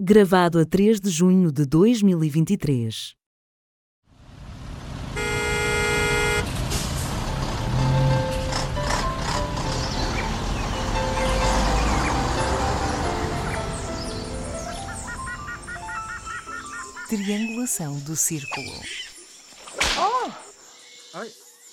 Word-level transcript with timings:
Gravado 0.00 0.60
a 0.60 0.64
3 0.64 1.00
de 1.00 1.10
junho 1.10 1.50
de 1.50 1.66
2023. 1.66 3.16
Triangulação 17.08 17.98
do 17.98 18.14
círculo. 18.14 18.70
Ai, 21.12 21.28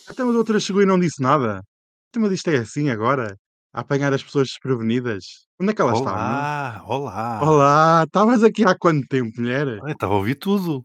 até 0.08 0.24
uma 0.24 0.36
outra 0.36 0.60
chegou 0.60 0.82
e 0.82 0.86
não 0.88 1.00
disse 1.00 1.22
nada. 1.22 1.62
Então, 2.10 2.24
Mas 2.24 2.32
isto 2.32 2.50
é 2.50 2.58
assim 2.58 2.90
agora? 2.90 3.38
A 3.76 3.82
apanhar 3.82 4.14
as 4.14 4.24
pessoas 4.24 4.48
desprevenidas? 4.48 5.48
Onde 5.60 5.72
é 5.72 5.76
que 5.76 5.82
elas 5.82 5.98
estavam? 5.98 6.18
Olá, 6.18 6.84
olá. 6.88 7.42
Olá, 7.44 8.04
estavas 8.06 8.42
aqui 8.42 8.64
há 8.64 8.74
quanto 8.74 9.06
tempo, 9.06 9.42
mulher? 9.42 9.68
Estava 9.86 10.14
a 10.14 10.18
ouvir 10.18 10.36
tudo. 10.36 10.82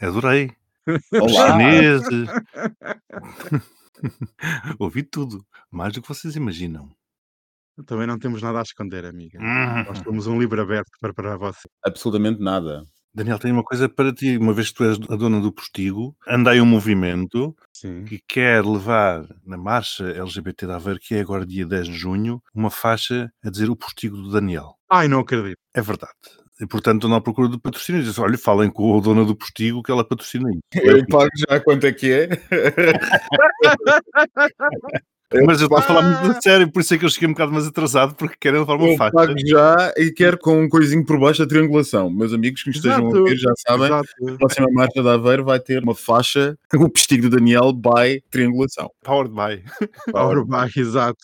Adorei. 0.00 0.50
Os 0.84 1.32
Olá. 1.36 1.52
chineses. 1.52 2.28
Ouvi 4.80 5.04
tudo. 5.04 5.46
Mais 5.70 5.92
do 5.92 6.02
que 6.02 6.08
vocês 6.08 6.34
imaginam. 6.34 6.90
Também 7.86 8.08
não 8.08 8.18
temos 8.18 8.42
nada 8.42 8.58
a 8.58 8.62
esconder, 8.62 9.06
amiga. 9.06 9.38
Uhum. 9.38 9.84
Nós 9.84 9.98
somos 9.98 10.26
um 10.26 10.40
livro 10.40 10.60
aberto 10.60 10.90
para, 11.00 11.14
para 11.14 11.36
você. 11.36 11.68
Absolutamente 11.86 12.42
nada. 12.42 12.84
Daniel, 13.14 13.38
tenho 13.38 13.54
uma 13.54 13.62
coisa 13.62 13.88
para 13.88 14.12
ti. 14.12 14.38
Uma 14.38 14.54
vez 14.54 14.70
que 14.70 14.76
tu 14.76 14.84
és 14.84 14.98
a 15.10 15.16
dona 15.16 15.40
do 15.40 15.52
postigo, 15.52 16.16
andei 16.26 16.60
um 16.60 16.66
movimento 16.66 17.54
Sim. 17.72 18.04
que 18.04 18.20
quer 18.26 18.64
levar 18.64 19.26
na 19.44 19.56
marcha 19.56 20.04
LGBT 20.04 20.66
da 20.66 20.76
Aveiro, 20.76 21.00
que 21.00 21.14
é 21.14 21.20
agora 21.20 21.44
dia 21.44 21.66
10 21.66 21.88
de 21.88 21.94
junho, 21.94 22.42
uma 22.54 22.70
faixa 22.70 23.30
a 23.44 23.50
dizer 23.50 23.68
o 23.68 23.76
postigo 23.76 24.16
do 24.16 24.30
Daniel. 24.30 24.76
Ai, 24.90 25.08
não 25.08 25.20
acredito. 25.20 25.58
É 25.74 25.82
verdade. 25.82 26.12
E, 26.60 26.66
portanto, 26.66 27.08
não 27.08 27.16
à 27.16 27.20
procura 27.20 27.48
de 27.48 27.58
patrocínio. 27.58 28.02
Diz, 28.02 28.18
olha, 28.18 28.38
falem 28.38 28.70
com 28.70 28.96
a 28.96 29.00
dona 29.00 29.24
do 29.24 29.36
postigo 29.36 29.82
que 29.82 29.90
ela 29.90 30.06
patrocina 30.06 30.48
isso. 30.50 30.60
Eu 30.74 31.04
pago 31.06 31.30
já 31.36 31.60
quanto 31.60 31.86
é 31.86 31.92
que 31.92 32.12
é. 32.12 32.28
Mas 35.46 35.60
eu 35.60 35.66
estou 35.66 35.78
a 35.78 35.82
falar 35.82 36.02
muito 36.02 36.36
a 36.36 36.40
sério, 36.40 36.70
por 36.70 36.80
isso 36.80 36.94
é 36.94 36.98
que 36.98 37.04
eu 37.04 37.08
cheguei 37.08 37.28
um 37.28 37.32
bocado 37.32 37.52
mais 37.52 37.66
atrasado, 37.66 38.14
porque 38.14 38.36
querem 38.38 38.60
levar 38.60 38.76
uma 38.76 38.88
Eu 38.88 38.96
faixa. 38.96 39.12
pago 39.12 39.34
já 39.46 39.92
e 39.96 40.10
quero 40.10 40.38
com 40.38 40.62
um 40.62 40.68
coisinho 40.68 41.04
por 41.04 41.18
baixo 41.18 41.40
da 41.40 41.48
triangulação. 41.48 42.10
Meus 42.10 42.32
amigos 42.32 42.62
que 42.62 42.68
nos 42.68 42.76
estejam 42.76 43.08
a 43.08 43.22
ver 43.22 43.36
já 43.36 43.52
sabem. 43.66 43.86
Exato. 43.86 44.08
A 44.28 44.38
próxima 44.38 44.68
marcha 44.72 45.02
da 45.02 45.14
Aveiro 45.14 45.44
vai 45.44 45.60
ter 45.60 45.82
uma 45.82 45.94
faixa, 45.94 46.56
o 46.74 46.88
postigo 46.88 47.28
do 47.28 47.36
Daniel 47.36 47.72
by 47.72 48.22
triangulação. 48.30 48.90
Powered 49.02 49.34
by. 49.34 49.62
Ora, 50.12 50.44
vai, 50.46 50.70
exato. 50.76 51.18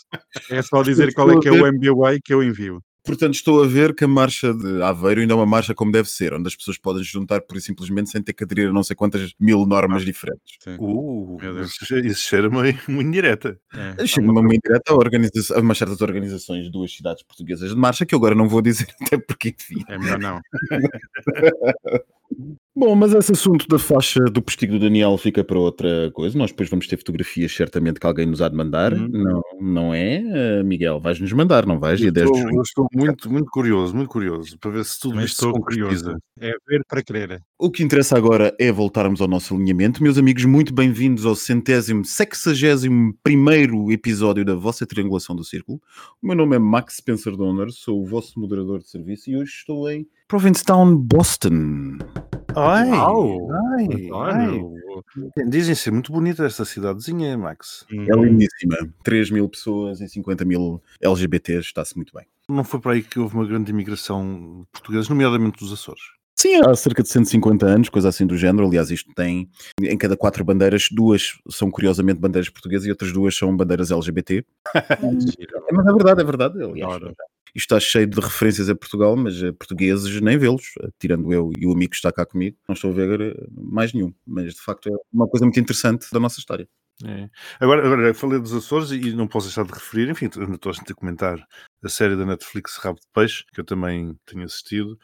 É 0.50 0.62
só 0.62 0.82
dizer 0.82 1.12
qual 1.14 1.30
é 1.30 1.38
que 1.38 1.48
é 1.48 1.52
o 1.52 1.66
MBA 1.72 2.18
que 2.24 2.32
eu 2.32 2.42
envio. 2.42 2.82
Portanto, 3.08 3.32
estou 3.34 3.64
a 3.64 3.66
ver 3.66 3.94
que 3.94 4.04
a 4.04 4.08
marcha 4.08 4.52
de 4.52 4.82
Aveiro 4.82 5.22
ainda 5.22 5.32
é 5.32 5.36
uma 5.36 5.46
marcha 5.46 5.74
como 5.74 5.90
deve 5.90 6.10
ser, 6.10 6.34
onde 6.34 6.46
as 6.46 6.54
pessoas 6.54 6.76
podem 6.76 7.02
se 7.02 7.08
juntar 7.10 7.40
por 7.40 7.56
e 7.56 7.60
simplesmente 7.62 8.10
sem 8.10 8.22
ter 8.22 8.34
que 8.34 8.44
aderir 8.44 8.68
a 8.68 8.72
não 8.72 8.82
sei 8.84 8.94
quantas 8.94 9.32
mil 9.40 9.64
normas 9.64 10.04
diferentes. 10.04 10.56
Sim. 10.60 10.76
Uh, 10.78 11.38
isso, 11.62 11.96
isso 11.96 12.28
cheira 12.28 12.50
muito, 12.50 12.78
muito 12.90 13.08
indireta. 13.08 13.58
É, 13.98 14.06
Chega-me 14.06 14.38
uma 14.38 14.54
indireta 14.54 14.92
a, 14.92 14.94
organiza- 14.94 15.56
a 15.56 15.60
umas 15.60 15.78
certas 15.78 16.02
organizações 16.02 16.64
de 16.64 16.70
duas 16.70 16.94
cidades 16.94 17.22
portuguesas 17.22 17.70
de 17.70 17.76
marcha, 17.76 18.04
que 18.04 18.14
eu 18.14 18.18
agora 18.18 18.34
não 18.34 18.46
vou 18.46 18.60
dizer, 18.60 18.86
até 19.00 19.16
porque, 19.16 19.54
enfim. 19.58 19.82
é 19.88 19.98
melhor 19.98 20.18
não. 20.18 20.40
Bom, 22.78 22.94
mas 22.94 23.12
esse 23.12 23.32
assunto 23.32 23.66
da 23.66 23.76
faixa 23.76 24.20
do 24.26 24.40
postigo 24.40 24.74
do 24.74 24.78
Daniel 24.78 25.18
fica 25.18 25.42
para 25.42 25.58
outra 25.58 26.12
coisa. 26.12 26.38
Nós 26.38 26.52
depois 26.52 26.70
vamos 26.70 26.86
ter 26.86 26.96
fotografias, 26.96 27.50
certamente, 27.50 27.98
que 27.98 28.06
alguém 28.06 28.24
nos 28.24 28.40
há 28.40 28.48
de 28.48 28.54
mandar. 28.54 28.92
Uhum. 28.92 29.08
Não, 29.08 29.42
não 29.60 29.94
é, 29.94 30.22
eh, 30.24 30.62
Miguel? 30.62 31.00
Vais-nos 31.00 31.32
mandar, 31.32 31.66
não 31.66 31.80
vais? 31.80 31.98
Dia 31.98 32.12
10 32.12 32.30
de 32.30 32.38
Estou, 32.38 32.52
eu 32.52 32.62
estou 32.62 32.86
muito, 32.94 33.32
muito 33.32 33.50
curioso, 33.50 33.96
muito 33.96 34.08
curioso, 34.08 34.56
para 34.60 34.70
ver 34.70 34.84
se 34.84 35.00
tudo 35.00 35.10
Também 35.10 35.26
isto 35.26 35.44
estou 35.44 35.60
curioso. 35.60 36.14
É 36.38 36.52
ver 36.68 36.82
para 36.88 37.02
crer. 37.02 37.42
O 37.58 37.68
que 37.68 37.82
interessa 37.82 38.16
agora 38.16 38.54
é 38.60 38.70
voltarmos 38.70 39.20
ao 39.20 39.26
nosso 39.26 39.56
alinhamento. 39.56 40.00
Meus 40.00 40.16
amigos, 40.16 40.44
muito 40.44 40.72
bem-vindos 40.72 41.26
ao 41.26 41.34
centésimo, 41.34 42.04
sexagésimo 42.04 43.12
primeiro 43.24 43.90
episódio 43.90 44.44
da 44.44 44.54
vossa 44.54 44.86
Triangulação 44.86 45.34
do 45.34 45.42
Círculo. 45.42 45.80
O 46.22 46.28
meu 46.28 46.36
nome 46.36 46.54
é 46.54 46.60
Max 46.60 46.98
Spencer 46.98 47.36
Donner, 47.36 47.72
sou 47.72 48.00
o 48.00 48.06
vosso 48.06 48.38
moderador 48.38 48.78
de 48.78 48.88
serviço 48.88 49.28
e 49.30 49.36
hoje 49.36 49.50
estou 49.50 49.90
em 49.90 50.06
Provincetown, 50.28 50.94
Boston. 50.96 51.98
Ai, 52.58 52.90
Uau! 52.90 53.48
ai, 53.52 53.88
ai. 54.12 55.48
Dizem 55.48 55.74
ser 55.74 55.90
muito 55.92 56.12
bonita 56.12 56.44
esta 56.44 56.64
cidadezinha, 56.64 57.36
Max. 57.38 57.86
É 57.90 58.14
lindíssima. 58.14 58.76
3 59.04 59.30
mil 59.30 59.48
pessoas 59.48 60.00
e 60.00 60.08
50 60.08 60.44
mil 60.44 60.82
LGBTs, 61.00 61.66
está-se 61.66 61.96
muito 61.96 62.12
bem. 62.12 62.26
Não 62.48 62.64
foi 62.64 62.80
para 62.80 62.92
aí 62.92 63.02
que 63.02 63.18
houve 63.18 63.34
uma 63.34 63.46
grande 63.46 63.70
imigração 63.70 64.62
de 64.62 64.66
portugueses, 64.72 65.08
nomeadamente 65.08 65.58
dos 65.58 65.72
Açores. 65.72 66.02
Sim, 66.38 66.60
há 66.64 66.72
cerca 66.76 67.02
de 67.02 67.08
150 67.08 67.66
anos, 67.66 67.88
coisa 67.88 68.08
assim 68.08 68.24
do 68.24 68.36
género. 68.36 68.64
Aliás, 68.64 68.92
isto 68.92 69.12
tem 69.12 69.50
em 69.82 69.98
cada 69.98 70.16
quatro 70.16 70.44
bandeiras, 70.44 70.86
duas 70.88 71.36
são 71.50 71.68
curiosamente 71.68 72.20
bandeiras 72.20 72.48
portuguesas 72.48 72.86
e 72.86 72.90
outras 72.90 73.12
duas 73.12 73.36
são 73.36 73.56
bandeiras 73.56 73.90
LGBT. 73.90 74.44
É, 75.70 75.72
mas 75.72 75.86
é 75.86 75.92
verdade, 75.92 76.20
é 76.20 76.24
verdade. 76.24 76.62
Aliás, 76.62 77.02
Isto 77.58 77.74
está 77.74 77.80
cheio 77.80 78.06
de 78.06 78.20
referências 78.20 78.70
a 78.70 78.74
Portugal, 78.76 79.16
mas 79.16 79.34
portugueses 79.58 80.20
nem 80.20 80.38
vê-los, 80.38 80.62
tirando 80.96 81.32
eu 81.32 81.50
e 81.58 81.66
o 81.66 81.72
amigo 81.72 81.90
que 81.90 81.96
está 81.96 82.12
cá 82.12 82.24
comigo. 82.24 82.56
Não 82.68 82.74
estou 82.74 82.92
a 82.92 82.94
ver 82.94 83.20
eh, 83.20 83.46
mais 83.50 83.92
nenhum, 83.92 84.14
mas 84.24 84.54
de 84.54 84.60
facto 84.60 84.88
é 84.88 84.92
uma 85.12 85.26
coisa 85.26 85.44
muito 85.44 85.58
interessante 85.58 86.06
da 86.12 86.20
nossa 86.20 86.38
história. 86.38 86.68
É. 87.04 87.28
Agora, 87.58 87.84
agora, 87.84 88.14
falei 88.14 88.38
dos 88.38 88.52
Açores 88.52 88.92
e 88.92 89.12
não 89.12 89.26
posso 89.26 89.48
deixar 89.48 89.64
de 89.64 89.72
referir, 89.72 90.08
enfim, 90.08 90.26
estou 90.26 90.72
a 90.72 90.94
comentar 90.94 91.44
a 91.82 91.88
série 91.88 92.14
da 92.14 92.24
Netflix 92.24 92.76
Rabo 92.76 93.00
de 93.00 93.06
Peixe, 93.12 93.44
que 93.52 93.60
eu 93.60 93.64
também 93.64 94.16
tenho 94.24 94.44
assistido. 94.44 94.96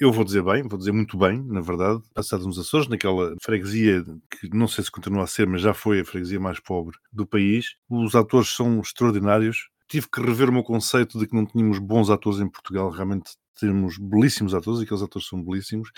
Eu 0.00 0.12
vou 0.12 0.24
dizer 0.24 0.42
bem, 0.42 0.66
vou 0.66 0.78
dizer 0.78 0.92
muito 0.92 1.16
bem, 1.16 1.40
na 1.44 1.60
verdade, 1.60 2.00
passado 2.12 2.44
nos 2.44 2.58
Açores, 2.58 2.88
naquela 2.88 3.36
freguesia 3.40 4.04
que 4.30 4.48
não 4.52 4.66
sei 4.66 4.82
se 4.82 4.90
continua 4.90 5.22
a 5.22 5.28
ser, 5.28 5.46
mas 5.46 5.62
já 5.62 5.72
foi 5.72 6.00
a 6.00 6.04
freguesia 6.04 6.40
mais 6.40 6.58
pobre 6.58 6.96
do 7.12 7.24
país. 7.24 7.76
Os 7.88 8.16
atores 8.16 8.48
são 8.48 8.80
extraordinários. 8.80 9.68
Tive 9.90 10.06
que 10.08 10.20
rever 10.20 10.48
o 10.48 10.52
meu 10.52 10.62
conceito 10.62 11.18
de 11.18 11.26
que 11.26 11.34
não 11.34 11.44
tínhamos 11.44 11.80
bons 11.80 12.10
atores 12.10 12.38
em 12.38 12.48
Portugal, 12.48 12.90
realmente 12.90 13.32
temos 13.58 13.98
belíssimos 13.98 14.54
atores, 14.54 14.80
e 14.80 14.84
aqueles 14.84 15.02
atores 15.02 15.26
são 15.26 15.42
belíssimos. 15.42 15.90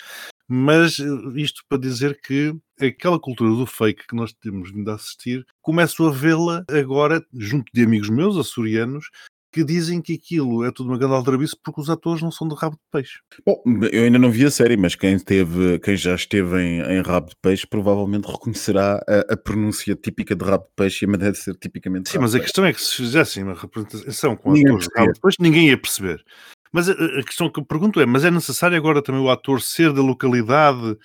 Mas 0.49 0.99
eh, 0.99 1.05
isto 1.37 1.63
para 1.69 1.79
dizer 1.79 2.19
que 2.21 2.55
aquela 2.81 3.21
cultura 3.21 3.51
do 3.51 3.67
fake 3.67 4.07
que 4.07 4.17
nós 4.17 4.33
temos 4.33 4.73
vindo 4.73 4.91
a 4.91 4.95
assistir, 4.95 5.47
começo 5.61 6.07
a 6.07 6.11
vê-la 6.11 6.65
agora 6.71 7.25
junto 7.33 7.71
de 7.73 7.85
amigos 7.85 8.09
meus, 8.09 8.37
açorianos, 8.37 9.11
que 9.53 9.63
dizem 9.63 10.01
que 10.01 10.15
aquilo 10.15 10.65
é 10.65 10.73
tudo 10.73 10.89
uma 10.89 10.99
grande 10.99 11.15
aldrabice 11.15 11.55
porque 11.63 11.81
os 11.81 11.91
atores 11.91 12.23
não 12.23 12.31
são 12.31 12.49
de 12.49 12.55
rabo 12.55 12.77
de 12.77 12.83
peixe. 12.91 13.19
Bom, 13.47 13.63
eu 13.93 14.05
ainda 14.05 14.19
não 14.19 14.31
vi 14.31 14.47
a 14.47 14.51
série, 14.51 14.77
mas 14.79 14.95
quem, 14.95 15.19
teve, 15.19 15.79
quem 15.81 15.95
já 15.95 16.15
esteve 16.15 16.59
em, 16.59 16.81
em 16.81 17.03
rabo 17.03 17.29
de 17.29 17.37
peixe 17.41 17.67
provavelmente 17.67 18.27
reconhecerá 18.27 19.05
a, 19.07 19.35
a 19.35 19.37
pronúncia 19.37 19.95
típica 19.95 20.35
de 20.35 20.45
rabo 20.45 20.65
de 20.65 20.71
peixe 20.75 21.05
e 21.05 21.07
a 21.07 21.11
maneira 21.11 21.33
de 21.33 21.39
ser 21.39 21.55
tipicamente 21.57 22.09
Sim, 22.09 22.19
mas 22.19 22.35
a 22.35 22.41
questão 22.41 22.65
é 22.65 22.73
que 22.73 22.81
se 22.81 22.97
fizessem 22.97 23.43
uma 23.43 23.55
representação 23.55 24.35
com 24.35 24.53
Ninguém 24.53 24.69
atores 24.69 24.89
de 24.89 24.99
rabo 24.99 25.13
de 25.13 25.21
peixe, 25.21 25.37
ninguém 25.39 25.69
ia 25.69 25.77
perceber. 25.77 26.25
Mas 26.73 26.89
a, 26.89 26.93
a 26.93 27.23
questão 27.23 27.51
que 27.51 27.61
eu 27.61 27.65
pergunto 27.65 28.01
é, 28.01 28.07
mas 28.07 28.25
é 28.25 28.31
necessário 28.31 28.77
agora 28.77 29.03
também 29.03 29.21
o 29.21 29.31
ator 29.31 29.61
ser 29.61 29.93
da 29.93 30.01
localidade? 30.01 30.97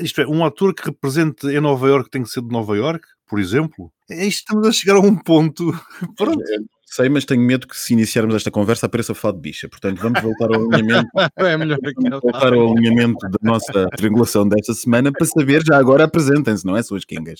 Isto 0.00 0.20
é, 0.20 0.26
um 0.26 0.44
ator 0.44 0.72
que 0.72 0.84
represente 0.84 1.48
em 1.48 1.60
Nova 1.60 1.88
Iorque 1.88 2.10
tem 2.10 2.22
que 2.22 2.28
ser 2.28 2.42
de 2.42 2.48
Nova 2.48 2.76
Iorque, 2.76 3.08
por 3.26 3.40
exemplo? 3.40 3.92
É 4.08 4.24
isto, 4.24 4.40
estamos 4.40 4.68
a 4.68 4.72
chegar 4.72 4.96
a 4.96 5.00
um 5.00 5.16
ponto... 5.16 5.72
Pronto. 6.16 6.44
Sei, 6.90 7.08
mas 7.10 7.26
tenho 7.26 7.42
medo 7.42 7.68
que 7.68 7.76
se 7.78 7.92
iniciarmos 7.92 8.34
esta 8.34 8.50
conversa 8.50 8.86
apareça 8.86 9.14
falar 9.14 9.34
de 9.34 9.40
bicha. 9.40 9.68
Portanto, 9.68 10.00
vamos 10.00 10.22
voltar 10.22 10.46
ao 10.46 10.62
alinhamento, 10.72 11.08
É 11.36 11.56
melhor 11.56 11.78
aquela. 11.84 12.18
voltar 12.18 12.52
ao 12.54 12.72
alinhamento 12.72 13.28
da 13.28 13.38
nossa 13.42 13.88
triangulação 13.90 14.48
desta 14.48 14.72
semana 14.72 15.12
para 15.12 15.26
saber, 15.26 15.62
já 15.64 15.76
agora 15.76 16.04
apresentem-se, 16.04 16.64
não 16.64 16.76
é, 16.76 16.82
suas 16.82 17.04
kingas? 17.04 17.38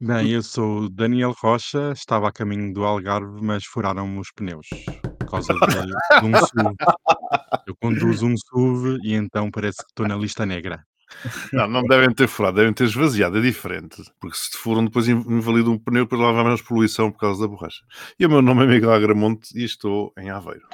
Bem, 0.00 0.30
eu 0.30 0.42
sou 0.42 0.80
o 0.80 0.88
Daniel 0.88 1.34
Rocha, 1.38 1.92
estava 1.92 2.28
a 2.28 2.32
caminho 2.32 2.72
do 2.72 2.84
Algarve, 2.84 3.40
mas 3.42 3.66
furaram-me 3.66 4.18
os 4.18 4.32
pneus 4.32 4.68
por 5.18 5.30
causa 5.30 5.52
de, 5.52 6.20
de 6.20 6.26
um 6.26 6.34
SUV. 6.34 6.76
Eu 7.66 7.76
conduzo 7.76 8.26
um 8.26 8.34
SUV 8.36 8.98
e 9.02 9.14
então 9.14 9.50
parece 9.50 9.78
que 9.78 9.90
estou 9.90 10.08
na 10.08 10.16
lista 10.16 10.46
negra. 10.46 10.82
Não, 11.52 11.68
não 11.68 11.82
devem 11.82 12.12
ter 12.12 12.28
furado, 12.28 12.56
devem 12.56 12.72
ter 12.72 12.84
esvaziado, 12.84 13.38
é 13.38 13.40
diferente. 13.40 14.02
Porque 14.20 14.36
se 14.36 14.56
foram 14.56 14.84
depois 14.84 15.08
invalidam 15.08 15.72
um 15.72 15.78
pneu, 15.78 16.04
depois 16.04 16.20
lá 16.20 16.32
vai 16.32 16.44
mais 16.44 16.62
poluição 16.62 17.10
por 17.10 17.18
causa 17.18 17.42
da 17.42 17.48
borracha. 17.48 17.82
E 18.18 18.26
o 18.26 18.30
meu 18.30 18.42
nome 18.42 18.64
é 18.64 18.66
Miguel 18.66 18.92
Agramonte 18.92 19.56
e 19.58 19.64
estou 19.64 20.12
em 20.18 20.30
Aveiro. 20.30 20.66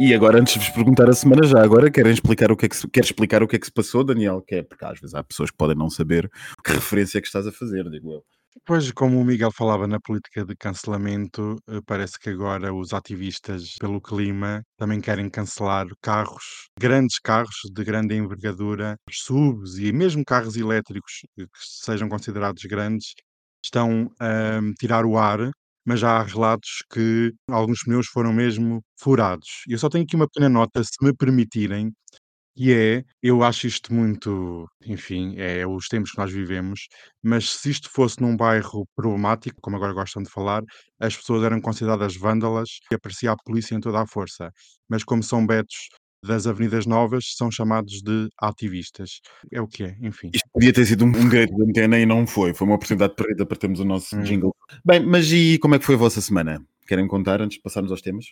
E 0.00 0.14
agora, 0.14 0.40
antes 0.40 0.54
de 0.54 0.60
vos 0.60 0.70
perguntar 0.70 1.08
a 1.08 1.12
semana, 1.12 1.46
já 1.46 1.62
agora, 1.62 1.90
querem 1.90 2.12
explicar 2.12 2.50
o 2.50 2.56
que 2.56 2.66
é 2.66 2.68
que 2.68 2.76
se, 2.76 2.88
quer 2.88 3.04
explicar 3.04 3.42
o 3.42 3.46
que 3.46 3.56
é 3.56 3.58
que 3.58 3.66
se 3.66 3.72
passou, 3.72 4.02
Daniel? 4.02 4.42
Que 4.42 4.56
é, 4.56 4.62
porque 4.62 4.84
às 4.84 4.98
vezes 4.98 5.14
há 5.14 5.22
pessoas 5.22 5.50
que 5.50 5.56
podem 5.56 5.76
não 5.76 5.90
saber 5.90 6.30
que 6.64 6.72
referência 6.72 7.18
é 7.18 7.20
que 7.20 7.26
estás 7.26 7.46
a 7.46 7.52
fazer, 7.52 7.88
digo 7.90 8.12
eu. 8.12 8.24
Pois, 8.66 8.92
como 8.92 9.18
o 9.20 9.24
Miguel 9.24 9.50
falava 9.50 9.86
na 9.86 9.98
política 9.98 10.44
de 10.44 10.54
cancelamento, 10.54 11.56
eh, 11.68 11.80
parece 11.86 12.18
que 12.18 12.28
agora 12.30 12.72
os 12.72 12.92
ativistas 12.92 13.74
pelo 13.80 14.00
clima 14.00 14.62
também 14.76 15.00
querem 15.00 15.28
cancelar 15.30 15.86
carros, 16.02 16.68
grandes 16.78 17.18
carros 17.18 17.54
de 17.72 17.82
grande 17.84 18.14
envergadura, 18.14 18.96
SUVs 19.10 19.78
e 19.78 19.92
mesmo 19.92 20.24
carros 20.24 20.56
elétricos 20.56 21.12
eh, 21.38 21.44
que 21.44 21.50
sejam 21.84 22.08
considerados 22.08 22.62
grandes, 22.64 23.14
estão 23.64 24.10
a 24.20 24.60
tirar 24.78 25.04
o 25.06 25.16
ar, 25.18 25.50
mas 25.84 26.00
já 26.00 26.18
há 26.18 26.22
relatos 26.22 26.84
que 26.92 27.32
alguns 27.48 27.82
pneus 27.84 28.06
foram 28.08 28.32
mesmo 28.32 28.82
furados. 29.00 29.48
E 29.68 29.72
eu 29.72 29.78
só 29.78 29.88
tenho 29.88 30.04
aqui 30.04 30.14
uma 30.16 30.28
pequena 30.28 30.48
nota, 30.48 30.82
se 30.84 30.92
me 31.02 31.14
permitirem, 31.16 31.90
E 32.54 32.72
é, 32.72 33.04
eu 33.22 33.42
acho 33.42 33.66
isto 33.66 33.94
muito, 33.94 34.66
enfim, 34.84 35.34
é 35.38 35.66
os 35.66 35.88
tempos 35.88 36.10
que 36.10 36.18
nós 36.18 36.30
vivemos, 36.30 36.86
mas 37.22 37.50
se 37.50 37.70
isto 37.70 37.88
fosse 37.90 38.20
num 38.20 38.36
bairro 38.36 38.86
problemático, 38.94 39.58
como 39.62 39.76
agora 39.76 39.94
gostam 39.94 40.22
de 40.22 40.30
falar, 40.30 40.62
as 41.00 41.16
pessoas 41.16 41.42
eram 41.44 41.60
consideradas 41.60 42.14
vândalas 42.14 42.68
e 42.90 42.94
aparecia 42.94 43.32
a 43.32 43.36
polícia 43.36 43.74
em 43.74 43.80
toda 43.80 44.00
a 44.02 44.06
força. 44.06 44.50
Mas 44.88 45.02
como 45.02 45.22
são 45.22 45.46
betos 45.46 45.88
das 46.24 46.46
Avenidas 46.46 46.86
Novas, 46.86 47.34
são 47.36 47.50
chamados 47.50 48.00
de 48.02 48.28
ativistas. 48.38 49.20
É 49.50 49.60
o 49.60 49.66
que 49.66 49.84
é, 49.84 49.96
enfim. 50.00 50.30
Isto 50.32 50.48
podia 50.52 50.72
ter 50.72 50.86
sido 50.86 51.04
um, 51.04 51.08
um 51.08 51.28
grande 51.28 51.54
de 51.54 51.62
antena 51.62 51.98
e 51.98 52.06
não 52.06 52.26
foi. 52.26 52.54
Foi 52.54 52.66
uma 52.66 52.76
oportunidade 52.76 53.14
perdida 53.16 53.44
para 53.44 53.56
termos 53.56 53.80
o 53.80 53.84
nosso 53.84 54.16
Hum. 54.16 54.22
jingle. 54.22 54.54
Bem, 54.84 55.04
mas 55.04 55.32
e 55.32 55.58
como 55.58 55.74
é 55.74 55.78
que 55.78 55.84
foi 55.84 55.96
a 55.96 55.98
vossa 55.98 56.20
semana? 56.20 56.64
Querem 56.86 57.08
contar 57.08 57.40
antes 57.40 57.56
de 57.56 57.62
passarmos 57.62 57.90
aos 57.90 58.02
temas? 58.02 58.26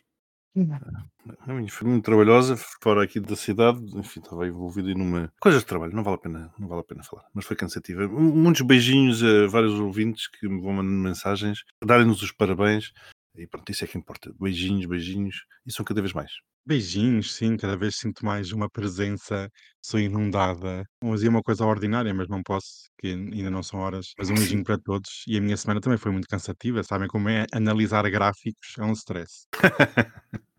A 1.46 1.52
minha 1.52 1.70
foi 1.70 1.88
muito 1.88 2.04
trabalhosa, 2.04 2.56
fora 2.56 3.04
aqui 3.04 3.20
da 3.20 3.36
cidade, 3.36 3.78
enfim, 3.96 4.18
estava 4.18 4.48
envolvido 4.48 4.92
numa 4.94 5.32
coisas 5.40 5.60
de 5.60 5.66
trabalho, 5.66 5.94
não 5.94 6.02
vale 6.02 6.16
a 6.16 6.18
pena, 6.18 6.52
não 6.58 6.66
vale 6.66 6.80
a 6.80 6.84
pena 6.84 7.04
falar, 7.04 7.24
mas 7.32 7.44
foi 7.44 7.54
cansativa. 7.54 8.08
Muitos 8.08 8.62
beijinhos 8.62 9.22
a 9.22 9.46
vários 9.46 9.74
ouvintes 9.74 10.26
que 10.26 10.48
me 10.48 10.60
vão 10.60 10.72
mandando 10.72 10.96
mensagens, 11.02 11.62
darem-nos 11.84 12.20
os 12.22 12.32
parabéns, 12.32 12.92
e 13.42 13.46
pronto, 13.46 13.70
isso 13.70 13.84
é 13.84 13.86
que 13.86 13.98
importa. 13.98 14.32
Beijinhos, 14.38 14.86
beijinhos, 14.86 15.44
e 15.66 15.72
são 15.72 15.84
cada 15.84 16.00
vez 16.00 16.12
mais. 16.12 16.30
Beijinhos, 16.66 17.34
sim, 17.34 17.56
cada 17.56 17.76
vez 17.76 17.96
sinto 17.96 18.24
mais 18.24 18.52
uma 18.52 18.68
presença, 18.68 19.50
sou 19.82 19.98
inundada. 19.98 20.84
Vou 21.02 21.14
dizer 21.14 21.28
uma 21.28 21.42
coisa 21.42 21.64
ordinária, 21.64 22.12
mas 22.12 22.28
não 22.28 22.42
posso, 22.42 22.90
que 22.98 23.08
ainda 23.08 23.50
não 23.50 23.62
são 23.62 23.80
horas. 23.80 24.12
Mas 24.18 24.30
um 24.30 24.34
beijinho 24.34 24.62
para 24.64 24.78
todos. 24.78 25.24
E 25.26 25.38
a 25.38 25.40
minha 25.40 25.56
semana 25.56 25.80
também 25.80 25.98
foi 25.98 26.12
muito 26.12 26.28
cansativa, 26.28 26.82
sabem 26.82 27.08
como 27.08 27.28
é 27.28 27.46
analisar 27.52 28.08
gráficos, 28.10 28.74
é 28.78 28.84
um 28.84 28.92
stress. 28.92 29.46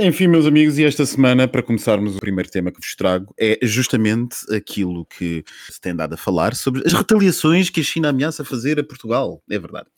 Enfim, 0.00 0.28
meus 0.28 0.46
amigos, 0.46 0.78
e 0.78 0.84
esta 0.84 1.04
semana, 1.04 1.48
para 1.48 1.60
começarmos, 1.60 2.14
o 2.14 2.20
primeiro 2.20 2.48
tema 2.48 2.70
que 2.70 2.78
vos 2.78 2.94
trago 2.94 3.34
é 3.36 3.58
justamente 3.62 4.36
aquilo 4.54 5.04
que 5.06 5.42
se 5.68 5.80
tem 5.80 5.96
dado 5.96 6.12
a 6.12 6.16
falar 6.16 6.54
sobre 6.54 6.86
as 6.86 6.92
retaliações 6.92 7.68
que 7.68 7.80
a 7.80 7.82
China 7.82 8.10
ameaça 8.10 8.44
fazer 8.44 8.78
a 8.78 8.84
Portugal. 8.84 9.42
É 9.50 9.58
verdade. 9.58 9.88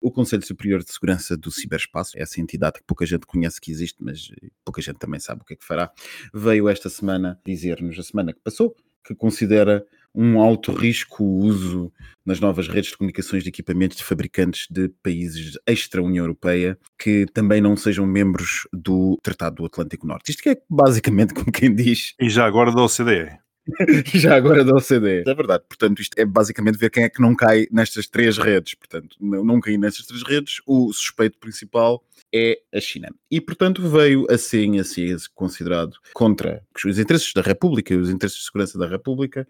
O 0.00 0.10
Conselho 0.10 0.44
Superior 0.44 0.82
de 0.82 0.92
Segurança 0.92 1.36
do 1.36 1.50
Ciberespaço, 1.50 2.12
essa 2.16 2.40
entidade 2.40 2.78
que 2.78 2.86
pouca 2.86 3.04
gente 3.04 3.26
conhece 3.26 3.60
que 3.60 3.70
existe, 3.70 3.96
mas 4.00 4.30
pouca 4.64 4.80
gente 4.80 4.98
também 4.98 5.20
sabe 5.20 5.42
o 5.42 5.44
que 5.44 5.54
é 5.54 5.56
que 5.56 5.64
fará, 5.64 5.90
veio 6.32 6.68
esta 6.68 6.88
semana 6.88 7.40
dizer-nos, 7.44 7.98
a 7.98 8.02
semana 8.02 8.32
que 8.32 8.40
passou, 8.40 8.74
que 9.04 9.14
considera 9.14 9.84
um 10.14 10.40
alto 10.40 10.72
risco 10.72 11.22
o 11.22 11.38
uso 11.38 11.92
nas 12.24 12.40
novas 12.40 12.68
redes 12.68 12.90
de 12.90 12.96
comunicações 12.96 13.42
de 13.42 13.48
equipamentos 13.48 13.96
de 13.96 14.04
fabricantes 14.04 14.66
de 14.70 14.88
países 15.02 15.58
extra-União 15.66 16.24
Europeia 16.24 16.78
que 16.98 17.26
também 17.32 17.60
não 17.60 17.76
sejam 17.76 18.06
membros 18.06 18.66
do 18.72 19.18
Tratado 19.22 19.56
do 19.56 19.66
Atlântico 19.66 20.06
Norte. 20.06 20.30
Isto 20.30 20.42
que 20.42 20.50
é 20.50 20.62
basicamente 20.68 21.32
como 21.34 21.52
quem 21.52 21.74
diz, 21.74 22.14
E 22.20 22.28
já 22.28 22.46
agora 22.46 22.72
da 22.72 22.82
OCDE. 22.82 23.38
já 24.14 24.36
agora 24.36 24.64
da 24.64 24.74
OCDE. 24.74 25.24
É 25.26 25.34
verdade. 25.34 25.64
Portanto, 25.68 26.00
isto 26.00 26.18
é 26.18 26.24
basicamente 26.24 26.78
ver 26.78 26.90
quem 26.90 27.04
é 27.04 27.08
que 27.08 27.20
não 27.20 27.34
cai 27.34 27.66
nestas 27.70 28.06
três 28.06 28.38
redes. 28.38 28.74
Portanto, 28.74 29.16
não, 29.20 29.60
cair 29.60 29.78
nestas 29.78 30.06
três 30.06 30.22
redes, 30.22 30.60
o 30.66 30.92
suspeito 30.92 31.38
principal 31.38 32.04
é 32.34 32.58
a 32.74 32.80
China. 32.80 33.08
E, 33.30 33.40
portanto, 33.40 33.88
veio 33.88 34.26
assim 34.30 34.78
a 34.78 34.84
ser 34.84 35.16
considerado 35.34 35.96
contra 36.12 36.62
os 36.84 36.98
interesses 36.98 37.32
da 37.32 37.40
República 37.40 37.94
e 37.94 37.96
os 37.96 38.10
interesses 38.10 38.40
de 38.40 38.44
segurança 38.44 38.78
da 38.78 38.86
República 38.86 39.46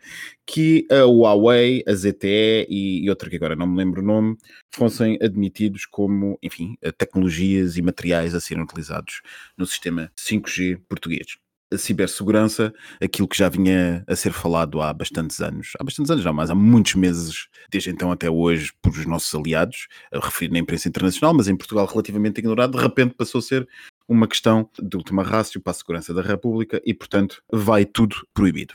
que 0.47 0.87
a 0.91 1.05
Huawei, 1.05 1.83
a 1.87 1.95
ZTE 1.95 2.67
e, 2.69 3.05
e 3.05 3.11
outra 3.11 3.29
que 3.29 3.37
agora 3.37 3.57
não 3.57 3.67
me 3.67 3.77
lembro 3.77 4.01
o 4.01 4.05
nome, 4.05 4.37
fossem 4.73 5.19
admitidos 5.21 5.87
como, 5.87 6.39
enfim, 6.43 6.77
tecnologias 6.97 7.77
e 7.77 7.83
materiais 7.83 8.35
a 8.35 8.41
serem 8.41 8.63
utilizados 8.63 9.23
no 9.57 9.67
sistema 9.67 10.13
5G 10.17 10.81
português. 10.89 11.37
A 11.73 11.77
cibersegurança, 11.77 12.73
aquilo 13.03 13.29
que 13.29 13.37
já 13.37 13.49
vinha 13.49 14.03
a 14.07 14.17
ser 14.17 14.33
falado 14.33 14.81
há 14.81 14.93
bastantes 14.93 15.41
anos, 15.41 15.73
há 15.79 15.85
bastantes 15.85 16.11
anos, 16.11 16.25
não, 16.25 16.33
mas 16.33 16.51
há 16.51 16.55
muitos 16.55 16.95
meses, 16.95 17.49
desde 17.71 17.91
então 17.91 18.11
até 18.11 18.31
hoje, 18.31 18.73
por 18.81 18.91
os 18.93 19.05
nossos 19.05 19.35
aliados, 19.35 19.87
a 20.13 20.19
referir 20.19 20.51
na 20.51 20.59
imprensa 20.59 20.89
internacional, 20.89 21.35
mas 21.35 21.47
em 21.47 21.57
Portugal 21.57 21.87
relativamente 21.87 22.39
ignorado, 22.39 22.77
de 22.77 22.83
repente 22.83 23.15
passou 23.15 23.41
a 23.41 23.43
ser 23.43 23.69
uma 24.09 24.27
questão 24.27 24.69
de 24.83 24.97
última 24.97 25.23
rácio 25.23 25.61
para 25.61 25.73
a 25.73 25.75
segurança 25.75 26.15
da 26.15 26.23
República 26.23 26.81
e, 26.87 26.95
portanto, 26.95 27.43
vai 27.53 27.85
tudo 27.85 28.17
proibido. 28.33 28.73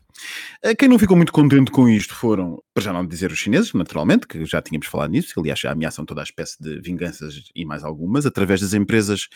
Quem 0.77 0.87
não 0.87 0.99
ficou 0.99 1.17
muito 1.17 1.33
contente 1.33 1.71
com 1.71 1.89
isto 1.89 2.13
foram, 2.13 2.61
para 2.71 2.83
já 2.83 2.93
não 2.93 3.03
dizer 3.05 3.31
os 3.31 3.39
chineses, 3.39 3.73
naturalmente, 3.73 4.27
que 4.27 4.45
já 4.45 4.61
tínhamos 4.61 4.85
falado 4.85 5.09
nisso, 5.09 5.33
que 5.33 5.39
aliás 5.39 5.59
já 5.59 5.71
ameaçam 5.71 6.05
toda 6.05 6.21
a 6.21 6.23
espécie 6.23 6.61
de 6.61 6.79
vinganças 6.81 7.49
e 7.55 7.65
mais 7.65 7.83
algumas, 7.83 8.27
através 8.27 8.61
das 8.61 8.75
empresas 8.75 9.27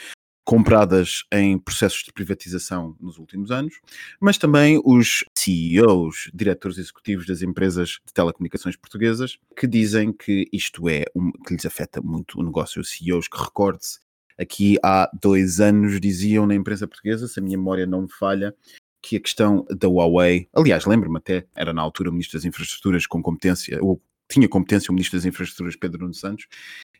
compradas 0.48 1.26
em 1.30 1.60
processos 1.60 2.04
de 2.04 2.14
privatização 2.14 2.96
nos 3.02 3.18
últimos 3.18 3.52
anos, 3.52 3.82
mas 4.18 4.38
também 4.38 4.82
os 4.86 5.26
CEOs, 5.38 6.32
diretores 6.34 6.78
executivos 6.78 7.26
das 7.28 7.42
empresas 7.42 8.00
de 8.06 8.14
telecomunicações 8.14 8.78
portuguesas, 8.78 9.38
que 9.58 9.68
dizem 9.68 10.14
que 10.14 10.48
isto 10.54 10.88
é 10.88 11.04
um, 11.14 11.34
que 11.46 11.54
lhes 11.54 11.66
afeta 11.66 12.02
muito 12.02 12.40
o 12.40 12.44
negócio. 12.44 12.80
Os 12.80 12.92
CEOs 12.92 13.28
que 13.28 13.38
recorde-se 13.38 14.00
aqui 14.40 14.78
há 14.82 15.12
dois 15.22 15.60
anos 15.60 16.00
diziam 16.00 16.48
na 16.48 16.56
imprensa 16.56 16.88
portuguesa, 16.88 17.28
se 17.28 17.42
a 17.42 17.44
minha 17.44 17.58
memória 17.58 17.86
não 17.86 18.04
me 18.04 18.10
falha, 18.10 18.56
que 19.02 19.18
a 19.18 19.20
questão 19.20 19.66
da 19.70 19.90
Huawei, 19.90 20.48
aliás, 20.56 20.86
lembro-me 20.86 21.18
até, 21.18 21.46
era 21.58 21.74
na 21.74 21.82
altura 21.82 22.10
o 22.10 22.14
Ministro 22.14 22.38
das 22.38 22.46
Infraestruturas 22.46 23.06
com 23.06 23.22
competência, 23.22 23.84
ou 23.84 24.02
tinha 24.30 24.48
competência 24.48 24.92
o 24.92 24.94
Ministro 24.94 25.18
das 25.18 25.26
Infraestruturas 25.26 25.76
Pedro 25.76 26.04
Nuno 26.04 26.14
Santos, 26.14 26.48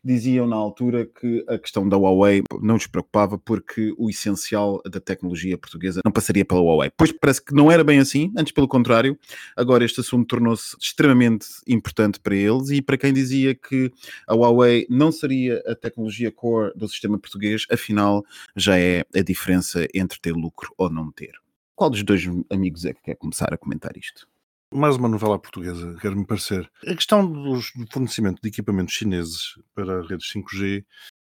diziam 0.04 0.46
na 0.46 0.56
altura 0.56 1.06
que 1.06 1.44
a 1.48 1.58
questão 1.58 1.88
da 1.88 1.96
Huawei 1.96 2.42
não 2.60 2.74
lhes 2.74 2.86
preocupava 2.86 3.38
porque 3.38 3.94
o 3.96 4.08
essencial 4.10 4.80
da 4.90 5.00
tecnologia 5.00 5.56
portuguesa 5.56 6.00
não 6.04 6.12
passaria 6.12 6.44
pela 6.44 6.60
Huawei. 6.60 6.90
Pois 6.96 7.12
parece 7.12 7.44
que 7.44 7.54
não 7.54 7.70
era 7.70 7.84
bem 7.84 7.98
assim, 7.98 8.32
antes 8.36 8.52
pelo 8.52 8.68
contrário, 8.68 9.18
agora 9.56 9.84
este 9.84 10.00
assunto 10.00 10.26
tornou-se 10.26 10.76
extremamente 10.80 11.46
importante 11.66 12.20
para 12.20 12.34
eles 12.34 12.70
e 12.70 12.82
para 12.82 12.96
quem 12.96 13.12
dizia 13.12 13.54
que 13.54 13.92
a 14.26 14.34
Huawei 14.34 14.86
não 14.88 15.10
seria 15.10 15.62
a 15.66 15.74
tecnologia 15.74 16.30
core 16.30 16.72
do 16.76 16.88
sistema 16.88 17.18
português, 17.18 17.66
afinal 17.70 18.24
já 18.56 18.78
é 18.78 19.04
a 19.14 19.20
diferença 19.20 19.86
entre 19.94 20.18
ter 20.20 20.32
lucro 20.32 20.72
ou 20.76 20.90
não 20.90 21.10
ter. 21.10 21.32
Qual 21.74 21.90
dos 21.90 22.02
dois 22.02 22.28
amigos 22.50 22.84
é 22.84 22.92
que 22.92 23.02
quer 23.02 23.14
começar 23.14 23.52
a 23.52 23.56
comentar 23.56 23.96
isto? 23.96 24.26
Mais 24.72 24.96
uma 24.96 25.08
novela 25.08 25.38
portuguesa, 25.38 25.96
quero-me 25.98 26.26
parecer. 26.26 26.70
A 26.86 26.94
questão 26.94 27.26
do 27.26 27.58
fornecimento 27.90 28.42
de 28.42 28.48
equipamentos 28.50 28.92
chineses 28.92 29.54
para 29.74 30.02
redes 30.02 30.30
5G 30.30 30.84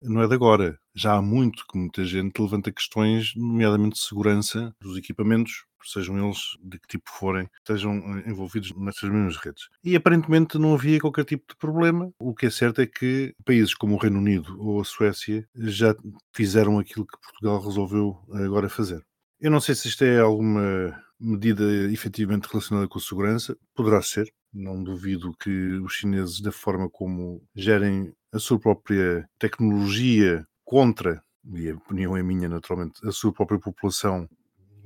não 0.03 0.21
é 0.21 0.29
de 0.29 0.35
agora. 0.35 0.79
Já 0.95 1.15
há 1.15 1.23
muito 1.23 1.65
que 1.67 1.79
muita 1.79 2.05
gente 2.05 2.39
levanta 2.39 2.71
questões, 2.71 3.33
nomeadamente 3.35 3.95
de 3.95 4.03
segurança 4.03 4.77
dos 4.79 4.99
equipamentos, 4.99 5.65
sejam 5.83 6.19
eles 6.19 6.41
de 6.63 6.79
que 6.79 6.87
tipo 6.87 7.11
forem, 7.11 7.49
estejam 7.57 7.95
eh, 8.19 8.29
envolvidos 8.29 8.71
nessas 8.77 9.09
mesmas 9.09 9.39
redes. 9.39 9.69
E 9.83 9.97
aparentemente 9.97 10.59
não 10.59 10.75
havia 10.75 11.01
qualquer 11.01 11.25
tipo 11.25 11.45
de 11.49 11.57
problema. 11.57 12.13
O 12.19 12.35
que 12.35 12.47
é 12.47 12.51
certo 12.51 12.83
é 12.83 12.87
que 12.87 13.35
países 13.47 13.75
como 13.75 13.95
o 13.95 13.99
Reino 13.99 14.19
Unido 14.19 14.61
ou 14.61 14.79
a 14.79 14.85
Suécia 14.85 15.49
já 15.55 15.97
fizeram 16.35 16.79
aquilo 16.79 17.07
que 17.07 17.19
Portugal 17.19 17.63
resolveu 17.63 18.19
agora 18.35 18.69
fazer. 18.69 19.03
Eu 19.41 19.51
não 19.51 19.61
sei 19.61 19.75
se 19.75 19.89
isto 19.89 20.05
é 20.05 20.21
alguma 20.21 21.03
medida 21.23 21.65
efetivamente 21.93 22.49
relacionada 22.51 22.89
com 22.89 22.99
a 22.99 23.03
segurança, 23.03 23.57
poderá 23.75 24.03
ser. 24.03 24.33
Não 24.53 24.83
duvido 24.83 25.35
que 25.41 25.51
os 25.79 25.95
chineses, 25.95 26.41
da 26.41 26.53
forma 26.53 26.91
como 26.91 27.43
gerem 27.55 28.13
a 28.33 28.39
sua 28.39 28.59
própria 28.59 29.27
tecnologia 29.39 30.47
contra, 30.65 31.23
e 31.55 31.71
a 31.71 31.75
opinião 31.75 32.17
é 32.17 32.23
minha 32.23 32.49
naturalmente, 32.49 33.07
a 33.07 33.13
sua 33.13 33.33
própria 33.33 33.59
população, 33.59 34.29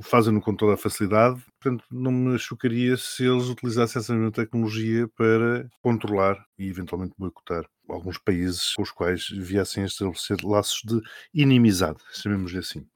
fazem-no 0.00 0.40
com 0.40 0.54
toda 0.54 0.74
a 0.74 0.76
facilidade. 0.76 1.42
Portanto, 1.60 1.84
não 1.90 2.12
me 2.12 2.38
chocaria 2.38 2.96
se 2.96 3.24
eles 3.24 3.48
utilizassem 3.48 4.00
essa 4.00 4.14
mesma 4.14 4.30
tecnologia 4.30 5.08
para 5.16 5.68
controlar 5.80 6.44
e 6.58 6.68
eventualmente 6.68 7.14
boicotar 7.18 7.64
alguns 7.88 8.18
países 8.18 8.74
com 8.74 8.82
os 8.82 8.90
quais 8.90 9.28
viessem 9.28 9.84
a 9.84 9.86
estabelecer 9.86 10.38
laços 10.42 10.82
de 10.84 11.00
inimizade, 11.32 11.98
chamemos-lhe 12.12 12.58
assim. 12.58 12.86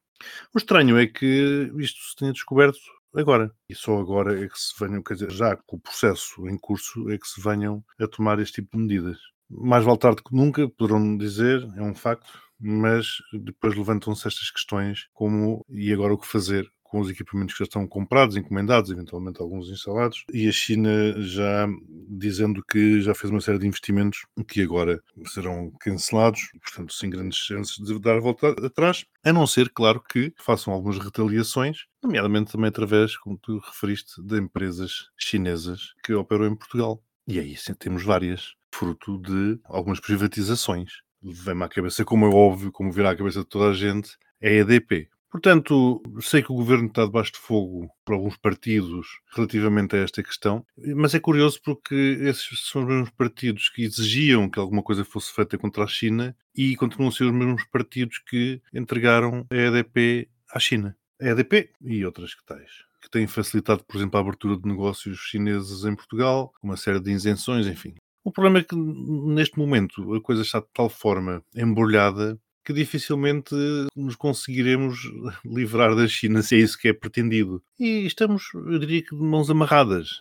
O 0.55 0.59
estranho 0.59 0.99
é 0.99 1.07
que 1.07 1.73
isto 1.79 1.99
se 2.03 2.17
tenha 2.17 2.33
descoberto 2.33 2.79
agora. 3.15 3.53
E 3.69 3.75
só 3.75 3.99
agora 3.99 4.43
é 4.43 4.49
que 4.49 4.59
se 4.59 4.73
venham, 4.79 5.03
quer 5.03 5.15
dizer, 5.15 5.31
já 5.31 5.57
com 5.57 5.77
o 5.77 5.81
processo 5.81 6.47
em 6.49 6.59
curso, 6.59 7.11
é 7.11 7.19
que 7.19 7.27
se 7.27 7.41
venham 7.41 7.85
a 7.99 8.07
tomar 8.07 8.39
este 8.39 8.63
tipo 8.63 8.77
de 8.77 8.83
medidas. 8.83 9.19
Mais 9.49 9.85
vale 9.85 9.99
tarde 9.99 10.23
que 10.23 10.35
nunca, 10.35 10.69
poderão 10.69 11.17
dizer, 11.17 11.67
é 11.77 11.83
um 11.83 11.95
facto, 11.95 12.41
mas 12.59 13.07
depois 13.33 13.75
levantam-se 13.75 14.29
estas 14.29 14.51
questões 14.51 15.09
como 15.13 15.65
e 15.69 15.93
agora 15.93 16.15
o 16.15 16.19
que 16.19 16.27
fazer 16.27 16.71
com 16.91 16.99
os 16.99 17.09
equipamentos 17.09 17.55
que 17.55 17.61
já 17.61 17.65
estão 17.65 17.87
comprados, 17.87 18.37
encomendados, 18.37 18.91
eventualmente 18.91 19.41
alguns 19.41 19.69
instalados, 19.69 20.25
e 20.33 20.49
a 20.49 20.53
China 20.53 20.91
já 21.23 21.69
dizendo 22.09 22.65
que 22.65 23.01
já 23.01 23.15
fez 23.15 23.31
uma 23.31 23.41
série 23.41 23.61
de 23.61 23.67
investimentos 23.69 24.27
que 24.49 24.61
agora 24.61 25.01
serão 25.27 25.71
cancelados, 25.81 26.51
portanto, 26.61 26.93
sem 26.93 27.09
grandes 27.09 27.39
chances 27.39 27.77
de 27.77 27.97
dar 28.01 28.17
a 28.17 28.21
volta 28.21 28.49
atrás, 28.67 29.05
a 29.23 29.33
não 29.33 29.47
ser, 29.47 29.71
claro, 29.71 30.03
que 30.03 30.35
façam 30.37 30.73
algumas 30.73 30.99
retaliações, 30.99 31.85
nomeadamente 32.03 32.51
também 32.51 32.69
através, 32.69 33.17
como 33.17 33.39
tu 33.39 33.59
referiste, 33.59 34.21
de 34.21 34.39
empresas 34.39 35.11
chinesas 35.17 35.95
que 36.03 36.13
operam 36.13 36.47
em 36.47 36.57
Portugal. 36.57 37.01
E 37.29 37.39
aí 37.39 37.57
sim, 37.57 37.73
temos 37.75 38.03
várias, 38.03 38.55
fruto 38.75 39.17
de 39.19 39.61
algumas 39.65 40.01
privatizações. 40.01 40.91
Vem-me 41.23 41.63
à 41.63 41.69
cabeça, 41.69 42.05
como 42.05 42.27
é 42.27 42.29
óbvio, 42.29 42.73
como 42.73 42.91
virá 42.91 43.11
à 43.11 43.17
cabeça 43.17 43.41
de 43.41 43.47
toda 43.47 43.71
a 43.71 43.75
gente, 43.75 44.17
é 44.41 44.49
a 44.49 44.53
EDP. 44.55 45.09
Portanto, 45.31 46.03
sei 46.21 46.43
que 46.43 46.51
o 46.51 46.57
governo 46.57 46.89
está 46.89 47.05
debaixo 47.05 47.33
de 47.33 47.39
fogo 47.39 47.89
por 48.05 48.15
alguns 48.15 48.37
partidos 48.37 49.07
relativamente 49.35 49.95
a 49.95 50.01
esta 50.01 50.23
questão, 50.23 50.67
mas 50.77 51.15
é 51.15 51.21
curioso 51.21 51.61
porque 51.65 51.95
esses 52.23 52.69
são 52.69 52.83
os 52.83 52.89
mesmos 52.89 53.11
partidos 53.11 53.69
que 53.69 53.85
exigiam 53.85 54.51
que 54.51 54.59
alguma 54.59 54.83
coisa 54.83 55.05
fosse 55.05 55.33
feita 55.33 55.57
contra 55.57 55.85
a 55.85 55.87
China 55.87 56.37
e 56.55 56.75
continuam 56.75 57.11
a 57.11 57.13
ser 57.13 57.25
os 57.25 57.33
mesmos 57.33 57.65
partidos 57.65 58.19
que 58.19 58.61
entregaram 58.75 59.47
a 59.51 59.55
EDP 59.55 60.29
à 60.51 60.59
China. 60.59 60.97
A 61.21 61.27
EDP 61.27 61.71
e 61.81 62.05
outras 62.05 62.35
que 62.35 62.45
tais 62.45 62.91
que 63.01 63.11
têm 63.11 63.27
facilitado, 63.27 63.83
por 63.85 63.97
exemplo, 63.97 64.19
a 64.19 64.21
abertura 64.21 64.57
de 64.57 64.69
negócios 64.69 65.19
chineses 65.19 65.85
em 65.85 65.95
Portugal, 65.95 66.53
uma 66.63 66.77
série 66.77 67.01
de 67.01 67.11
isenções, 67.11 67.67
enfim. 67.67 67.95
O 68.23 68.31
problema 68.31 68.59
é 68.59 68.63
que 68.63 68.77
neste 68.77 69.59
momento 69.59 70.15
a 70.15 70.21
coisa 70.21 70.43
está 70.43 70.61
de 70.61 70.67
tal 70.75 70.91
forma 70.91 71.43
embrulhada 71.57 72.39
que 72.65 72.73
dificilmente 72.73 73.55
nos 73.97 74.17
conseguiremos 74.17 74.99
livrar 75.45 75.95
da 75.95 76.07
China 76.07 76.43
se 76.43 76.57
é 76.57 76.59
isso 76.59 76.79
que 76.79 76.89
é 76.89 76.93
pretendido. 76.93 77.63
E 77.79 78.07
estamos, 78.07 78.45
eu 78.55 78.79
diria 78.79 79.03
que 79.03 79.17
de 79.17 79.23
mãos 79.23 79.51
amarradas. 79.51 80.21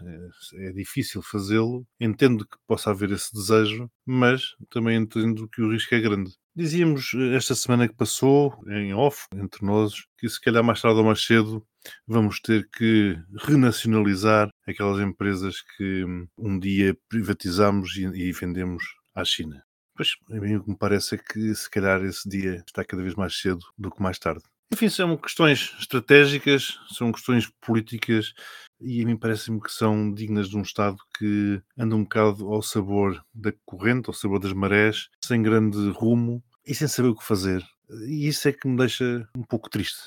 É, 0.54 0.70
é 0.70 0.72
difícil 0.72 1.22
fazê-lo. 1.22 1.86
Entendo 2.00 2.46
que 2.46 2.58
possa 2.68 2.92
haver 2.92 3.12
esse 3.12 3.34
desejo, 3.34 3.90
mas 4.06 4.56
também 4.70 4.98
entendo 4.98 5.48
que 5.48 5.62
o 5.62 5.72
risco 5.72 5.96
é 5.96 6.00
grande. 6.00 6.32
Dizíamos 6.56 7.14
eh, 7.14 7.36
esta 7.36 7.56
semana 7.56 7.88
que 7.88 7.96
passou, 7.96 8.54
em 8.68 8.94
off, 8.94 9.28
entre 9.36 9.66
nós, 9.66 9.94
que 10.18 10.28
se 10.28 10.42
calhar 10.42 10.64
mais 10.64 10.82
tarde 10.82 10.98
ou 10.98 11.06
mais 11.06 11.24
cedo 11.24 11.66
vamos 12.06 12.40
ter 12.42 12.68
que 12.70 13.18
renacionalizar 13.38 14.50
aquelas 14.68 15.00
empresas 15.00 15.62
que 15.62 16.04
hum, 16.04 16.28
um 16.38 16.60
dia 16.60 16.98
privatizamos 17.08 17.96
e, 17.96 18.04
e 18.04 18.32
vendemos 18.32 18.84
à 19.16 19.24
China. 19.24 19.64
Pois, 20.00 20.16
a 20.32 20.42
mim 20.42 20.56
o 20.56 20.64
que 20.64 20.70
me 20.70 20.78
parece 20.78 21.16
é 21.16 21.18
que 21.18 21.54
se 21.54 21.70
calhar 21.70 22.02
esse 22.06 22.30
dia 22.30 22.64
está 22.66 22.86
cada 22.86 23.04
vez 23.04 23.16
mais 23.16 23.38
cedo 23.38 23.60
do 23.78 23.92
que 23.92 24.02
mais 24.02 24.18
tarde. 24.18 24.42
Enfim, 24.72 24.88
são 24.88 25.18
questões 25.18 25.76
estratégicas, 25.78 26.80
são 26.88 27.12
questões 27.12 27.52
políticas 27.60 28.34
e 28.80 29.02
a 29.02 29.06
mim 29.06 29.18
parece-me 29.18 29.60
que 29.60 29.70
são 29.70 30.14
dignas 30.14 30.48
de 30.48 30.56
um 30.56 30.62
Estado 30.62 30.96
que 31.18 31.62
anda 31.78 31.98
um 31.98 32.04
bocado 32.04 32.48
ao 32.48 32.62
sabor 32.62 33.22
da 33.34 33.52
corrente, 33.66 34.08
ao 34.08 34.14
sabor 34.14 34.40
das 34.40 34.54
marés, 34.54 35.10
sem 35.22 35.44
grande 35.44 35.90
rumo 35.90 36.42
e 36.66 36.74
sem 36.74 36.88
saber 36.88 37.10
o 37.10 37.16
que 37.16 37.26
fazer. 37.26 37.62
E 38.08 38.26
isso 38.26 38.48
é 38.48 38.54
que 38.54 38.70
me 38.70 38.78
deixa 38.78 39.28
um 39.36 39.44
pouco 39.44 39.70
triste. 39.70 40.00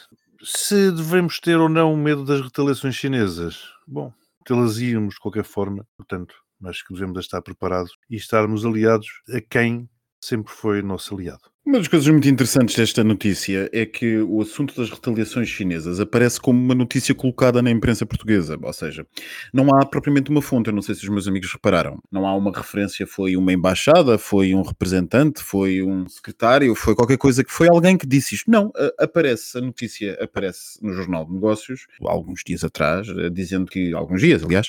Se 0.43 0.91
devemos 0.91 1.39
ter 1.39 1.59
ou 1.59 1.69
não 1.69 1.95
medo 1.99 2.25
das 2.25 2.41
retaliações 2.41 2.95
chinesas, 2.95 3.63
bom, 3.87 4.11
tê-las 4.47 4.79
íamos 4.79 5.17
de 5.17 5.21
qualquer 5.21 5.45
forma, 5.45 5.87
portanto, 5.99 6.35
mas 6.62 6.81
que 6.83 6.95
devemos 6.95 7.19
estar 7.19 7.42
preparados 7.42 7.92
e 8.09 8.16
estarmos 8.16 8.64
aliados 8.64 9.09
a 9.28 9.40
quem 9.40 9.88
sempre 10.25 10.52
foi 10.52 10.81
nosso 10.81 11.14
aliado. 11.14 11.52
Uma 11.64 11.78
das 11.78 11.87
coisas 11.87 12.09
muito 12.09 12.28
interessantes 12.28 12.75
desta 12.75 13.04
notícia 13.04 13.71
é 13.73 13.87
que 13.87 14.19
o 14.19 14.42
assunto 14.42 14.75
das 14.75 14.90
retaliações 14.90 15.49
chinesas 15.49 16.00
aparece 16.00 16.40
como 16.40 16.59
uma 16.59 16.75
notícia 16.75 17.14
colocada 17.14 17.62
na 17.62 17.71
imprensa 17.71 18.04
portuguesa, 18.04 18.59
ou 18.61 18.73
seja, 18.73 19.07
não 19.54 19.69
há 19.73 19.87
propriamente 19.87 20.28
uma 20.28 20.42
fonte, 20.42 20.66
eu 20.66 20.75
não 20.75 20.83
sei 20.83 20.97
se 20.97 21.04
os 21.04 21.09
meus 21.09 21.28
amigos 21.28 21.52
repararam, 21.52 22.00
não 22.11 22.26
há 22.26 22.35
uma 22.35 22.50
referência, 22.50 23.07
foi 23.07 23.37
uma 23.37 23.52
embaixada, 23.52 24.19
foi 24.19 24.52
um 24.54 24.62
representante, 24.62 25.40
foi 25.40 25.85
um 25.85 26.09
secretário, 26.09 26.75
foi 26.75 26.97
qualquer 26.97 27.16
coisa 27.16 27.45
que 27.45 27.52
foi 27.52 27.69
alguém 27.69 27.97
que 27.97 28.09
disse 28.09 28.35
isto. 28.35 28.50
Não, 28.50 28.73
aparece, 28.99 29.57
a 29.57 29.61
notícia 29.61 30.19
aparece 30.21 30.85
no 30.85 30.92
Jornal 30.92 31.25
de 31.25 31.33
Negócios, 31.33 31.87
alguns 32.00 32.42
dias 32.45 32.64
atrás, 32.64 33.07
dizendo 33.33 33.66
que, 33.66 33.92
alguns 33.92 34.21
dias 34.21 34.42
aliás, 34.42 34.69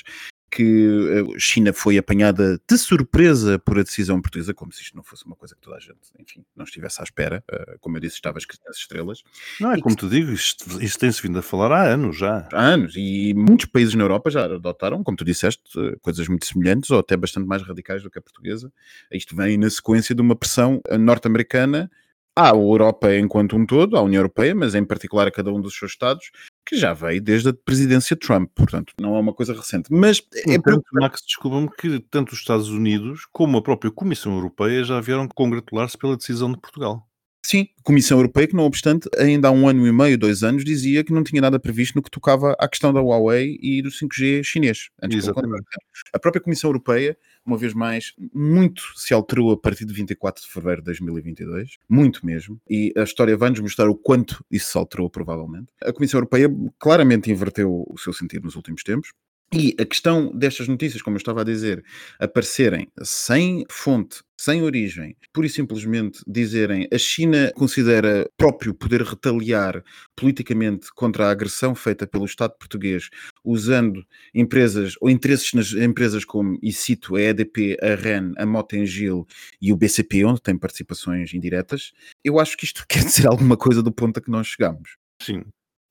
que 0.54 1.26
a 1.34 1.38
China 1.38 1.72
foi 1.72 1.98
apanhada 1.98 2.60
de 2.68 2.78
surpresa 2.78 3.58
por 3.58 3.76
a 3.76 3.82
decisão 3.82 4.20
portuguesa, 4.22 4.54
como 4.54 4.72
se 4.72 4.82
isto 4.82 4.96
não 4.96 5.02
fosse 5.02 5.26
uma 5.26 5.34
coisa 5.34 5.56
que 5.56 5.60
toda 5.60 5.76
a 5.76 5.80
gente, 5.80 5.98
enfim, 6.16 6.44
não 6.54 6.64
estivesse 6.64 7.00
à 7.00 7.04
espera. 7.04 7.42
Uh, 7.52 7.76
como 7.80 7.96
eu 7.96 8.00
disse, 8.00 8.14
estava 8.14 8.38
escrito 8.38 8.62
nas 8.64 8.76
estrelas. 8.76 9.24
Não, 9.60 9.72
é 9.72 9.78
e 9.78 9.82
como 9.82 9.96
que... 9.96 10.06
te 10.06 10.10
digo, 10.10 10.30
isto, 10.30 10.80
isto 10.80 10.98
tem-se 11.00 11.20
vindo 11.20 11.38
a 11.38 11.42
falar 11.42 11.72
há 11.72 11.82
anos 11.82 12.16
já. 12.16 12.48
Há 12.52 12.62
anos, 12.62 12.94
e 12.96 13.34
muitos 13.34 13.66
países 13.66 13.94
na 13.94 14.04
Europa 14.04 14.30
já 14.30 14.44
adotaram, 14.44 15.02
como 15.02 15.16
tu 15.16 15.24
disseste, 15.24 15.62
coisas 16.00 16.28
muito 16.28 16.46
semelhantes 16.46 16.90
ou 16.90 17.00
até 17.00 17.16
bastante 17.16 17.48
mais 17.48 17.62
radicais 17.62 18.02
do 18.02 18.10
que 18.10 18.18
a 18.18 18.22
portuguesa. 18.22 18.72
Isto 19.10 19.34
vem 19.34 19.58
na 19.58 19.68
sequência 19.68 20.14
de 20.14 20.22
uma 20.22 20.36
pressão 20.36 20.80
norte-americana 21.00 21.90
à 22.36 22.48
Europa 22.50 23.14
enquanto 23.14 23.56
um 23.56 23.64
todo, 23.64 23.96
à 23.96 24.02
União 24.02 24.20
Europeia, 24.20 24.54
mas 24.54 24.74
em 24.74 24.84
particular 24.84 25.26
a 25.26 25.30
cada 25.30 25.52
um 25.52 25.60
dos 25.60 25.76
seus 25.76 25.92
Estados, 25.92 26.30
que 26.66 26.76
já 26.76 26.92
veio 26.92 27.20
desde 27.20 27.50
a 27.50 27.52
presidência 27.52 28.16
Trump, 28.16 28.50
portanto 28.54 28.92
não 29.00 29.16
é 29.16 29.20
uma 29.20 29.34
coisa 29.34 29.54
recente. 29.54 29.88
Mas 29.90 30.22
é 30.46 30.58
tanto, 30.58 30.84
Max, 30.92 31.22
desculpa-me 31.26 31.68
que 31.70 32.00
tanto 32.10 32.32
os 32.32 32.38
Estados 32.38 32.68
Unidos 32.68 33.26
como 33.32 33.58
a 33.58 33.62
própria 33.62 33.90
Comissão 33.90 34.34
Europeia 34.34 34.84
já 34.84 35.00
vieram 35.00 35.28
congratular-se 35.28 35.98
pela 35.98 36.16
decisão 36.16 36.50
de 36.50 36.58
Portugal. 36.58 37.06
Sim, 37.44 37.68
Comissão 37.82 38.16
Europeia, 38.16 38.46
que 38.48 38.56
não 38.56 38.64
obstante, 38.64 39.06
ainda 39.18 39.48
há 39.48 39.50
um 39.50 39.68
ano 39.68 39.86
e 39.86 39.92
meio, 39.92 40.16
dois 40.16 40.42
anos, 40.42 40.64
dizia 40.64 41.04
que 41.04 41.12
não 41.12 41.22
tinha 41.22 41.42
nada 41.42 41.60
previsto 41.60 41.94
no 41.94 42.02
que 42.02 42.10
tocava 42.10 42.56
à 42.58 42.66
questão 42.66 42.90
da 42.90 43.02
Huawei 43.02 43.58
e 43.60 43.82
do 43.82 43.90
5G 43.90 44.42
chinês. 44.42 44.88
Exatamente. 45.02 45.66
A 46.14 46.18
própria 46.18 46.42
Comissão 46.42 46.70
Europeia, 46.70 47.14
uma 47.44 47.56
vez 47.56 47.74
mais, 47.74 48.12
muito 48.32 48.82
se 48.96 49.12
alterou 49.12 49.52
a 49.52 49.56
partir 49.56 49.84
de 49.84 49.92
24 49.92 50.42
de 50.42 50.48
fevereiro 50.48 50.82
de 50.82 50.86
2022, 50.86 51.78
muito 51.88 52.24
mesmo, 52.24 52.60
e 52.68 52.92
a 52.96 53.02
história 53.02 53.36
vai-nos 53.36 53.60
mostrar 53.60 53.88
o 53.88 53.94
quanto 53.94 54.44
isso 54.50 54.70
se 54.70 54.78
alterou, 54.78 55.10
provavelmente. 55.10 55.66
A 55.82 55.92
Comissão 55.92 56.18
Europeia 56.18 56.48
claramente 56.78 57.30
inverteu 57.30 57.84
o 57.88 57.98
seu 57.98 58.12
sentido 58.12 58.44
nos 58.44 58.56
últimos 58.56 58.82
tempos. 58.82 59.12
E 59.56 59.72
a 59.80 59.84
questão 59.84 60.36
destas 60.36 60.66
notícias, 60.66 61.00
como 61.00 61.14
eu 61.14 61.18
estava 61.18 61.42
a 61.42 61.44
dizer, 61.44 61.84
aparecerem 62.18 62.88
sem 63.04 63.64
fonte, 63.70 64.20
sem 64.36 64.62
origem, 64.62 65.16
pura 65.32 65.46
e 65.46 65.50
simplesmente 65.50 66.18
dizerem 66.26 66.88
a 66.92 66.98
China 66.98 67.52
considera 67.54 68.28
próprio 68.36 68.74
poder 68.74 69.02
retaliar 69.02 69.80
politicamente 70.16 70.88
contra 70.92 71.26
a 71.26 71.30
agressão 71.30 71.72
feita 71.72 72.04
pelo 72.04 72.24
Estado 72.24 72.52
português, 72.58 73.10
usando 73.44 74.04
empresas 74.34 74.96
ou 75.00 75.08
interesses 75.08 75.52
nas 75.52 75.72
empresas 75.72 76.24
como, 76.24 76.58
e 76.60 76.72
cito, 76.72 77.14
a 77.14 77.20
EDP, 77.20 77.76
a 77.80 77.94
REN, 77.94 78.32
a 78.36 78.44
Motengil 78.44 79.24
e 79.62 79.72
o 79.72 79.76
BCP, 79.76 80.24
onde 80.24 80.42
tem 80.42 80.58
participações 80.58 81.32
indiretas, 81.32 81.92
eu 82.24 82.40
acho 82.40 82.56
que 82.56 82.64
isto 82.64 82.84
quer 82.90 83.04
dizer 83.04 83.28
alguma 83.28 83.56
coisa 83.56 83.84
do 83.84 83.92
ponto 83.92 84.18
a 84.18 84.20
que 84.20 84.32
nós 84.32 84.48
chegamos. 84.48 84.96
Sim, 85.22 85.44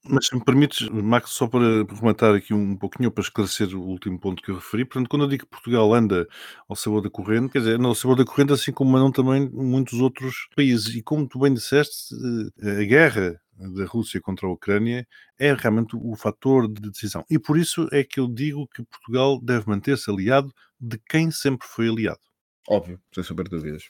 mas 0.05 0.27
se 0.27 0.35
me 0.35 0.43
permites, 0.43 0.89
Max, 0.89 1.31
só 1.31 1.47
para 1.47 1.83
rematar 1.83 2.35
aqui 2.35 2.53
um 2.53 2.75
pouquinho, 2.75 3.09
para 3.09 3.23
esclarecer 3.23 3.73
o 3.75 3.81
último 3.81 4.19
ponto 4.19 4.43
que 4.43 4.51
eu 4.51 4.55
referi, 4.55 4.83
portanto, 4.83 5.09
quando 5.09 5.23
eu 5.23 5.29
digo 5.29 5.45
que 5.45 5.49
Portugal 5.49 5.93
anda 5.93 6.27
ao 6.67 6.75
sabor 6.75 7.01
da 7.01 7.09
corrente, 7.09 7.51
quer 7.53 7.59
dizer, 7.59 7.79
anda 7.79 7.87
ao 7.87 7.95
sabor 7.95 8.17
da 8.17 8.25
corrente, 8.25 8.51
assim 8.51 8.71
como 8.73 8.97
andam 8.97 9.11
também 9.11 9.49
muitos 9.49 9.99
outros 10.01 10.47
países. 10.55 10.93
E 10.93 11.01
como 11.01 11.27
tu 11.27 11.39
bem 11.39 11.53
disseste, 11.53 12.13
eh, 12.61 12.81
a 12.81 12.83
guerra 12.83 13.41
da 13.55 13.85
Rússia 13.85 14.19
contra 14.19 14.47
a 14.47 14.51
Ucrânia 14.51 15.07
é 15.39 15.53
realmente 15.53 15.95
o 15.95 16.15
fator 16.15 16.67
de 16.67 16.89
decisão. 16.89 17.23
E 17.29 17.39
por 17.39 17.57
isso 17.57 17.87
é 17.91 18.03
que 18.03 18.19
eu 18.19 18.27
digo 18.27 18.67
que 18.67 18.83
Portugal 18.83 19.39
deve 19.41 19.69
manter-se 19.69 20.09
aliado 20.11 20.51
de 20.79 20.99
quem 21.07 21.31
sempre 21.31 21.65
foi 21.67 21.87
aliado. 21.87 22.19
Óbvio, 22.67 22.99
sem 23.13 23.23
saber 23.23 23.47
dúvidas. 23.47 23.87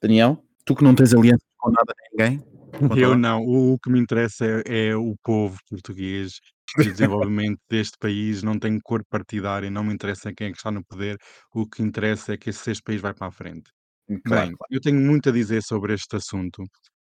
Daniel, 0.00 0.44
tu 0.64 0.74
que 0.74 0.84
não 0.84 0.94
tens 0.94 1.14
aliança 1.14 1.44
com 1.56 1.70
nada 1.70 1.94
nem 1.96 2.30
ninguém, 2.30 2.55
eu 2.96 3.16
não, 3.16 3.42
o 3.42 3.74
o 3.74 3.78
que 3.78 3.90
me 3.90 4.00
interessa 4.00 4.44
é 4.66 4.88
é 4.88 4.96
o 4.96 5.14
povo 5.22 5.58
português 5.68 6.40
e 6.78 6.88
o 6.88 6.92
desenvolvimento 6.92 7.58
deste 7.70 7.96
país, 7.98 8.42
não 8.42 8.58
tenho 8.58 8.80
cor 8.82 9.02
partidária, 9.08 9.70
não 9.70 9.84
me 9.84 9.94
interessa 9.94 10.32
quem 10.34 10.48
é 10.48 10.50
que 10.50 10.56
está 10.58 10.70
no 10.70 10.84
poder, 10.84 11.16
o 11.54 11.66
que 11.68 11.82
interessa 11.82 12.34
é 12.34 12.36
que 12.36 12.50
este 12.50 12.82
país 12.84 13.00
vai 13.00 13.14
para 13.14 13.28
a 13.28 13.30
frente. 13.30 13.70
Claro, 14.24 14.48
Bem, 14.48 14.56
claro. 14.56 14.68
eu 14.70 14.80
tenho 14.80 15.00
muito 15.00 15.28
a 15.28 15.32
dizer 15.32 15.62
sobre 15.62 15.94
este 15.94 16.16
assunto. 16.16 16.62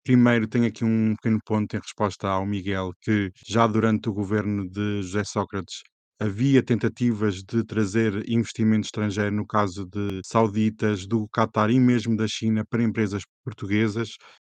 Primeiro, 0.04 0.48
tenho 0.48 0.66
aqui 0.66 0.84
um 0.84 1.14
pequeno 1.16 1.38
ponto 1.44 1.74
em 1.76 1.80
resposta 1.80 2.28
ao 2.28 2.44
Miguel, 2.46 2.90
que 3.00 3.30
já 3.46 3.66
durante 3.66 4.08
o 4.08 4.12
governo 4.12 4.68
de 4.68 5.02
José 5.02 5.24
Sócrates 5.24 5.82
havia 6.20 6.62
tentativas 6.62 7.42
de 7.42 7.64
trazer 7.64 8.28
investimento 8.28 8.86
estrangeiro, 8.86 9.34
no 9.34 9.46
caso 9.46 9.86
de 9.86 10.20
sauditas, 10.24 11.06
do 11.06 11.28
Qatar 11.28 11.70
e 11.70 11.80
mesmo 11.80 12.16
da 12.16 12.28
China, 12.28 12.64
para 12.68 12.82
empresas 12.82 13.22
portuguesas 13.44 14.10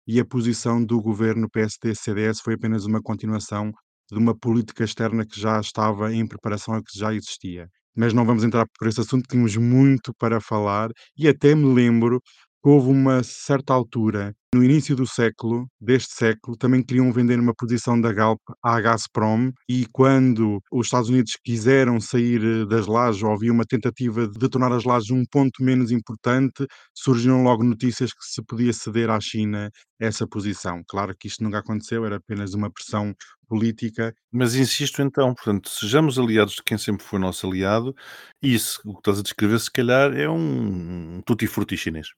e 0.07 0.21
a 0.21 0.25
posição 0.25 0.85
do 0.85 1.01
governo 1.01 1.49
PSD-CDS 1.51 2.41
foi 2.41 2.55
apenas 2.55 2.85
uma 2.87 3.03
continuação 3.03 3.73
de 4.11 4.19
uma 4.19 4.37
política 4.37 4.85
externa 4.85 5.25
que 5.27 5.41
já 5.41 5.61
estava 5.61 6.13
em 6.13 6.27
preparação 6.27 6.77
e 6.79 6.83
que 6.83 6.99
já 6.99 7.15
existia. 7.15 7.69
Mas 7.97 8.13
não 8.13 8.25
vamos 8.27 8.45
entrar 8.45 8.67
por 8.79 8.89
esse 8.89 9.01
assunto, 9.01 9.27
temos 9.29 9.57
muito 9.57 10.13
para 10.19 10.41
falar 10.41 10.91
e 11.17 11.29
até 11.29 11.55
me 11.55 11.73
lembro 11.75 12.21
houve 12.65 12.89
uma 12.89 13.23
certa 13.23 13.75
altura, 13.75 14.35
no 14.55 14.65
início 14.65 14.97
do 14.97 15.07
século, 15.07 15.67
deste 15.81 16.15
século, 16.15 16.57
também 16.57 16.83
queriam 16.83 17.13
vender 17.13 17.39
uma 17.41 17.55
posição 17.55 18.01
da 18.01 18.13
Galp 18.13 18.41
à 18.63 18.81
Gazprom 18.81 19.51
e 19.69 19.87
quando 19.93 20.61
os 20.73 20.87
Estados 20.87 21.09
Unidos 21.11 21.33
quiseram 21.45 22.01
sair 22.01 22.43
eh, 22.45 22.65
das 22.67 22.87
lajes 22.87 23.23
ou 23.23 23.33
havia 23.33 23.53
uma 23.53 23.65
tentativa 23.65 24.27
de 24.29 24.49
tornar 24.49 24.73
as 24.73 24.85
lajes 24.85 25.11
um 25.11 25.25
ponto 25.31 25.63
menos 25.63 25.91
importante, 25.91 26.67
surgiram 26.95 27.43
logo 27.43 27.65
notícias 27.65 28.13
que 28.13 28.25
se 28.25 28.43
podia 28.45 28.73
ceder 28.73 29.11
à 29.11 29.21
China 29.21 29.71
essa 30.01 30.27
posição. 30.27 30.83
Claro 30.89 31.15
que 31.19 31.29
isto 31.29 31.43
nunca 31.43 31.59
aconteceu, 31.59 32.05
era 32.07 32.17
apenas 32.17 32.55
uma 32.55 32.71
pressão 32.71 33.15
política. 33.49 34.15
Mas 34.33 34.55
insisto 34.55 35.03
então, 35.03 35.35
portanto, 35.35 35.69
sejamos 35.69 36.19
aliados 36.19 36.55
de 36.55 36.63
quem 36.65 36.79
sempre 36.79 37.05
foi 37.05 37.19
nosso 37.19 37.47
aliado, 37.47 37.95
e 38.43 38.55
isso, 38.55 38.81
o 38.85 38.93
que 38.95 39.01
estás 39.01 39.19
a 39.21 39.23
descrever, 39.23 39.59
se 39.61 39.71
calhar 39.71 40.13
é 40.17 40.29
um 40.29 41.21
tutti-frutti 41.27 41.77
chinês. 41.77 42.09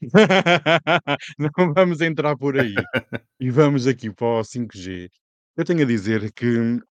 Não 1.38 1.50
vamos 1.74 2.00
entrar 2.00 2.36
por 2.36 2.58
aí. 2.58 2.86
E 3.40 3.50
vamos 3.50 3.86
aqui 3.86 4.12
para 4.12 4.26
o 4.40 4.44
5G. 4.44 5.08
Eu 5.56 5.64
tenho 5.64 5.82
a 5.82 5.86
dizer 5.86 6.32
que 6.32 6.46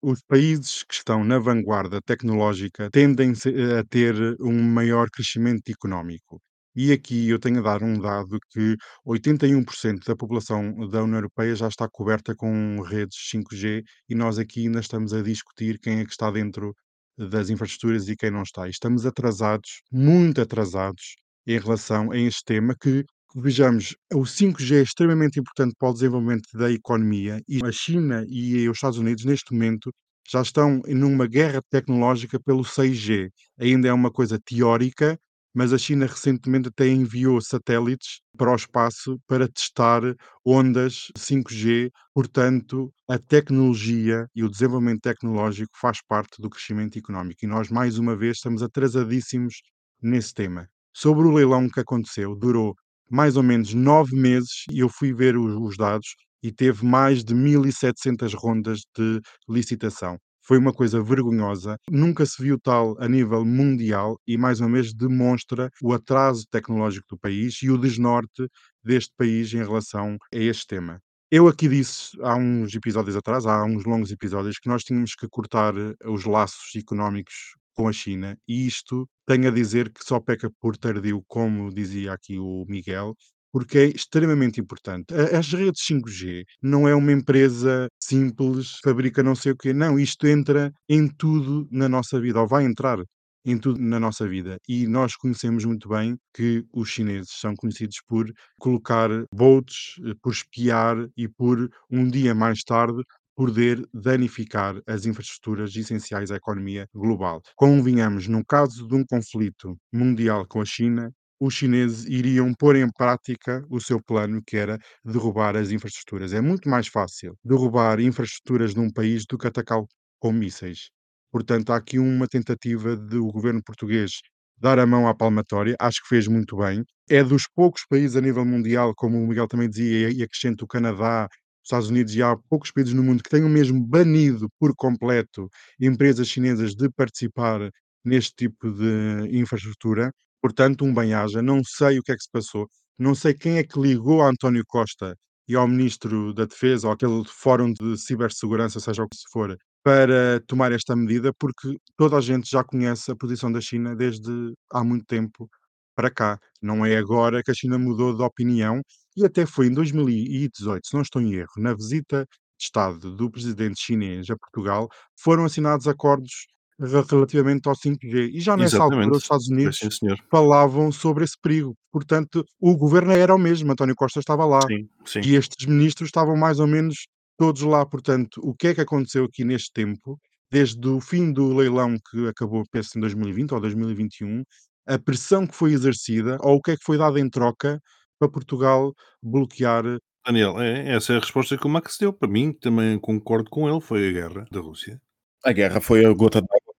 os 0.01 0.21
países 0.23 0.83
que 0.83 0.93
estão 0.95 1.23
na 1.23 1.39
vanguarda 1.39 2.01
tecnológica 2.01 2.89
tendem 2.91 3.35
se- 3.35 3.49
a 3.79 3.83
ter 3.85 4.15
um 4.41 4.61
maior 4.63 5.09
crescimento 5.09 5.69
económico. 5.69 6.41
E 6.75 6.91
aqui 6.91 7.29
eu 7.29 7.39
tenho 7.39 7.59
a 7.59 7.61
dar 7.63 7.83
um 7.83 7.99
dado 7.99 8.39
que 8.51 8.75
81% 9.05 10.05
da 10.07 10.15
população 10.15 10.73
da 10.89 11.03
União 11.03 11.17
Europeia 11.17 11.55
já 11.55 11.67
está 11.67 11.87
coberta 11.89 12.35
com 12.35 12.81
redes 12.81 13.17
5G 13.29 13.83
e 14.09 14.15
nós 14.15 14.39
aqui 14.39 14.61
ainda 14.65 14.79
estamos 14.79 15.13
a 15.13 15.21
discutir 15.21 15.79
quem 15.79 15.99
é 15.99 16.05
que 16.05 16.11
está 16.11 16.31
dentro 16.31 16.75
das 17.17 17.49
infraestruturas 17.49 18.07
e 18.09 18.15
quem 18.15 18.31
não 18.31 18.43
está. 18.43 18.67
E 18.67 18.71
estamos 18.71 19.05
atrasados, 19.05 19.81
muito 19.91 20.41
atrasados, 20.41 21.15
em 21.47 21.59
relação 21.59 22.11
a 22.11 22.17
este 22.17 22.43
tema 22.45 22.75
que 22.79 23.05
Vejamos, 23.35 23.95
o 24.13 24.27
5G 24.27 24.75
é 24.75 24.83
extremamente 24.83 25.39
importante 25.39 25.73
para 25.79 25.89
o 25.89 25.93
desenvolvimento 25.93 26.47
da 26.53 26.71
economia 26.71 27.41
e 27.47 27.65
a 27.65 27.71
China 27.71 28.23
e 28.29 28.69
os 28.69 28.77
Estados 28.77 28.99
Unidos, 28.99 29.25
neste 29.25 29.51
momento, 29.53 29.91
já 30.29 30.43
estão 30.43 30.81
numa 30.87 31.25
guerra 31.25 31.59
tecnológica 31.67 32.39
pelo 32.39 32.63
6G. 32.63 33.31
Ainda 33.59 33.87
é 33.87 33.93
uma 33.93 34.11
coisa 34.11 34.39
teórica, 34.39 35.17
mas 35.51 35.73
a 35.73 35.79
China 35.79 36.05
recentemente 36.05 36.69
até 36.69 36.87
enviou 36.87 37.41
satélites 37.41 38.21
para 38.37 38.51
o 38.51 38.55
espaço 38.55 39.19
para 39.25 39.47
testar 39.47 40.01
ondas 40.45 41.07
5G. 41.17 41.89
Portanto, 42.13 42.93
a 43.09 43.17
tecnologia 43.17 44.27
e 44.35 44.43
o 44.43 44.49
desenvolvimento 44.49 45.01
tecnológico 45.01 45.71
faz 45.81 45.99
parte 46.07 46.39
do 46.39 46.51
crescimento 46.51 46.99
económico 46.99 47.43
e 47.43 47.47
nós, 47.47 47.69
mais 47.69 47.97
uma 47.97 48.15
vez, 48.15 48.37
estamos 48.37 48.61
atrasadíssimos 48.61 49.55
nesse 49.99 50.35
tema. 50.35 50.69
Sobre 50.93 51.27
o 51.27 51.31
leilão 51.31 51.69
que 51.69 51.79
aconteceu, 51.79 52.35
durou 52.35 52.75
mais 53.09 53.35
ou 53.37 53.43
menos 53.43 53.73
9 53.73 54.15
meses 54.15 54.63
e 54.71 54.79
eu 54.79 54.89
fui 54.89 55.13
ver 55.13 55.37
os 55.37 55.53
os 55.55 55.77
dados 55.77 56.15
e 56.41 56.51
teve 56.51 56.85
mais 56.85 57.23
de 57.23 57.33
1.700 57.33 58.33
rondas 58.35 58.79
de 58.97 59.19
licitação. 59.49 60.17
Foi 60.45 60.57
uma 60.57 60.73
coisa 60.73 61.01
vergonhosa, 61.01 61.77
nunca 61.89 62.25
se 62.25 62.41
viu 62.43 62.59
tal 62.59 62.95
a 63.01 63.07
nível 63.07 63.45
mundial 63.45 64.17
e 64.27 64.37
mais 64.37 64.59
uma 64.59 64.69
vez 64.69 64.93
demonstra 64.93 65.69
o 65.81 65.93
atraso 65.93 66.45
tecnológico 66.51 67.05
do 67.11 67.17
país 67.17 67.61
e 67.63 67.69
o 67.69 67.77
desnorte 67.77 68.47
deste 68.83 69.13
país 69.17 69.53
em 69.53 69.59
relação 69.63 70.17
a 70.33 70.37
este 70.37 70.67
tema. 70.67 70.99
Eu 71.31 71.47
aqui 71.47 71.67
disse 71.67 72.09
há 72.21 72.35
uns 72.35 72.75
episódios 72.75 73.15
atrás, 73.15 73.45
há 73.45 73.63
uns 73.63 73.85
longos 73.85 74.11
episódios, 74.11 74.59
que 74.59 74.69
nós 74.69 74.83
tínhamos 74.83 75.15
que 75.15 75.27
cortar 75.29 75.75
eh, 75.77 75.93
os 76.05 76.25
laços 76.25 76.75
económicos 76.75 77.33
com 77.73 77.87
a 77.87 77.93
China 77.93 78.37
e 78.47 78.67
isto 78.67 79.07
tenho 79.25 79.47
a 79.47 79.51
dizer 79.51 79.91
que 79.91 80.03
só 80.03 80.19
peca 80.19 80.49
por 80.59 80.77
tardio, 80.77 81.23
como 81.27 81.73
dizia 81.73 82.13
aqui 82.13 82.37
o 82.37 82.65
Miguel, 82.67 83.15
porque 83.51 83.77
é 83.77 83.85
extremamente 83.85 84.59
importante. 84.59 85.13
As 85.13 85.53
redes 85.53 85.81
5G 85.85 86.43
não 86.61 86.87
é 86.87 86.95
uma 86.95 87.11
empresa 87.11 87.87
simples, 88.01 88.79
fabrica 88.83 89.21
não 89.21 89.35
sei 89.35 89.51
o 89.51 89.57
quê. 89.57 89.73
Não, 89.73 89.99
isto 89.99 90.25
entra 90.27 90.73
em 90.89 91.07
tudo 91.07 91.67
na 91.71 91.87
nossa 91.87 92.19
vida, 92.19 92.41
ou 92.41 92.47
vai 92.47 92.65
entrar 92.65 92.97
em 93.45 93.57
tudo 93.57 93.79
na 93.79 93.99
nossa 93.99 94.27
vida. 94.27 94.57
E 94.67 94.87
nós 94.87 95.15
conhecemos 95.15 95.65
muito 95.65 95.89
bem 95.89 96.17
que 96.33 96.65
os 96.73 96.89
chineses 96.89 97.31
são 97.31 97.53
conhecidos 97.55 97.97
por 98.07 98.31
colocar 98.59 99.09
boats, 99.33 99.95
eh, 100.05 100.13
por 100.21 100.31
espiar 100.31 100.95
e 101.15 101.27
por 101.27 101.69
um 101.91 102.09
dia 102.09 102.33
mais 102.33 102.63
tarde 102.63 103.03
poder 103.35 103.83
danificar 103.93 104.79
as 104.87 105.05
infraestruturas 105.05 105.75
essenciais 105.75 106.31
à 106.31 106.35
economia 106.35 106.87
global. 106.93 107.41
Convenhamos, 107.55 108.27
no 108.27 108.45
caso 108.45 108.87
de 108.87 108.95
um 108.95 109.03
conflito 109.05 109.77
mundial 109.91 110.45
com 110.47 110.61
a 110.61 110.65
China, 110.65 111.11
os 111.39 111.53
chineses 111.55 112.05
iriam 112.05 112.53
pôr 112.53 112.75
em 112.75 112.89
prática 112.91 113.65
o 113.69 113.79
seu 113.81 114.01
plano, 114.01 114.41
que 114.45 114.55
era 114.55 114.77
derrubar 115.03 115.55
as 115.57 115.71
infraestruturas. 115.71 116.31
É 116.33 116.39
muito 116.41 116.69
mais 116.69 116.87
fácil 116.87 117.37
derrubar 117.43 117.99
infraestruturas 117.99 118.73
de 118.73 118.79
um 118.79 118.89
país 118.91 119.25
do 119.29 119.37
que 119.37 119.47
atacá-lo 119.47 119.87
com 120.19 120.31
mísseis. 120.31 120.89
Portanto, 121.31 121.71
há 121.71 121.77
aqui 121.77 121.99
uma 121.99 122.27
tentativa 122.27 122.95
do 122.95 123.25
governo 123.27 123.61
português 123.63 124.21
dar 124.57 124.79
a 124.79 124.85
mão 124.85 125.07
à 125.07 125.13
palmatória, 125.13 125.75
acho 125.79 126.01
que 126.03 126.07
fez 126.07 126.27
muito 126.27 126.55
bem. 126.57 126.85
É 127.09 127.21
dos 127.23 127.43
poucos 127.53 127.83
países 127.89 128.15
a 128.15 128.21
nível 128.21 128.45
mundial, 128.45 128.93
como 128.95 129.21
o 129.21 129.27
Miguel 129.27 129.47
também 129.47 129.69
dizia, 129.69 130.09
e 130.09 130.23
acrescento 130.23 130.63
o 130.63 130.67
Canadá, 130.67 131.27
os 131.63 131.67
Estados 131.67 131.89
Unidos, 131.89 132.13
e 132.15 132.21
há 132.21 132.35
poucos 132.49 132.71
países 132.71 132.93
no 132.93 133.03
mundo 133.03 133.23
que 133.23 133.29
tenham 133.29 133.49
mesmo 133.49 133.81
banido 133.81 134.49
por 134.59 134.75
completo 134.75 135.49
empresas 135.79 136.27
chinesas 136.27 136.75
de 136.75 136.89
participar 136.91 137.69
neste 138.03 138.33
tipo 138.35 138.69
de 138.71 139.29
infraestrutura. 139.37 140.11
Portanto, 140.41 140.83
um 140.85 140.93
bem-aja. 140.93 141.41
Não 141.41 141.61
sei 141.63 141.99
o 141.99 142.03
que 142.03 142.11
é 142.11 142.15
que 142.15 142.23
se 142.23 142.29
passou, 142.31 142.67
não 142.99 143.15
sei 143.15 143.33
quem 143.33 143.57
é 143.57 143.63
que 143.63 143.79
ligou 143.79 144.21
a 144.21 144.29
António 144.29 144.63
Costa 144.67 145.15
e 145.47 145.55
ao 145.55 145.67
Ministro 145.67 146.33
da 146.33 146.45
Defesa, 146.45 146.87
ou 146.87 146.93
aquele 146.93 147.23
fórum 147.27 147.73
de 147.73 147.97
cibersegurança, 147.97 148.79
seja 148.79 149.03
o 149.03 149.09
que 149.09 149.17
se 149.17 149.23
for, 149.31 149.57
para 149.83 150.39
tomar 150.47 150.71
esta 150.71 150.95
medida, 150.95 151.33
porque 151.37 151.77
toda 151.97 152.17
a 152.17 152.21
gente 152.21 152.49
já 152.49 152.63
conhece 152.63 153.11
a 153.11 153.15
posição 153.15 153.51
da 153.51 153.59
China 153.61 153.95
desde 153.95 154.53
há 154.71 154.83
muito 154.83 155.05
tempo 155.05 155.49
para 155.95 156.09
cá. 156.11 156.39
Não 156.61 156.85
é 156.85 156.97
agora 156.97 157.43
que 157.43 157.51
a 157.51 157.53
China 157.53 157.77
mudou 157.77 158.15
de 158.15 158.23
opinião 158.23 158.81
e 159.15 159.25
até 159.25 159.45
foi 159.45 159.67
em 159.67 159.73
2018, 159.73 160.87
se 160.87 160.93
não 160.93 161.01
estou 161.01 161.21
em 161.21 161.33
erro, 161.35 161.51
na 161.57 161.73
visita 161.73 162.25
de 162.57 162.65
Estado 162.65 163.15
do 163.15 163.29
presidente 163.29 163.79
chinês 163.81 164.29
a 164.29 164.37
Portugal, 164.37 164.87
foram 165.19 165.45
assinados 165.45 165.87
acordos 165.87 166.47
re- 166.79 167.03
relativamente 167.09 167.67
ao 167.67 167.75
5G. 167.75 168.29
E 168.33 168.39
já 168.39 168.55
nessa 168.57 168.77
altura 168.81 169.01
Exatamente. 169.01 169.17
os 169.17 169.23
Estados 169.23 169.47
Unidos 169.49 169.77
sim, 169.77 169.91
senhor. 169.91 170.17
falavam 170.31 170.91
sobre 170.91 171.23
esse 171.23 171.35
perigo. 171.41 171.75
Portanto, 171.91 172.45
o 172.59 172.75
governo 172.77 173.11
era 173.11 173.33
o 173.35 173.39
mesmo, 173.39 173.71
António 173.71 173.95
Costa 173.95 174.19
estava 174.19 174.45
lá. 174.45 174.61
Sim, 174.67 174.87
sim. 175.05 175.19
E 175.23 175.35
estes 175.35 175.65
ministros 175.67 176.07
estavam 176.07 176.35
mais 176.35 176.59
ou 176.59 176.67
menos 176.67 177.07
todos 177.37 177.61
lá. 177.63 177.85
Portanto, 177.85 178.39
o 178.43 178.53
que 178.55 178.67
é 178.67 178.75
que 178.75 178.81
aconteceu 178.81 179.25
aqui 179.25 179.43
neste 179.43 179.71
tempo, 179.73 180.19
desde 180.51 180.87
o 180.87 181.01
fim 181.01 181.31
do 181.33 181.53
leilão 181.55 181.97
que 182.11 182.27
acabou, 182.27 182.63
penso, 182.71 182.97
em 182.97 183.01
2020 183.01 183.53
ou 183.53 183.59
2021, 183.59 184.43
a 184.87 184.99
pressão 184.99 185.47
que 185.47 185.55
foi 185.55 185.73
exercida, 185.73 186.37
ou 186.41 186.57
o 186.57 186.61
que 186.61 186.71
é 186.71 186.77
que 186.77 186.83
foi 186.83 186.97
dado 186.97 187.17
em 187.17 187.29
troca 187.29 187.79
para 188.23 188.33
Portugal 188.33 188.93
bloquear. 189.21 189.83
Daniel, 190.25 190.61
é, 190.61 190.95
essa 190.95 191.13
é 191.13 191.17
a 191.17 191.19
resposta 191.19 191.57
que 191.57 191.67
o 191.67 191.69
Max 191.69 191.97
deu. 191.99 192.13
Para 192.13 192.29
mim, 192.29 192.53
também 192.53 192.97
concordo 192.97 193.49
com 193.49 193.69
ele, 193.69 193.81
foi 193.81 194.09
a 194.09 194.11
guerra 194.11 194.47
da 194.51 194.59
Rússia. 194.59 195.01
A 195.43 195.51
guerra 195.51 195.81
foi 195.81 196.05
a 196.05 196.13
gota 196.13 196.39
d'água. 196.41 196.73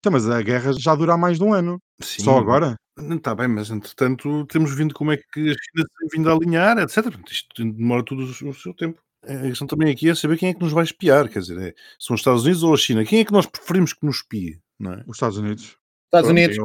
Então, 0.00 0.12
mas 0.12 0.28
a 0.28 0.42
guerra 0.42 0.72
já 0.72 0.94
dura 0.94 1.14
há 1.14 1.16
mais 1.16 1.38
de 1.38 1.44
um 1.44 1.54
ano. 1.54 1.80
Sim, 2.00 2.22
Só 2.22 2.36
agora? 2.36 2.76
Não 2.96 3.16
está 3.16 3.34
bem, 3.34 3.48
mas 3.48 3.70
entretanto 3.70 4.44
temos 4.46 4.74
vindo 4.74 4.92
como 4.94 5.12
é 5.12 5.16
que 5.16 5.40
a 5.40 5.54
China 5.54 5.86
tem 5.98 6.08
vindo 6.12 6.28
a 6.28 6.34
alinhar, 6.34 6.78
etc. 6.78 7.06
Isto 7.30 7.64
demora 7.64 8.04
tudo 8.04 8.24
o 8.24 8.54
seu 8.54 8.74
tempo. 8.74 9.00
A 9.24 9.42
questão 9.42 9.68
também 9.68 9.90
aqui 9.90 10.10
é 10.10 10.14
saber 10.14 10.36
quem 10.36 10.48
é 10.48 10.54
que 10.54 10.60
nos 10.60 10.72
vai 10.72 10.82
espiar, 10.82 11.28
quer 11.28 11.38
dizer, 11.38 11.56
é, 11.58 11.74
são 11.98 12.14
os 12.14 12.20
Estados 12.20 12.42
Unidos 12.42 12.64
ou 12.64 12.74
a 12.74 12.76
China? 12.76 13.04
Quem 13.04 13.20
é 13.20 13.24
que 13.24 13.32
nós 13.32 13.46
preferimos 13.46 13.92
que 13.92 14.04
nos 14.04 14.16
espie? 14.16 14.60
Não 14.78 14.94
é? 14.94 15.04
Os 15.06 15.16
Estados 15.16 15.38
Unidos. 15.38 15.76
Estados 16.06 16.28
Pronto, 16.28 16.30
Unidos. 16.30 16.56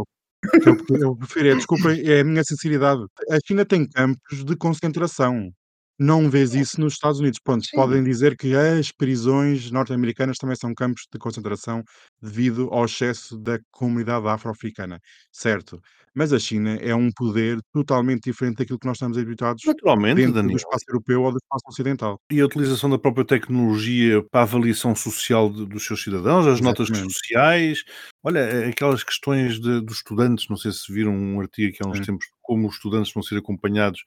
Eu, 0.43 0.97
eu, 1.02 1.15
prefiro, 1.15 1.50
é, 1.50 1.56
desculpem, 1.56 2.02
é 2.08 2.19
a 2.21 2.23
minha 2.23 2.43
sinceridade. 2.43 3.02
A 3.32 3.38
China 3.45 3.65
tem 3.65 3.88
campos 3.89 4.45
de 4.45 4.56
concentração. 4.56 5.52
Não 6.00 6.30
vês 6.30 6.54
isso 6.54 6.80
nos 6.80 6.94
Estados 6.94 7.20
Unidos. 7.20 7.40
Pronto, 7.44 7.66
Sim. 7.66 7.76
podem 7.76 8.04
dizer 8.04 8.38
que 8.38 8.56
as 8.56 8.92
prisões 8.92 9.72
norte-americanas 9.72 10.38
também 10.38 10.56
são 10.56 10.74
campos 10.76 11.08
de 11.12 11.18
concentração 11.18 11.84
devido 12.22 12.70
ao 12.72 12.86
excesso 12.86 13.38
da 13.38 13.60
comunidade 13.72 14.28
afro-africana, 14.28 15.00
certo? 15.32 15.82
Mas 16.14 16.32
a 16.34 16.40
China 16.40 16.76
é 16.76 16.94
um 16.94 17.10
poder 17.12 17.60
totalmente 17.74 18.26
diferente 18.26 18.58
daquilo 18.58 18.78
que 18.80 18.86
nós 18.88 18.98
estamos 18.98 19.18
habituados 19.18 19.64
Naturalmente, 19.66 20.16
dentro 20.16 20.34
do 20.34 20.34
Daniel. 20.34 20.58
espaço 20.58 20.86
europeu 20.88 21.24
ou 21.24 21.32
do 21.32 21.38
espaço 21.38 21.64
ocidental. 21.68 22.20
E 22.30 22.42
a 22.42 22.46
utilização 22.46 22.90
da 22.90 23.00
própria 23.00 23.24
tecnologia 23.26 24.22
para 24.30 24.42
a 24.42 24.44
avaliação 24.44 24.94
social 24.94 25.50
de- 25.50 25.66
dos 25.66 25.86
seus 25.86 26.04
cidadãos, 26.04 26.46
as 26.46 26.60
notas 26.60 26.90
Exatamente. 26.90 27.14
sociais, 27.14 27.84
olha, 28.22 28.40
é 28.40 28.68
aquelas 28.70 29.02
questões 29.04 29.60
de- 29.62 29.80
dos 29.82 29.98
estudantes, 29.98 30.48
não 30.50 30.58
sei 30.58 30.72
se 30.74 30.92
viram 30.92 31.14
um 31.16 31.40
artigo 31.40 31.70
aqui 31.74 31.82
há 31.84 31.88
uns 31.88 32.02
tempos, 32.02 32.26
como 32.48 32.68
os 32.68 32.76
estudantes 32.76 33.14
vão 33.14 33.22
ser 33.22 33.38
acompanhados 33.38 34.06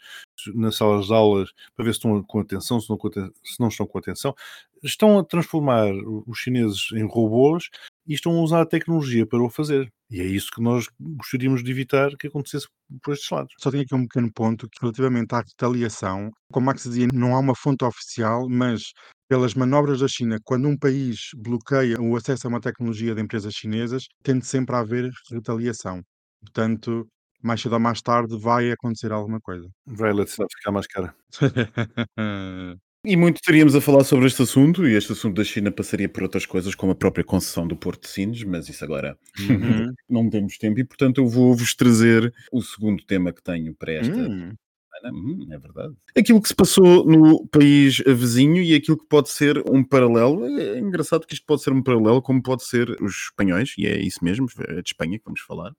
nas 0.54 0.76
salas 0.76 1.06
de 1.06 1.12
aulas 1.12 1.50
para 1.76 1.84
ver 1.84 1.92
se 1.92 1.98
estão 1.98 2.22
com 2.22 2.40
atenção, 2.40 2.80
se 2.80 2.88
não, 2.88 2.98
se 3.44 3.60
não 3.60 3.68
estão 3.68 3.86
com 3.86 3.98
atenção. 3.98 4.34
Estão 4.82 5.18
a 5.18 5.24
transformar 5.24 5.92
os 6.26 6.38
chineses 6.38 6.88
em 6.94 7.06
robôs 7.06 7.68
e 8.06 8.14
estão 8.14 8.32
a 8.32 8.42
usar 8.42 8.62
a 8.62 8.66
tecnologia 8.66 9.26
para 9.26 9.42
o 9.42 9.50
fazer. 9.50 9.92
E 10.10 10.20
é 10.20 10.24
isso 10.24 10.50
que 10.50 10.62
nós 10.62 10.88
gostaríamos 10.98 11.62
de 11.62 11.70
evitar 11.70 12.16
que 12.16 12.28
acontecesse 12.28 12.66
por 13.02 13.12
estes 13.12 13.30
lados. 13.30 13.54
Só 13.58 13.70
tenho 13.70 13.82
aqui 13.82 13.94
um 13.94 14.06
pequeno 14.06 14.32
ponto 14.32 14.68
que 14.68 14.80
relativamente 14.80 15.34
à 15.34 15.40
retaliação, 15.40 16.32
como 16.50 16.66
Max 16.66 16.84
dizia, 16.84 17.08
não 17.12 17.36
há 17.36 17.38
uma 17.38 17.54
fonte 17.54 17.84
oficial, 17.84 18.48
mas 18.48 18.92
pelas 19.28 19.54
manobras 19.54 20.00
da 20.00 20.08
China, 20.08 20.40
quando 20.42 20.66
um 20.66 20.76
país 20.76 21.30
bloqueia 21.36 22.00
o 22.00 22.16
acesso 22.16 22.46
a 22.46 22.50
uma 22.50 22.60
tecnologia 22.60 23.14
de 23.14 23.20
empresas 23.20 23.54
chinesas, 23.54 24.08
tende 24.24 24.46
sempre 24.46 24.74
a 24.74 24.80
haver 24.80 25.12
retaliação. 25.30 26.02
Portanto, 26.40 27.06
mais 27.42 27.60
cedo 27.60 27.74
ou 27.74 27.80
mais 27.80 28.00
tarde 28.02 28.38
vai 28.38 28.70
acontecer 28.70 29.12
alguma 29.12 29.40
coisa. 29.40 29.68
Vai 29.86 30.10
a 30.10 30.12
eletricidade 30.12 30.54
ficar 30.56 30.72
mais 30.72 30.86
cara. 30.86 31.14
E 33.02 33.16
muito 33.16 33.40
teríamos 33.42 33.74
a 33.74 33.80
falar 33.80 34.04
sobre 34.04 34.26
este 34.26 34.42
assunto, 34.42 34.86
e 34.86 34.94
este 34.94 35.12
assunto 35.12 35.36
da 35.36 35.42
China 35.42 35.72
passaria 35.72 36.06
por 36.06 36.22
outras 36.22 36.44
coisas, 36.44 36.74
como 36.74 36.92
a 36.92 36.94
própria 36.94 37.24
concessão 37.24 37.66
do 37.66 37.74
Porto 37.74 38.02
de 38.02 38.08
Sines, 38.08 38.44
mas 38.44 38.68
isso 38.68 38.84
agora 38.84 39.16
Uhum. 39.38 39.48
não 40.06 40.28
temos 40.28 40.58
tempo, 40.58 40.78
e 40.80 40.84
portanto 40.84 41.16
eu 41.18 41.26
vou-vos 41.26 41.74
trazer 41.74 42.30
o 42.52 42.60
segundo 42.60 43.02
tema 43.06 43.32
que 43.32 43.42
tenho 43.42 43.74
para 43.74 43.92
esta 43.94 44.12
Hum, 44.14 44.52
semana, 45.00 45.16
hum, 45.16 45.46
é 45.50 45.58
verdade. 45.58 45.94
Aquilo 46.16 46.40
que 46.40 46.48
se 46.48 46.54
passou 46.54 47.04
no 47.04 47.46
país 47.48 47.98
vizinho 47.98 48.62
e 48.62 48.74
aquilo 48.74 48.98
que 48.98 49.06
pode 49.06 49.30
ser 49.30 49.62
um 49.70 49.82
paralelo, 49.82 50.44
é 50.44 50.78
engraçado 50.78 51.26
que 51.26 51.34
isto 51.34 51.46
pode 51.46 51.62
ser 51.62 51.72
um 51.72 51.82
paralelo, 51.82 52.22
como 52.22 52.42
pode 52.42 52.64
ser 52.64 52.90
os 53.02 53.24
espanhóis, 53.24 53.74
e 53.78 53.86
é 53.86 53.98
isso 54.00 54.22
mesmo, 54.22 54.46
é 54.68 54.82
de 54.82 54.88
Espanha 54.88 55.18
que 55.18 55.24
vamos 55.24 55.40
falar. 55.40 55.72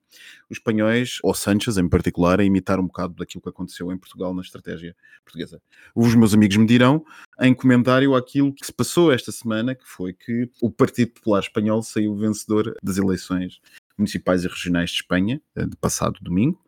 Os 0.50 0.58
espanhóis, 0.58 1.18
ou 1.22 1.34
Sanchez 1.34 1.78
em 1.78 1.88
particular, 1.88 2.40
a 2.40 2.44
imitar 2.44 2.80
um 2.80 2.86
bocado 2.86 3.14
daquilo 3.14 3.42
que 3.42 3.48
aconteceu 3.48 3.92
em 3.92 3.98
Portugal 3.98 4.34
na 4.34 4.42
estratégia 4.42 4.94
portuguesa. 5.24 5.60
Os 5.94 6.14
meus 6.14 6.34
amigos 6.34 6.56
me 6.56 6.66
dirão 6.66 7.04
em 7.40 7.54
comentário 7.54 8.14
aquilo 8.14 8.52
que 8.52 8.66
se 8.66 8.72
passou 8.72 9.12
esta 9.12 9.32
semana, 9.32 9.74
que 9.74 9.86
foi 9.86 10.12
que 10.12 10.50
o 10.60 10.70
Partido 10.70 11.12
Popular 11.12 11.40
Espanhol 11.40 11.82
saiu 11.82 12.14
vencedor 12.14 12.74
das 12.82 12.96
eleições 12.96 13.60
municipais 13.96 14.44
e 14.44 14.48
regionais 14.48 14.90
de 14.90 14.96
Espanha, 14.96 15.40
eh, 15.54 15.66
de 15.66 15.76
passado 15.76 16.18
domingo, 16.20 16.58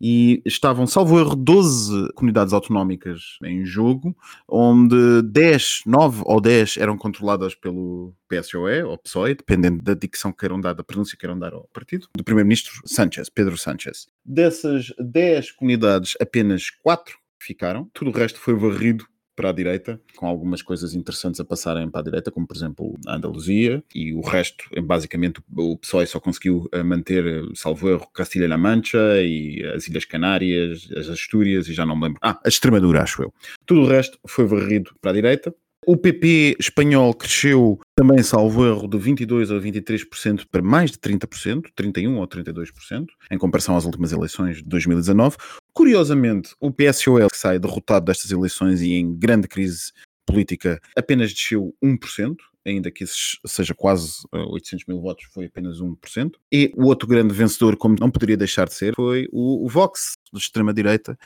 e 0.00 0.42
estavam, 0.44 0.86
salvo 0.86 1.18
erro, 1.18 1.34
12 1.34 2.12
comunidades 2.14 2.52
autonómicas 2.52 3.38
em 3.42 3.64
jogo, 3.64 4.16
onde 4.46 5.22
10, 5.22 5.82
9 5.86 6.22
ou 6.24 6.40
10 6.40 6.76
eram 6.76 6.96
controladas 6.96 7.54
pelo 7.54 8.14
PSOE 8.28 8.82
ou 8.82 8.98
PSOE, 8.98 9.34
dependendo 9.34 9.82
da 9.82 9.94
dicção 9.94 10.30
que 10.30 10.38
queiram 10.38 10.60
dar, 10.60 10.74
da 10.74 10.84
pronúncia 10.84 11.16
que 11.16 11.20
queiram 11.20 11.38
dar 11.38 11.52
ao 11.52 11.68
partido, 11.72 12.08
do 12.16 12.24
primeiro-ministro 12.24 12.80
Sánchez, 12.84 13.28
Pedro 13.28 13.56
Sánchez. 13.56 14.06
Dessas 14.24 14.92
10 14.98 15.52
comunidades, 15.52 16.14
apenas 16.20 16.70
4 16.70 17.16
ficaram, 17.40 17.88
tudo 17.92 18.10
o 18.10 18.14
resto 18.14 18.38
foi 18.38 18.54
varrido 18.54 19.06
para 19.38 19.50
a 19.50 19.52
direita, 19.52 20.00
com 20.16 20.26
algumas 20.26 20.62
coisas 20.62 20.94
interessantes 20.94 21.38
a 21.38 21.44
passarem 21.44 21.88
para 21.88 22.00
a 22.00 22.04
direita, 22.04 22.28
como 22.28 22.44
por 22.44 22.56
exemplo 22.56 22.98
a 23.06 23.14
Andaluzia, 23.14 23.84
e 23.94 24.12
o 24.12 24.20
resto, 24.20 24.64
basicamente, 24.82 25.40
o 25.56 25.78
PSOE 25.78 26.06
só 26.08 26.18
conseguiu 26.18 26.68
eh, 26.72 26.82
manter, 26.82 27.24
eh, 27.24 27.42
salvo 27.54 27.88
erro, 27.88 28.08
Castilha-La 28.12 28.58
Mancha 28.58 28.98
e 29.22 29.64
as 29.76 29.86
Ilhas 29.86 30.04
Canárias, 30.04 30.88
as 30.96 31.08
Astúrias, 31.08 31.68
e 31.68 31.72
já 31.72 31.86
não 31.86 31.94
me 31.94 32.06
lembro. 32.06 32.18
Ah, 32.20 32.36
a 32.44 32.48
Extremadura, 32.48 33.00
acho 33.00 33.22
eu. 33.22 33.32
Tudo 33.64 33.82
o 33.82 33.86
resto 33.86 34.18
foi 34.26 34.44
varrido 34.44 34.90
para 35.00 35.12
a 35.12 35.14
direita. 35.14 35.54
O 35.90 35.96
PP 35.96 36.56
espanhol 36.60 37.14
cresceu 37.14 37.80
também, 37.96 38.22
salvo 38.22 38.66
erro, 38.66 38.86
de 38.86 38.98
22% 38.98 39.56
a 39.56 39.58
23% 39.58 40.44
para 40.50 40.60
mais 40.60 40.90
de 40.90 40.98
30%, 40.98 41.62
31% 41.74 42.18
ou 42.18 42.28
32%, 42.28 43.06
em 43.30 43.38
comparação 43.38 43.74
às 43.74 43.86
últimas 43.86 44.12
eleições 44.12 44.58
de 44.58 44.64
2019. 44.64 45.38
Curiosamente, 45.72 46.54
o 46.60 46.70
PSOL, 46.70 47.30
que 47.30 47.38
sai 47.38 47.58
derrotado 47.58 48.04
destas 48.04 48.30
eleições 48.30 48.82
e 48.82 48.92
em 48.96 49.18
grande 49.18 49.48
crise 49.48 49.92
política, 50.26 50.78
apenas 50.94 51.32
desceu 51.32 51.74
1%, 51.82 52.36
ainda 52.68 52.90
que 52.90 53.04
isso 53.04 53.38
seja 53.46 53.74
quase 53.74 54.22
800 54.32 54.82
eh, 54.82 54.92
mil 54.92 55.00
votos, 55.00 55.24
foi 55.32 55.46
apenas 55.46 55.80
1%. 55.80 56.32
E 56.52 56.72
o 56.76 56.86
outro 56.86 57.08
grande 57.08 57.34
vencedor, 57.34 57.76
como 57.76 57.96
não 57.98 58.10
poderia 58.10 58.36
deixar 58.36 58.66
de 58.66 58.74
ser, 58.74 58.94
foi 58.94 59.28
o, 59.32 59.64
o 59.64 59.68
Vox, 59.68 60.16
de 60.32 60.38
extrema-direita, 60.38 61.18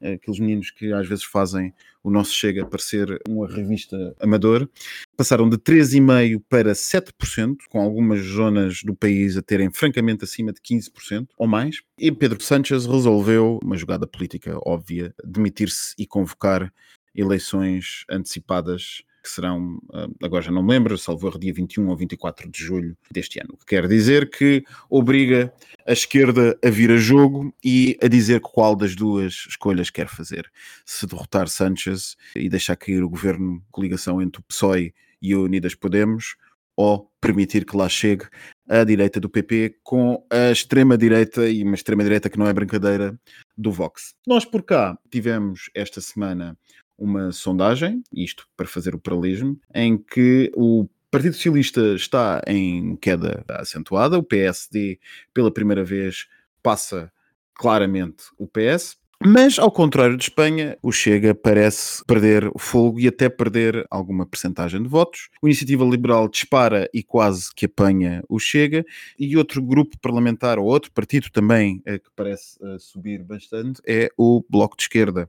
eh, 0.00 0.14
aqueles 0.14 0.38
meninos 0.38 0.70
que 0.70 0.92
às 0.92 1.08
vezes 1.08 1.24
fazem 1.24 1.74
o 2.02 2.10
nosso 2.10 2.32
Chega 2.32 2.64
parecer 2.64 3.20
uma 3.28 3.46
revista 3.46 4.14
amador, 4.20 4.68
passaram 5.16 5.48
de 5.48 5.58
3,5% 5.58 6.42
para 6.48 6.72
7%, 6.72 7.56
com 7.68 7.80
algumas 7.80 8.20
zonas 8.20 8.82
do 8.82 8.94
país 8.94 9.36
a 9.36 9.42
terem 9.42 9.70
francamente 9.70 10.24
acima 10.24 10.52
de 10.52 10.60
15% 10.60 11.28
ou 11.36 11.46
mais. 11.46 11.80
E 11.98 12.10
Pedro 12.10 12.42
Sánchez 12.42 12.86
resolveu, 12.86 13.58
uma 13.62 13.76
jogada 13.76 14.06
política 14.06 14.58
óbvia, 14.64 15.14
demitir-se 15.24 15.94
e 15.98 16.06
convocar 16.06 16.72
eleições 17.14 18.04
antecipadas 18.08 19.02
que 19.30 19.34
serão, 19.34 19.80
ah, 19.92 20.08
agora 20.22 20.42
já 20.42 20.50
não 20.50 20.62
me 20.62 20.70
lembro, 20.70 20.98
salvo 20.98 21.28
erro, 21.28 21.38
dia 21.38 21.52
21 21.52 21.88
ou 21.88 21.96
24 21.96 22.50
de 22.50 22.58
julho 22.58 22.96
deste 23.10 23.40
ano. 23.40 23.54
O 23.54 23.56
que 23.58 23.66
quer 23.66 23.86
dizer 23.86 24.28
que 24.28 24.64
obriga 24.88 25.52
a 25.86 25.92
esquerda 25.92 26.58
a 26.64 26.68
vir 26.68 26.90
a 26.90 26.96
jogo 26.96 27.54
e 27.64 27.96
a 28.02 28.08
dizer 28.08 28.40
qual 28.40 28.74
das 28.74 28.96
duas 28.96 29.46
escolhas 29.48 29.88
quer 29.88 30.08
fazer. 30.08 30.50
Se 30.84 31.06
derrotar 31.06 31.48
Sanchez 31.48 32.16
e 32.34 32.48
deixar 32.48 32.76
cair 32.76 33.02
o 33.02 33.08
governo, 33.08 33.62
coligação 33.70 34.20
entre 34.20 34.40
o 34.40 34.44
PSOE 34.44 34.92
e 35.22 35.34
o 35.34 35.44
Unidas 35.44 35.74
Podemos, 35.74 36.36
ou 36.76 37.10
permitir 37.20 37.66
que 37.66 37.76
lá 37.76 37.88
chegue 37.88 38.26
a 38.68 38.82
direita 38.84 39.20
do 39.20 39.28
PP 39.28 39.80
com 39.82 40.24
a 40.30 40.50
extrema-direita 40.50 41.48
e 41.48 41.62
uma 41.62 41.74
extrema-direita 41.74 42.30
que 42.30 42.38
não 42.38 42.46
é 42.46 42.52
brincadeira 42.54 43.18
do 43.56 43.70
Vox. 43.70 44.14
Nós 44.26 44.46
por 44.46 44.62
cá 44.62 44.98
tivemos 45.10 45.68
esta 45.74 46.00
semana 46.00 46.56
uma 47.00 47.32
sondagem, 47.32 48.02
isto 48.12 48.46
para 48.56 48.66
fazer 48.66 48.94
o 48.94 48.98
paralelismo, 48.98 49.58
em 49.74 49.96
que 49.96 50.52
o 50.54 50.86
Partido 51.10 51.32
Socialista 51.34 51.80
está 51.94 52.42
em 52.46 52.94
queda 52.96 53.44
acentuada, 53.48 54.18
o 54.18 54.22
PSD 54.22 55.00
pela 55.34 55.50
primeira 55.50 55.82
vez 55.82 56.28
passa 56.62 57.10
claramente 57.54 58.24
o 58.38 58.46
PS, 58.46 58.99
mas, 59.22 59.58
ao 59.58 59.70
contrário 59.70 60.16
de 60.16 60.24
Espanha, 60.24 60.78
o 60.82 60.90
Chega 60.90 61.34
parece 61.34 62.02
perder 62.06 62.50
o 62.54 62.58
fogo 62.58 62.98
e 62.98 63.06
até 63.06 63.28
perder 63.28 63.86
alguma 63.90 64.24
percentagem 64.24 64.82
de 64.82 64.88
votos. 64.88 65.28
O 65.42 65.46
Iniciativa 65.46 65.84
Liberal 65.84 66.26
dispara 66.26 66.88
e 66.92 67.02
quase 67.02 67.50
que 67.54 67.66
apanha 67.66 68.22
o 68.30 68.38
Chega. 68.38 68.82
E 69.18 69.36
outro 69.36 69.62
grupo 69.62 69.98
parlamentar, 70.00 70.58
ou 70.58 70.64
outro 70.64 70.90
partido 70.90 71.28
também, 71.30 71.82
eh, 71.84 71.98
que 71.98 72.08
parece 72.16 72.56
uh, 72.64 72.80
subir 72.80 73.22
bastante, 73.22 73.82
é 73.86 74.08
o 74.16 74.42
Bloco 74.48 74.74
de 74.74 74.84
Esquerda. 74.84 75.28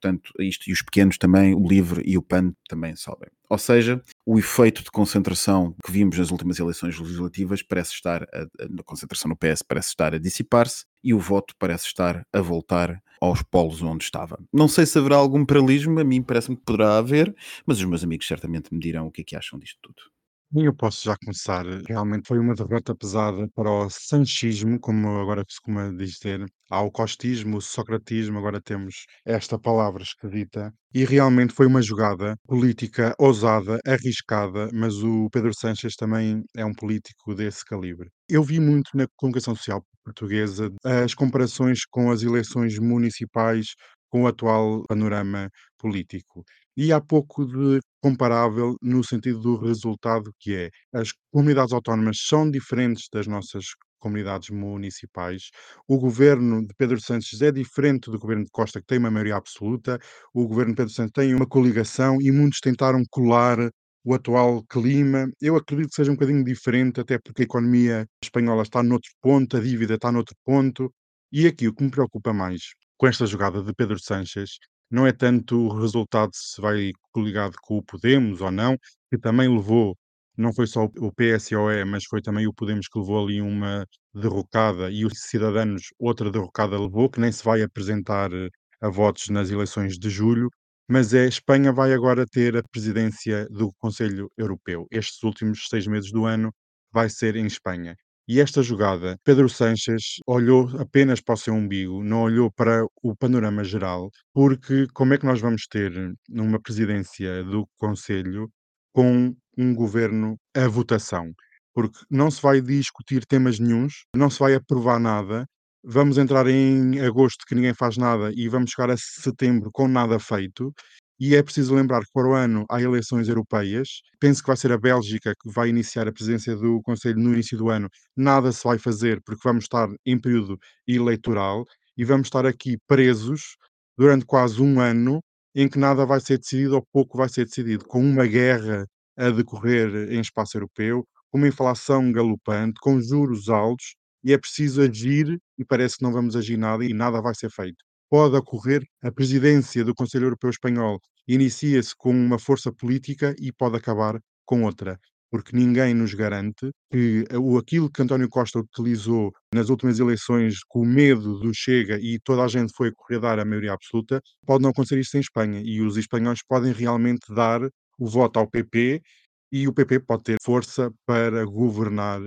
Portanto, 0.00 0.32
isto 0.38 0.70
e 0.70 0.72
os 0.72 0.82
pequenos 0.82 1.18
também, 1.18 1.56
o 1.56 1.66
LIVRE 1.66 2.02
e 2.06 2.16
o 2.16 2.22
PAN 2.22 2.54
também 2.68 2.94
sobem. 2.94 3.30
Ou 3.50 3.58
seja, 3.58 4.00
o 4.26 4.38
efeito 4.38 4.82
de 4.82 4.90
concentração 4.90 5.74
que 5.84 5.92
vimos 5.92 6.18
nas 6.18 6.30
últimas 6.30 6.58
eleições 6.58 6.98
legislativas 6.98 7.62
parece 7.62 7.92
estar, 7.92 8.22
a, 8.22 8.42
a 8.42 8.82
concentração 8.84 9.28
no 9.28 9.36
PS 9.36 9.62
parece 9.62 9.88
estar 9.88 10.14
a 10.14 10.18
dissipar-se 10.18 10.84
e 11.02 11.12
o 11.12 11.18
voto 11.18 11.54
parece 11.58 11.86
estar 11.86 12.26
a 12.32 12.40
voltar 12.40 13.02
aos 13.20 13.42
polos 13.42 13.82
onde 13.82 14.04
estava. 14.04 14.38
Não 14.52 14.68
sei 14.68 14.86
se 14.86 14.98
haverá 14.98 15.16
algum 15.16 15.44
paralelismo, 15.44 16.00
a 16.00 16.04
mim 16.04 16.22
parece-me 16.22 16.56
que 16.56 16.64
poderá 16.64 16.98
haver, 16.98 17.34
mas 17.66 17.78
os 17.78 17.84
meus 17.84 18.02
amigos 18.02 18.26
certamente 18.26 18.72
me 18.72 18.80
dirão 18.80 19.06
o 19.06 19.10
que 19.10 19.20
é 19.20 19.24
que 19.24 19.36
acham 19.36 19.58
disto 19.58 19.78
tudo. 19.82 20.13
Eu 20.56 20.74
posso 20.74 21.04
já 21.04 21.16
começar. 21.16 21.64
Realmente 21.88 22.28
foi 22.28 22.38
uma 22.38 22.54
derrota 22.54 22.94
pesada 22.94 23.48
para 23.54 23.68
o 23.70 23.90
sanchismo, 23.90 24.78
como 24.78 25.08
agora 25.20 25.40
se 25.48 25.56
costuma 25.60 25.90
dizer. 25.92 26.46
Há 26.70 26.80
o 26.82 26.90
costismo, 26.92 27.56
o 27.56 27.60
socratismo, 27.60 28.38
agora 28.38 28.60
temos 28.60 29.04
esta 29.24 29.58
palavra 29.58 30.02
escrita. 30.02 30.72
E 30.94 31.04
realmente 31.04 31.52
foi 31.52 31.66
uma 31.66 31.82
jogada 31.82 32.36
política 32.46 33.14
ousada, 33.18 33.80
arriscada, 33.86 34.68
mas 34.72 35.02
o 35.02 35.28
Pedro 35.30 35.52
Sánchez 35.52 35.96
também 35.96 36.42
é 36.56 36.64
um 36.64 36.72
político 36.74 37.34
desse 37.34 37.64
calibre. 37.64 38.08
Eu 38.28 38.42
vi 38.44 38.60
muito 38.60 38.90
na 38.96 39.06
comunicação 39.16 39.56
social 39.56 39.84
portuguesa 40.04 40.70
as 40.84 41.14
comparações 41.14 41.84
com 41.86 42.10
as 42.12 42.22
eleições 42.22 42.78
municipais 42.78 43.68
com 44.10 44.22
o 44.22 44.26
atual 44.28 44.84
panorama 44.86 45.50
político. 45.78 46.44
E 46.76 46.92
há 46.92 47.00
pouco 47.00 47.46
de 47.46 47.80
comparável 48.02 48.76
no 48.82 49.02
sentido 49.04 49.40
do 49.40 49.56
resultado 49.56 50.32
que 50.38 50.54
é, 50.54 50.70
as 50.92 51.10
comunidades 51.32 51.72
autónomas 51.72 52.18
são 52.20 52.50
diferentes 52.50 53.08
das 53.12 53.26
nossas 53.26 53.66
comunidades 53.98 54.50
municipais. 54.50 55.50
O 55.88 55.98
governo 55.98 56.66
de 56.66 56.74
Pedro 56.76 57.00
Santos 57.00 57.40
é 57.40 57.50
diferente 57.50 58.10
do 58.10 58.18
governo 58.18 58.44
de 58.44 58.50
Costa, 58.50 58.80
que 58.80 58.86
tem 58.86 58.98
uma 58.98 59.10
maioria 59.10 59.36
absoluta. 59.36 59.98
O 60.34 60.46
governo 60.46 60.72
de 60.72 60.76
Pedro 60.76 60.92
Santos 60.92 61.12
tem 61.12 61.34
uma 61.34 61.46
coligação 61.46 62.18
e 62.20 62.30
muitos 62.30 62.60
tentaram 62.60 63.02
colar 63.10 63.58
o 64.04 64.14
atual 64.14 64.62
clima. 64.68 65.26
Eu 65.40 65.56
acredito 65.56 65.88
que 65.88 65.94
seja 65.96 66.10
um 66.10 66.14
bocadinho 66.14 66.44
diferente, 66.44 67.00
até 67.00 67.18
porque 67.18 67.42
a 67.42 67.44
economia 67.46 68.06
espanhola 68.22 68.62
está 68.62 68.82
noutro 68.82 69.10
ponto, 69.22 69.56
a 69.56 69.60
dívida 69.60 69.94
está 69.94 70.12
noutro 70.12 70.36
ponto. 70.44 70.92
E 71.32 71.46
aqui 71.46 71.66
o 71.68 71.74
que 71.74 71.82
me 71.84 71.90
preocupa 71.90 72.32
mais 72.32 72.60
com 72.98 73.06
esta 73.06 73.26
jogada 73.26 73.62
de 73.62 73.72
Pedro 73.74 73.98
Sanches 73.98 74.58
não 74.90 75.06
é 75.06 75.12
tanto 75.12 75.56
o 75.58 75.80
resultado 75.80 76.30
se 76.34 76.60
vai 76.60 76.92
coligado 77.12 77.56
com 77.62 77.78
o 77.78 77.82
Podemos 77.82 78.40
ou 78.40 78.50
não, 78.50 78.76
que 79.10 79.18
também 79.18 79.48
levou, 79.48 79.96
não 80.36 80.52
foi 80.52 80.66
só 80.66 80.84
o 80.84 81.12
PSOE, 81.12 81.84
mas 81.84 82.04
foi 82.04 82.20
também 82.22 82.46
o 82.46 82.52
Podemos 82.54 82.88
que 82.88 82.98
levou 82.98 83.24
ali 83.24 83.40
uma 83.40 83.86
derrocada 84.14 84.90
e 84.90 85.04
os 85.04 85.12
Cidadanos 85.20 85.88
outra 85.98 86.30
derrocada 86.30 86.78
levou, 86.78 87.08
que 87.10 87.20
nem 87.20 87.30
se 87.32 87.44
vai 87.44 87.62
apresentar 87.62 88.32
eh, 88.32 88.48
a 88.80 88.88
votos 88.88 89.28
nas 89.28 89.50
eleições 89.50 89.98
de 89.98 90.10
julho, 90.10 90.48
mas 90.88 91.14
é 91.14 91.26
Espanha 91.26 91.72
vai 91.72 91.92
agora 91.92 92.26
ter 92.26 92.56
a 92.56 92.62
presidência 92.70 93.46
do 93.50 93.72
Conselho 93.78 94.30
Europeu. 94.36 94.86
Estes 94.90 95.22
últimos 95.22 95.66
seis 95.68 95.86
meses 95.86 96.10
do 96.12 96.24
ano 96.26 96.52
vai 96.92 97.08
ser 97.08 97.36
em 97.36 97.46
Espanha. 97.46 97.96
E 98.26 98.40
esta 98.40 98.62
jogada, 98.62 99.18
Pedro 99.22 99.50
Sanches 99.50 100.16
olhou 100.26 100.70
apenas 100.80 101.20
para 101.20 101.34
o 101.34 101.36
seu 101.36 101.52
umbigo, 101.52 102.02
não 102.02 102.22
olhou 102.22 102.50
para 102.50 102.82
o 103.02 103.14
panorama 103.14 103.62
geral, 103.62 104.10
porque 104.32 104.86
como 104.94 105.12
é 105.12 105.18
que 105.18 105.26
nós 105.26 105.40
vamos 105.40 105.66
ter 105.66 105.92
numa 106.28 106.58
presidência 106.58 107.44
do 107.44 107.68
Conselho 107.76 108.50
com 108.94 109.36
um 109.58 109.74
governo 109.74 110.38
a 110.56 110.66
votação? 110.66 111.32
Porque 111.74 111.98
não 112.10 112.30
se 112.30 112.40
vai 112.40 112.62
discutir 112.62 113.26
temas 113.26 113.58
nenhuns, 113.58 114.06
não 114.16 114.30
se 114.30 114.38
vai 114.38 114.54
aprovar 114.54 114.98
nada, 114.98 115.44
vamos 115.84 116.16
entrar 116.16 116.46
em 116.46 117.00
agosto 117.00 117.44
que 117.46 117.54
ninguém 117.54 117.74
faz 117.74 117.98
nada 117.98 118.32
e 118.34 118.48
vamos 118.48 118.70
chegar 118.70 118.90
a 118.90 118.96
setembro 118.96 119.70
com 119.70 119.86
nada 119.86 120.18
feito, 120.18 120.72
e 121.18 121.34
é 121.34 121.42
preciso 121.42 121.74
lembrar 121.74 122.00
que 122.02 122.10
para 122.12 122.28
o 122.28 122.34
ano 122.34 122.64
há 122.70 122.80
eleições 122.82 123.28
europeias. 123.28 124.00
Penso 124.20 124.42
que 124.42 124.48
vai 124.48 124.56
ser 124.56 124.72
a 124.72 124.78
Bélgica 124.78 125.34
que 125.40 125.50
vai 125.50 125.68
iniciar 125.68 126.08
a 126.08 126.12
presidência 126.12 126.56
do 126.56 126.80
Conselho 126.82 127.18
no 127.20 127.32
início 127.32 127.56
do 127.56 127.70
ano. 127.70 127.88
Nada 128.16 128.50
se 128.52 128.64
vai 128.64 128.78
fazer 128.78 129.20
porque 129.24 129.40
vamos 129.44 129.64
estar 129.64 129.88
em 130.06 130.18
período 130.20 130.58
eleitoral 130.86 131.64
e 131.96 132.04
vamos 132.04 132.26
estar 132.26 132.44
aqui 132.46 132.76
presos 132.86 133.56
durante 133.96 134.24
quase 134.26 134.60
um 134.62 134.80
ano 134.80 135.20
em 135.54 135.68
que 135.68 135.78
nada 135.78 136.04
vai 136.04 136.20
ser 136.20 136.38
decidido 136.38 136.74
ou 136.76 136.86
pouco 136.92 137.16
vai 137.16 137.28
ser 137.28 137.44
decidido, 137.44 137.84
com 137.86 138.00
uma 138.00 138.26
guerra 138.26 138.86
a 139.16 139.30
decorrer 139.30 140.10
em 140.12 140.20
espaço 140.20 140.56
europeu, 140.56 141.06
com 141.30 141.38
uma 141.38 141.48
inflação 141.48 142.10
galopante, 142.12 142.80
com 142.80 143.00
juros 143.00 143.48
altos, 143.48 143.94
e 144.24 144.32
é 144.32 144.38
preciso 144.38 144.82
agir 144.82 145.38
e 145.58 145.64
parece 145.64 145.98
que 145.98 146.02
não 146.02 146.12
vamos 146.12 146.34
agir 146.36 146.56
nada 146.56 146.84
e 146.84 146.92
nada 146.92 147.20
vai 147.22 147.34
ser 147.34 147.50
feito. 147.50 147.84
Pode 148.14 148.36
ocorrer 148.36 148.86
a 149.02 149.10
presidência 149.10 149.84
do 149.84 149.92
Conselho 149.92 150.26
Europeu 150.26 150.48
Espanhol 150.48 151.00
inicia-se 151.26 151.92
com 151.96 152.12
uma 152.12 152.38
força 152.38 152.70
política 152.72 153.34
e 153.40 153.50
pode 153.50 153.76
acabar 153.76 154.20
com 154.46 154.62
outra 154.62 155.00
porque 155.32 155.56
ninguém 155.56 155.92
nos 155.94 156.14
garante 156.14 156.70
que 156.92 157.24
o 157.36 157.58
aquilo 157.58 157.90
que 157.90 158.00
António 158.00 158.28
Costa 158.28 158.60
utilizou 158.60 159.32
nas 159.52 159.68
últimas 159.68 159.98
eleições 159.98 160.60
com 160.68 160.82
o 160.82 160.86
medo 160.86 161.40
do 161.40 161.52
Chega 161.52 161.98
e 162.00 162.20
toda 162.20 162.44
a 162.44 162.46
gente 162.46 162.72
foi 162.76 162.92
correr 162.92 163.18
dar 163.18 163.40
a 163.40 163.44
maioria 163.44 163.72
absoluta, 163.72 164.22
pode 164.46 164.62
não 164.62 164.70
acontecer 164.70 165.00
isso 165.00 165.16
em 165.16 165.20
Espanha 165.20 165.60
e 165.64 165.80
os 165.80 165.96
espanhóis 165.96 166.38
podem 166.46 166.72
realmente 166.72 167.34
dar 167.34 167.62
o 167.98 168.06
voto 168.06 168.38
ao 168.38 168.48
PP 168.48 169.02
e 169.50 169.66
o 169.66 169.72
PP 169.72 169.98
pode 170.06 170.22
ter 170.22 170.36
força 170.40 170.88
para 171.04 171.44
governar. 171.44 172.20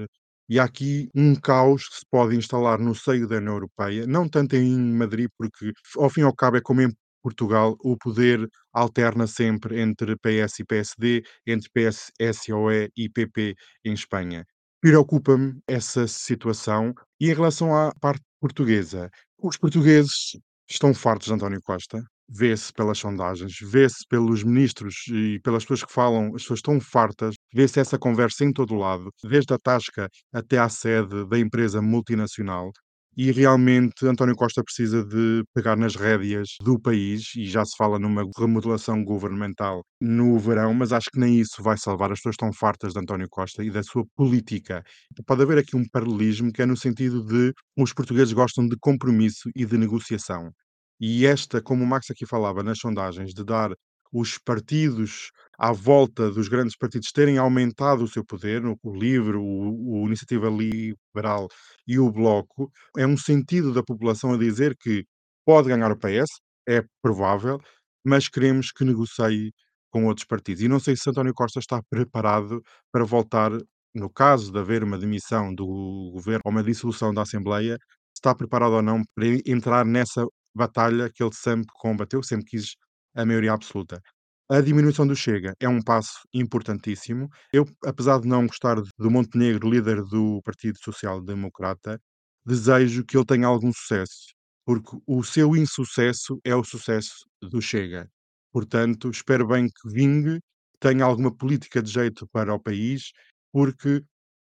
E 0.50 0.60
há 0.60 0.64
aqui 0.66 1.10
um 1.16 1.36
caos 1.36 1.88
que 1.90 1.96
se 1.98 2.06
pode 2.10 2.36
instalar 2.36 2.80
no 2.80 2.96
seio 2.96 3.28
da 3.28 3.38
União 3.38 3.54
Europeia, 3.54 4.06
não 4.08 4.28
tanto 4.30 4.56
em 4.56 4.78
Madrid, 4.78 5.30
porque 5.38 5.72
ao 5.98 6.10
fim 6.10 6.22
e 6.22 6.24
ao 6.24 6.36
cabo 6.36 6.58
é 6.58 6.62
como 6.62 6.82
em 6.82 6.92
Portugal, 7.22 7.76
o 7.82 7.98
poder 7.98 8.48
alterna 8.74 9.28
sempre 9.28 9.80
entre 9.82 10.16
PS 10.18 10.60
e 10.62 10.66
PSD, 10.66 11.24
entre 11.46 11.70
PS, 11.74 12.12
SOE 12.34 12.90
e 12.96 13.10
PP 13.10 13.56
em 13.86 13.94
Espanha. 13.94 14.46
Preocupa-me 14.82 15.60
essa 15.68 16.08
situação. 16.08 16.94
E 17.20 17.30
em 17.30 17.34
relação 17.34 17.76
à 17.76 17.92
parte 18.00 18.24
portuguesa, 18.40 19.10
os 19.42 19.58
portugueses 19.58 20.38
estão 20.70 20.94
fartos 20.94 21.28
de 21.28 21.34
António 21.34 21.62
Costa. 21.62 22.02
Vê-se 22.30 22.74
pelas 22.74 22.98
sondagens, 23.00 23.54
vê-se 23.62 24.06
pelos 24.10 24.44
ministros 24.44 24.96
e 25.10 25.40
pelas 25.42 25.64
pessoas 25.64 25.84
que 25.86 25.94
falam, 25.94 26.28
as 26.36 26.42
pessoas 26.42 26.60
estão 26.60 26.80
fartas, 26.82 27.36
vê-se 27.54 27.80
essa 27.80 27.98
conversa 27.98 28.44
em 28.44 28.52
todo 28.52 28.76
lado, 28.76 29.10
desde 29.24 29.54
a 29.54 29.58
tasca 29.58 30.10
até 30.34 30.58
à 30.58 30.68
sede 30.70 31.26
da 31.28 31.40
empresa 31.40 31.82
multinacional 31.82 32.72
e 33.18 33.32
realmente 33.32 34.06
António 34.06 34.36
Costa 34.36 34.64
precisa 34.64 35.04
de 35.04 35.44
pegar 35.52 35.76
nas 35.76 35.96
rédeas 35.96 36.50
do 36.62 36.80
país 36.80 37.34
e 37.36 37.48
já 37.48 37.66
se 37.66 37.76
fala 37.76 37.98
numa 37.98 38.24
remodelação 38.38 39.04
governamental 39.04 39.84
no 40.00 40.38
verão, 40.38 40.72
mas 40.76 40.94
acho 40.94 41.10
que 41.12 41.20
nem 41.20 41.40
isso 41.40 41.64
vai 41.64 41.76
salvar. 41.80 42.12
As 42.12 42.20
pessoas 42.20 42.34
estão 42.34 42.54
fartas 42.54 42.94
de 42.94 43.00
António 43.00 43.28
Costa 43.28 43.64
e 43.64 43.72
da 43.72 43.82
sua 43.82 44.04
política. 44.16 44.84
Pode 45.26 45.42
haver 45.42 45.58
aqui 45.58 45.76
um 45.76 45.88
paralelismo 45.90 46.52
que 46.54 46.62
é 46.62 46.66
no 46.68 46.78
sentido 46.78 47.26
de 47.26 47.52
os 47.76 47.92
portugueses 47.92 48.34
gostam 48.34 48.68
de 48.68 48.78
compromisso 48.80 49.50
e 49.56 49.66
de 49.66 49.78
negociação. 49.80 50.52
E 51.00 51.26
esta, 51.26 51.62
como 51.62 51.84
o 51.84 51.88
Max 51.88 52.10
aqui 52.10 52.26
falava 52.26 52.64
nas 52.64 52.80
sondagens, 52.80 53.34
de 53.34 53.44
dar 53.44 53.72
os 54.12 54.38
partidos 54.38 55.32
à 55.58 55.72
volta 55.72 56.32
dos 56.32 56.48
grandes 56.48 56.78
partidos 56.78 57.12
terem 57.12 57.38
aumentado 57.38 58.04
o 58.04 58.08
seu 58.08 58.24
poder, 58.24 58.64
o 58.66 58.78
LIVRE, 58.96 59.38
o, 59.38 60.02
o 60.02 60.08
Iniciativa 60.08 60.50
Liberal 60.50 61.48
e 61.86 62.00
o 62.00 62.12
Bloco, 62.12 62.72
é 62.98 63.06
um 63.06 63.18
sentido 63.18 63.74
da 63.74 63.84
população 63.84 64.34
a 64.34 64.38
dizer 64.38 64.76
que 64.78 65.06
pode 65.46 65.70
ganhar 65.70 65.92
o 65.92 65.98
PS, 65.98 66.40
é 66.68 66.84
provável, 67.02 67.60
mas 68.06 68.28
queremos 68.30 68.72
que 68.72 68.84
negocie 68.84 69.52
com 69.90 70.06
outros 70.06 70.26
partidos. 70.26 70.64
E 70.64 70.68
não 70.68 70.80
sei 70.80 70.96
se 70.96 71.10
António 71.10 71.34
Costa 71.34 71.60
está 71.60 71.82
preparado 71.90 72.62
para 72.92 73.06
voltar, 73.06 73.52
no 73.94 74.10
caso 74.10 74.52
de 74.52 74.60
haver 74.60 74.84
uma 74.84 74.98
demissão 74.98 75.54
do 75.54 76.12
governo 76.14 76.42
ou 76.46 76.52
uma 76.52 76.64
dissolução 76.64 77.14
da 77.14 77.24
Assembleia, 77.24 77.78
está 78.16 78.34
preparado 78.36 78.74
ou 78.74 78.82
não 78.82 79.02
para 79.16 79.26
entrar 79.46 79.86
nessa 79.86 80.26
batalha 80.58 81.10
que 81.10 81.24
ele 81.24 81.34
sempre 81.34 81.68
combateu, 81.76 82.24
sempre 82.24 82.46
quis 82.48 82.76
a 83.16 83.26
maioria 83.26 83.54
absoluta. 83.54 84.02
A 84.50 84.62
diminuição 84.62 85.06
do 85.06 85.16
Chega 85.16 85.54
é 85.60 85.68
um 85.70 85.82
passo 85.82 86.22
importantíssimo. 86.34 87.30
Eu, 87.54 87.66
apesar 87.86 88.22
de 88.22 88.28
não 88.28 88.48
gostar 88.48 88.78
do 88.98 89.12
Montenegro, 89.12 89.70
líder 89.70 90.02
do 90.04 90.42
Partido 90.44 90.78
Social 90.84 91.22
Democrata, 91.22 92.00
desejo 92.46 93.04
que 93.06 93.18
ele 93.18 93.26
tenha 93.26 93.48
algum 93.48 93.72
sucesso, 93.74 94.34
porque 94.66 94.98
o 95.06 95.24
seu 95.24 95.56
insucesso 95.56 96.40
é 96.46 96.56
o 96.56 96.64
sucesso 96.64 97.26
do 97.42 97.62
Chega. 97.62 98.10
Portanto, 98.54 99.10
espero 99.10 99.48
bem 99.48 99.68
que 99.68 99.90
vingue, 99.90 100.40
tenha 100.80 101.04
alguma 101.06 101.36
política 101.36 101.82
de 101.82 101.92
jeito 101.92 102.28
para 102.32 102.54
o 102.54 102.60
país, 102.60 103.12
porque 103.52 104.02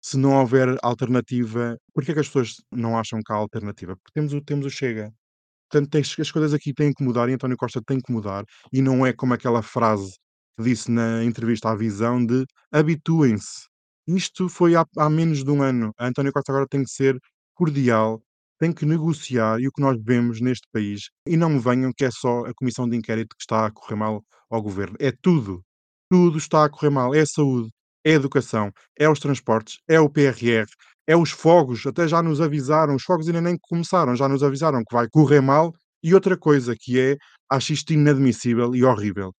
se 0.02 0.16
não 0.18 0.34
houver 0.40 0.76
alternativa, 0.82 1.78
porque 1.94 2.12
é 2.12 2.14
que 2.14 2.20
as 2.20 2.26
pessoas 2.28 2.56
não 2.72 2.98
acham 2.98 3.20
que 3.24 3.32
há 3.32 3.36
alternativa? 3.36 3.96
Porque 3.96 4.12
temos 4.14 4.32
o, 4.34 4.40
temos 4.42 4.66
o 4.66 4.70
Chega. 4.70 5.12
Portanto, 5.70 5.90
tens, 5.90 6.14
as 6.18 6.30
coisas 6.30 6.54
aqui 6.54 6.72
têm 6.72 6.92
que 6.92 7.04
mudar 7.04 7.28
e 7.28 7.34
António 7.34 7.56
Costa 7.56 7.80
tem 7.84 8.00
que 8.00 8.12
mudar. 8.12 8.44
E 8.72 8.80
não 8.82 9.06
é 9.06 9.12
como 9.12 9.34
aquela 9.34 9.62
frase 9.62 10.14
que 10.56 10.64
disse 10.64 10.90
na 10.90 11.22
entrevista 11.24 11.70
à 11.70 11.74
Visão 11.74 12.24
de 12.24 12.44
habituem-se. 12.72 13.66
Isto 14.06 14.48
foi 14.48 14.74
há, 14.74 14.84
há 14.96 15.10
menos 15.10 15.44
de 15.44 15.50
um 15.50 15.62
ano. 15.62 15.92
A 15.98 16.06
António 16.06 16.32
Costa 16.32 16.52
agora 16.52 16.66
tem 16.68 16.82
que 16.82 16.90
ser 16.90 17.18
cordial, 17.54 18.22
tem 18.58 18.72
que 18.72 18.86
negociar 18.86 19.60
e 19.60 19.68
o 19.68 19.72
que 19.72 19.82
nós 19.82 19.96
vemos 20.02 20.40
neste 20.40 20.66
país. 20.72 21.10
E 21.26 21.36
não 21.36 21.50
me 21.50 21.58
venham 21.58 21.92
que 21.94 22.04
é 22.04 22.10
só 22.10 22.46
a 22.46 22.54
comissão 22.54 22.88
de 22.88 22.96
inquérito 22.96 23.36
que 23.36 23.42
está 23.42 23.66
a 23.66 23.70
correr 23.70 23.96
mal 23.96 24.24
ao 24.50 24.62
governo. 24.62 24.96
É 25.00 25.12
tudo. 25.12 25.62
Tudo 26.10 26.38
está 26.38 26.64
a 26.64 26.70
correr 26.70 26.90
mal. 26.90 27.14
É 27.14 27.20
a 27.20 27.26
saúde, 27.26 27.70
é 28.04 28.12
a 28.12 28.14
educação, 28.14 28.72
é 28.98 29.08
os 29.08 29.18
transportes, 29.20 29.78
é 29.86 30.00
o 30.00 30.08
PRR, 30.08 30.66
é 31.08 31.16
os 31.16 31.30
fogos, 31.32 31.86
até 31.86 32.06
já 32.08 32.22
nos 32.22 32.40
avisaram, 32.40 32.94
os 32.94 33.02
fogos 33.02 33.26
ainda 33.28 33.40
nem 33.40 33.56
começaram, 33.62 34.14
já 34.16 34.28
nos 34.28 34.42
avisaram 34.44 34.80
que 34.88 34.94
vai 34.94 35.08
correr 35.10 35.40
mal. 35.40 35.72
E 36.02 36.14
outra 36.14 36.36
coisa 36.38 36.76
que 36.78 37.00
é, 37.00 37.16
acho 37.50 37.72
isto 37.72 37.92
inadmissível 37.92 38.74
e 38.76 38.84
horrível. 38.84 39.32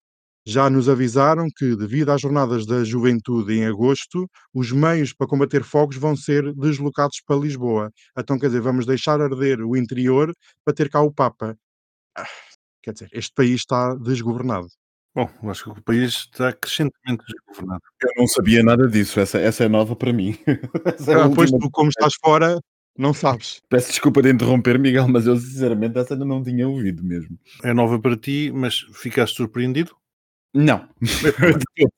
Já 0.46 0.70
nos 0.70 0.90
avisaram 0.90 1.46
que, 1.58 1.76
devido 1.76 2.10
às 2.12 2.22
jornadas 2.22 2.66
da 2.66 2.84
juventude 2.84 3.54
em 3.54 3.66
agosto, 3.66 4.28
os 4.54 4.72
meios 4.72 5.14
para 5.14 5.28
combater 5.28 5.64
fogos 5.64 5.98
vão 5.98 6.16
ser 6.16 6.54
deslocados 6.56 7.22
para 7.26 7.38
Lisboa. 7.40 7.92
Então, 8.18 8.40
quer 8.40 8.48
dizer, 8.48 8.62
vamos 8.62 8.86
deixar 8.86 9.22
arder 9.22 9.62
o 9.62 9.78
interior 9.78 10.34
para 10.66 10.74
ter 10.74 10.90
cá 10.90 11.02
o 11.02 11.14
Papa. 11.14 11.56
Ah, 12.18 12.28
quer 12.84 12.94
dizer, 12.94 13.10
este 13.14 13.34
país 13.36 13.62
está 13.62 13.96
desgovernado. 13.96 14.70
Bom, 15.20 15.30
eu 15.44 15.50
acho 15.50 15.66
que 15.66 15.70
o 15.78 15.84
país 15.84 16.30
está 16.32 16.54
crescentemente 16.54 17.26
desgovernado. 17.28 17.82
Eu 18.02 18.10
não 18.16 18.26
sabia 18.26 18.64
nada 18.64 18.88
disso, 18.88 19.20
essa, 19.20 19.38
essa 19.38 19.66
é 19.66 19.68
nova 19.68 19.94
para 19.94 20.14
mim. 20.14 20.38
é 20.48 21.14
ah, 21.14 21.30
pois 21.36 21.52
tu, 21.52 21.70
como 21.72 21.90
estás 21.90 22.14
fora, 22.22 22.58
não 22.98 23.14
sabes. 23.14 23.62
Peço 23.68 23.90
desculpa 23.90 24.22
de 24.22 24.32
interromper, 24.32 24.80
Miguel, 24.80 25.10
mas 25.10 25.28
eu 25.28 25.36
sinceramente 25.36 25.98
essa 25.98 26.14
ainda 26.14 26.24
não 26.24 26.42
tinha 26.42 26.66
ouvido 26.70 27.04
mesmo. 27.04 27.38
É 27.62 27.74
nova 27.74 28.00
para 28.00 28.16
ti, 28.16 28.50
mas 28.56 28.80
ficaste 28.94 29.36
surpreendido? 29.36 29.94
Não. 30.54 30.88
Também 30.88 31.54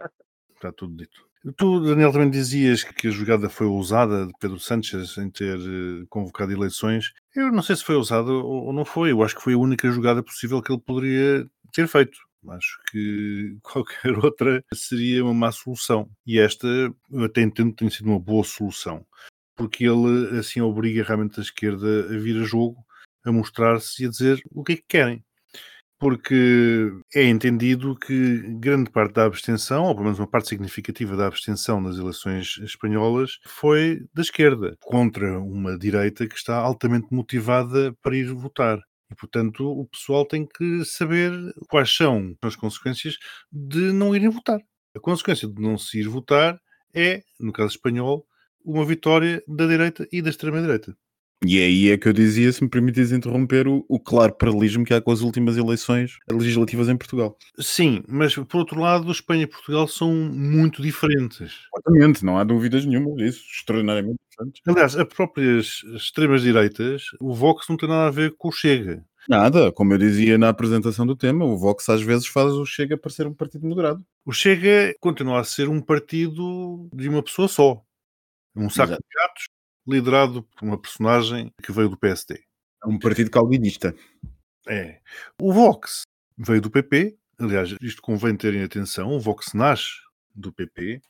Está 0.54 0.72
tudo 0.72 0.96
dito. 0.96 1.26
Tu, 1.56 1.80
Daniel, 1.80 2.10
também 2.10 2.30
dizias 2.30 2.82
que 2.82 3.08
a 3.08 3.10
jogada 3.10 3.50
foi 3.50 3.66
ousada 3.66 4.26
de 4.26 4.32
Pedro 4.40 4.58
Sánchez 4.58 5.18
em 5.18 5.28
ter 5.28 5.58
eh, 5.58 6.06
convocado 6.08 6.52
eleições. 6.52 7.12
Eu 7.36 7.52
não 7.52 7.62
sei 7.62 7.76
se 7.76 7.84
foi 7.84 7.96
ousada 7.96 8.30
ou 8.32 8.72
não 8.72 8.84
foi. 8.84 9.12
Eu 9.12 9.22
acho 9.22 9.36
que 9.36 9.42
foi 9.42 9.52
a 9.52 9.58
única 9.58 9.90
jogada 9.90 10.22
possível 10.22 10.62
que 10.62 10.72
ele 10.72 10.80
poderia 10.80 11.46
ter 11.70 11.86
feito. 11.86 12.18
Acho 12.48 12.80
que 12.90 13.58
qualquer 13.62 14.16
outra 14.18 14.64
seria 14.72 15.22
uma 15.22 15.34
má 15.34 15.52
solução. 15.52 16.08
E 16.26 16.38
esta, 16.38 16.66
eu 16.66 17.24
até 17.24 17.42
entendo 17.42 17.74
tem 17.74 17.90
sido 17.90 18.06
uma 18.06 18.18
boa 18.18 18.44
solução. 18.44 19.04
Porque 19.54 19.84
ele, 19.84 20.38
assim, 20.38 20.62
obriga 20.62 21.04
realmente 21.04 21.38
a 21.38 21.42
esquerda 21.42 22.06
a 22.06 22.18
vir 22.18 22.40
a 22.40 22.44
jogo, 22.44 22.82
a 23.22 23.30
mostrar-se 23.30 24.02
e 24.02 24.06
a 24.06 24.10
dizer 24.10 24.42
o 24.50 24.64
que 24.64 24.72
é 24.72 24.76
que 24.76 24.84
querem 24.88 25.24
porque 26.04 26.92
é 27.14 27.24
entendido 27.24 27.96
que 27.96 28.42
grande 28.60 28.90
parte 28.90 29.14
da 29.14 29.24
abstenção, 29.24 29.84
ou 29.84 29.94
pelo 29.94 30.04
menos 30.04 30.18
uma 30.18 30.28
parte 30.28 30.50
significativa 30.50 31.16
da 31.16 31.26
abstenção 31.26 31.80
nas 31.80 31.96
eleições 31.96 32.58
espanholas, 32.58 33.38
foi 33.46 34.00
da 34.12 34.20
esquerda, 34.20 34.76
contra 34.82 35.40
uma 35.40 35.78
direita 35.78 36.28
que 36.28 36.34
está 36.34 36.58
altamente 36.58 37.06
motivada 37.10 37.96
para 38.02 38.14
ir 38.14 38.30
votar. 38.34 38.78
E, 39.10 39.14
portanto, 39.14 39.66
o 39.66 39.88
pessoal 39.88 40.26
tem 40.26 40.46
que 40.46 40.84
saber 40.84 41.32
quais 41.70 41.96
são 41.96 42.34
as 42.42 42.54
consequências 42.54 43.16
de 43.50 43.90
não 43.90 44.14
irem 44.14 44.28
votar. 44.28 44.60
A 44.94 45.00
consequência 45.00 45.48
de 45.48 45.58
não 45.58 45.78
se 45.78 46.00
ir 46.00 46.06
votar 46.06 46.60
é, 46.94 47.22
no 47.40 47.50
caso 47.50 47.76
espanhol, 47.76 48.26
uma 48.62 48.84
vitória 48.84 49.42
da 49.48 49.66
direita 49.66 50.06
e 50.12 50.20
da 50.20 50.28
extrema-direita. 50.28 50.94
E 51.46 51.58
aí 51.58 51.90
é 51.90 51.98
que 51.98 52.08
eu 52.08 52.12
dizia, 52.12 52.50
se 52.52 52.62
me 52.62 52.70
permites 52.70 53.12
interromper, 53.12 53.68
o, 53.68 53.84
o, 53.88 54.00
claro 54.00 54.34
paralelismo 54.34 54.84
que 54.84 54.94
há 54.94 55.00
com 55.00 55.10
as 55.10 55.20
últimas 55.20 55.56
eleições 55.56 56.16
legislativas 56.30 56.88
em 56.88 56.96
Portugal. 56.96 57.36
Sim, 57.58 58.02
mas 58.08 58.34
por 58.34 58.58
outro 58.58 58.80
lado, 58.80 59.12
Espanha 59.12 59.42
e 59.42 59.46
Portugal 59.46 59.86
são 59.86 60.12
muito 60.12 60.80
diferentes. 60.80 61.52
Exatamente, 61.76 62.24
não 62.24 62.38
há 62.38 62.44
dúvidas 62.44 62.86
nenhuma 62.86 63.14
disso, 63.16 63.44
extraordinariamente 63.52 64.18
diferentes. 64.30 64.62
Aliás, 64.66 64.96
as 64.96 65.08
próprias 65.08 65.82
extremas-direitas, 65.94 67.04
o 67.20 67.34
Vox 67.34 67.66
não 67.68 67.76
tem 67.76 67.88
nada 67.88 68.06
a 68.06 68.10
ver 68.10 68.34
com 68.36 68.48
o 68.48 68.52
Chega. 68.52 69.04
Nada, 69.28 69.72
como 69.72 69.92
eu 69.94 69.98
dizia 69.98 70.36
na 70.36 70.50
apresentação 70.50 71.06
do 71.06 71.16
tema, 71.16 71.44
o 71.44 71.56
Vox 71.56 71.88
às 71.88 72.02
vezes 72.02 72.26
faz 72.26 72.52
o 72.52 72.64
Chega 72.64 72.96
parecer 72.96 73.26
um 73.26 73.34
partido 73.34 73.66
moderado. 73.66 74.04
O 74.24 74.32
Chega 74.32 74.94
continua 75.00 75.40
a 75.40 75.44
ser 75.44 75.68
um 75.68 75.80
partido 75.80 76.88
de 76.94 77.08
uma 77.08 77.22
pessoa 77.22 77.48
só. 77.48 77.82
Um 78.54 78.68
saco 78.70 78.92
Exato. 78.92 79.02
de 79.02 79.20
gatos 79.20 79.53
liderado 79.86 80.42
por 80.42 80.64
uma 80.64 80.80
personagem 80.80 81.52
que 81.62 81.72
veio 81.72 81.88
do 81.88 81.98
PSD. 81.98 82.42
É 82.82 82.88
um 82.88 82.98
partido 82.98 83.30
calvinista. 83.30 83.94
É. 84.66 85.00
O 85.40 85.52
Vox 85.52 86.02
veio 86.36 86.60
do 86.60 86.70
PP, 86.70 87.16
aliás, 87.38 87.74
isto 87.80 88.02
convém 88.02 88.36
terem 88.36 88.62
atenção, 88.62 89.10
o 89.10 89.20
Vox 89.20 89.52
nasce 89.54 89.90
do 90.34 90.52
PP, 90.52 91.00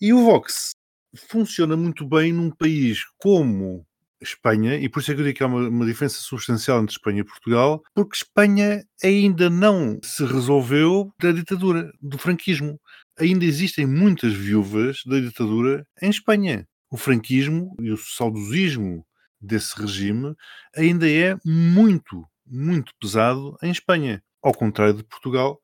e 0.00 0.12
o 0.12 0.24
Vox 0.24 0.70
funciona 1.16 1.76
muito 1.76 2.06
bem 2.06 2.32
num 2.32 2.50
país 2.50 3.04
como 3.18 3.86
Espanha, 4.20 4.76
e 4.76 4.88
por 4.88 5.00
isso 5.00 5.12
é 5.12 5.14
que 5.14 5.20
eu 5.20 5.24
digo 5.24 5.36
que 5.36 5.44
há 5.44 5.46
uma, 5.46 5.68
uma, 5.68 5.86
diferença 5.86 6.18
substancial 6.18 6.80
entre 6.82 6.92
Espanha 6.92 7.20
e 7.20 7.24
Portugal, 7.24 7.82
porque 7.94 8.16
Espanha 8.16 8.84
ainda 9.02 9.48
não 9.48 9.98
se 10.02 10.24
resolveu 10.24 11.12
da 11.20 11.30
ditadura, 11.30 11.90
do 12.00 12.18
franquismo. 12.18 12.80
Ainda 13.18 13.44
existem 13.44 13.86
muitas 13.86 14.32
viúvas 14.32 15.02
da 15.06 15.20
ditadura 15.20 15.86
em 16.02 16.10
Espanha. 16.10 16.66
O 16.90 16.96
franquismo 16.96 17.76
e 17.80 17.90
o 17.90 17.96
saudosismo 17.96 19.06
desse 19.40 19.78
regime 19.80 20.34
ainda 20.74 21.08
é 21.08 21.36
muito, 21.44 22.24
muito 22.46 22.92
pesado 23.00 23.56
em 23.62 23.70
Espanha. 23.70 24.22
Ao 24.42 24.54
contrário 24.54 24.94
de 24.94 25.04
Portugal, 25.04 25.60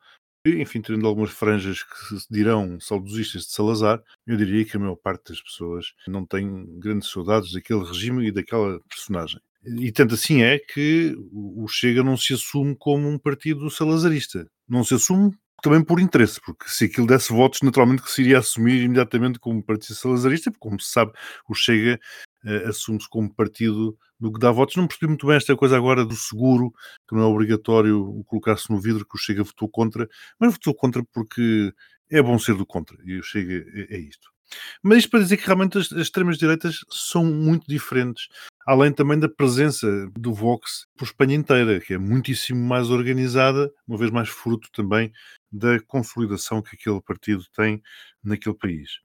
enfim, 0.47 0.83
tendo 0.83 1.07
algumas 1.07 1.31
franjas 1.31 1.83
que 1.83 2.21
se 2.21 2.27
dirão 2.31 2.79
saudosistas 2.79 3.47
de 3.47 3.53
Salazar, 3.53 4.03
eu 4.27 4.37
diria 4.37 4.65
que 4.65 4.77
a 4.77 4.81
maior 4.81 4.97
parte 4.97 5.31
das 5.31 5.41
pessoas 5.41 5.95
não 6.07 6.27
tem 6.27 6.79
grandes 6.79 7.09
saudades 7.11 7.53
daquele 7.53 7.85
regime 7.85 8.27
e 8.27 8.33
daquela 8.33 8.79
personagem. 8.81 9.41
E 9.65 9.91
tanto 9.91 10.15
assim 10.15 10.43
é 10.43 10.59
que 10.59 11.17
o 11.33 11.67
Chega 11.67 12.03
não 12.03 12.19
se 12.19 12.35
assume 12.35 12.77
como 12.79 13.09
um 13.09 13.19
partido 13.19 13.71
salazarista. 13.71 14.47
Não 14.69 14.85
se 14.85 14.95
assume 14.95 15.35
também 15.65 15.83
por 15.83 15.99
interesse, 15.99 16.39
porque 16.45 16.69
se 16.69 16.85
aquilo 16.85 17.07
desse 17.07 17.33
votos, 17.33 17.63
naturalmente 17.63 18.03
que 18.03 18.11
se 18.11 18.21
iria 18.21 18.39
assumir 18.39 18.83
imediatamente 18.83 19.39
como 19.39 19.63
partido 19.63 19.95
salazarista, 19.95 20.51
porque 20.51 20.69
como 20.69 20.79
se 20.79 20.91
sabe, 20.91 21.11
o 21.49 21.55
Chega 21.55 21.99
uh, 22.45 22.69
assume-se 22.69 23.09
como 23.09 23.35
partido 23.35 23.97
do 24.21 24.31
que 24.31 24.39
dá 24.39 24.51
votos. 24.51 24.77
Não 24.77 24.87
percebi 24.87 25.09
muito 25.09 25.27
bem 25.27 25.37
esta 25.37 25.57
coisa 25.57 25.75
agora 25.75 26.05
do 26.05 26.15
seguro, 26.15 26.71
que 27.09 27.17
não 27.17 27.23
é 27.23 27.25
obrigatório 27.25 28.23
colocar-se 28.27 28.71
no 28.71 28.79
vidro, 28.79 29.07
que 29.07 29.17
o 29.17 29.19
Chega 29.19 29.43
votou 29.43 29.67
contra, 29.67 30.07
mas 30.39 30.53
votou 30.53 30.75
contra 30.75 31.03
porque 31.15 31.73
é 32.11 32.21
bom 32.21 32.39
ser 32.39 32.57
do 32.57 32.67
contra, 32.67 32.99
e 33.03 33.19
o 33.19 33.23
Chega 33.23 33.65
é, 33.75 33.97
é 33.97 33.99
isto. 33.99 34.34
Mas 34.83 34.99
isto 34.99 35.11
para 35.11 35.21
dizer 35.21 35.37
que 35.37 35.47
realmente 35.47 35.79
as, 35.79 35.93
as 35.93 36.01
extremas-direitas 36.01 36.81
são 36.91 37.25
muito 37.25 37.67
diferentes, 37.67 38.29
além 38.67 38.93
também 38.93 39.19
da 39.19 39.29
presença 39.29 39.87
do 40.19 40.33
Vox 40.33 40.87
por 40.97 41.05
Espanha 41.05 41.35
inteira, 41.35 41.81
que 41.81 41.95
é 41.95 41.99
muitíssimo 41.99 42.61
mais 42.61 42.91
organizada, 42.91 43.73
uma 43.87 43.99
vez 43.99 44.11
mais 44.11 44.29
fruto 44.29 44.69
também 44.73 45.13
da 45.51 45.81
consolidação 45.81 46.63
que 46.63 46.77
aquele 46.77 47.01
partido 47.01 47.45
tem 47.55 47.83
naquele 48.23 48.57
país. 48.57 49.01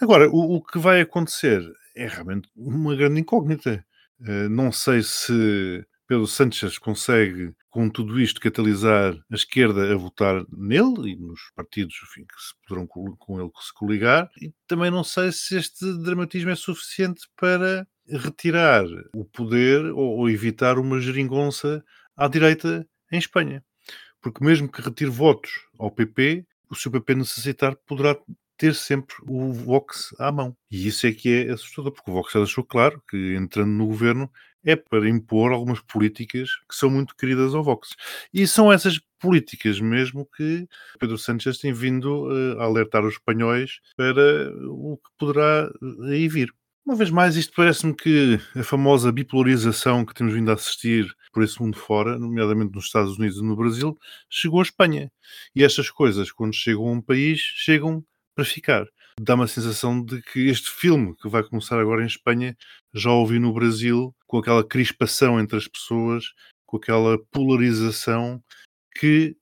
Agora, 0.00 0.28
o, 0.28 0.56
o 0.56 0.62
que 0.62 0.78
vai 0.78 1.00
acontecer 1.00 1.62
é 1.96 2.06
realmente 2.06 2.48
uma 2.56 2.94
grande 2.94 3.20
incógnita. 3.20 3.84
Uh, 4.20 4.48
não 4.48 4.72
sei 4.72 5.02
se 5.02 5.84
Pedro 6.06 6.26
Sánchez 6.26 6.78
consegue, 6.78 7.54
com 7.74 7.90
tudo 7.90 8.20
isto, 8.20 8.40
catalisar 8.40 9.14
a 9.28 9.34
esquerda 9.34 9.92
a 9.92 9.96
votar 9.96 10.46
nele 10.48 11.10
e 11.10 11.16
nos 11.16 11.40
partidos 11.56 11.96
enfim, 12.04 12.24
que 12.24 12.40
se 12.40 12.54
poderão 12.62 12.86
com 12.86 13.40
ele 13.40 13.50
se 13.60 13.74
coligar. 13.74 14.30
E 14.40 14.52
também 14.68 14.92
não 14.92 15.02
sei 15.02 15.32
se 15.32 15.56
este 15.56 15.84
dramatismo 16.04 16.50
é 16.50 16.54
suficiente 16.54 17.22
para 17.36 17.84
retirar 18.08 18.84
o 19.12 19.24
poder 19.24 19.86
ou, 19.86 20.18
ou 20.18 20.30
evitar 20.30 20.78
uma 20.78 21.00
geringonça 21.00 21.84
à 22.16 22.28
direita 22.28 22.86
em 23.10 23.18
Espanha. 23.18 23.60
Porque 24.22 24.44
mesmo 24.44 24.70
que 24.70 24.80
retire 24.80 25.10
votos 25.10 25.50
ao 25.76 25.90
PP, 25.90 26.46
o 26.70 26.76
seu 26.76 26.92
PP 26.92 27.16
necessitar 27.16 27.74
poderá 27.88 28.16
ter 28.56 28.72
sempre 28.76 29.16
o 29.28 29.52
Vox 29.52 30.14
à 30.20 30.30
mão. 30.30 30.56
E 30.70 30.86
isso 30.86 31.08
é 31.08 31.12
que 31.12 31.28
é 31.28 31.50
assustador, 31.50 31.90
porque 31.90 32.08
o 32.08 32.14
Vox 32.14 32.32
já 32.32 32.38
deixou 32.38 32.62
claro 32.62 33.02
que 33.10 33.34
entrando 33.34 33.70
no 33.70 33.88
governo 33.88 34.30
é 34.64 34.76
para 34.76 35.08
impor 35.08 35.52
algumas 35.52 35.80
políticas 35.80 36.50
que 36.68 36.74
são 36.74 36.90
muito 36.90 37.14
queridas 37.16 37.54
ao 37.54 37.62
Vox. 37.62 37.90
E 38.32 38.46
são 38.46 38.72
essas 38.72 39.00
políticas 39.18 39.80
mesmo 39.80 40.28
que 40.36 40.66
Pedro 40.98 41.16
Sánchez 41.16 41.58
tem 41.58 41.72
vindo 41.72 42.26
uh, 42.26 42.60
a 42.60 42.64
alertar 42.64 43.04
os 43.04 43.14
espanhóis 43.14 43.80
para 43.96 44.52
o 44.68 44.98
que 44.98 45.10
poderá 45.18 45.70
eh, 46.08 46.12
aí 46.12 46.28
vir. 46.28 46.52
Uma 46.84 46.96
vez 46.96 47.10
mais, 47.10 47.34
isto 47.34 47.54
parece-me 47.56 47.94
que 47.94 48.38
a 48.54 48.62
famosa 48.62 49.10
bipolarização 49.10 50.04
que 50.04 50.12
temos 50.12 50.34
vindo 50.34 50.50
a 50.50 50.54
assistir 50.54 51.10
por 51.32 51.42
esse 51.42 51.58
mundo 51.60 51.78
fora, 51.78 52.18
nomeadamente 52.18 52.74
nos 52.74 52.84
Estados 52.84 53.16
Unidos 53.16 53.38
e 53.38 53.42
no 53.42 53.56
Brasil, 53.56 53.98
chegou 54.28 54.60
à 54.60 54.62
Espanha. 54.62 55.10
E 55.56 55.64
estas 55.64 55.88
coisas, 55.88 56.30
quando 56.30 56.52
chegam 56.54 56.86
a 56.86 56.92
um 56.92 57.00
país, 57.00 57.40
chegam 57.40 58.04
para 58.34 58.44
ficar. 58.44 58.86
Dá-me 59.20 59.44
a 59.44 59.46
sensação 59.46 60.04
de 60.04 60.20
que 60.22 60.48
este 60.48 60.70
filme, 60.70 61.14
que 61.16 61.28
vai 61.28 61.42
começar 61.42 61.78
agora 61.78 62.02
em 62.02 62.06
Espanha, 62.06 62.56
já 62.92 63.10
ouvi 63.10 63.38
no 63.38 63.52
Brasil, 63.52 64.14
com 64.26 64.38
aquela 64.38 64.66
crispação 64.66 65.38
entre 65.38 65.56
as 65.56 65.68
pessoas, 65.68 66.24
com 66.66 66.76
aquela 66.76 67.18
polarização 67.30 68.42
que, 68.96 69.36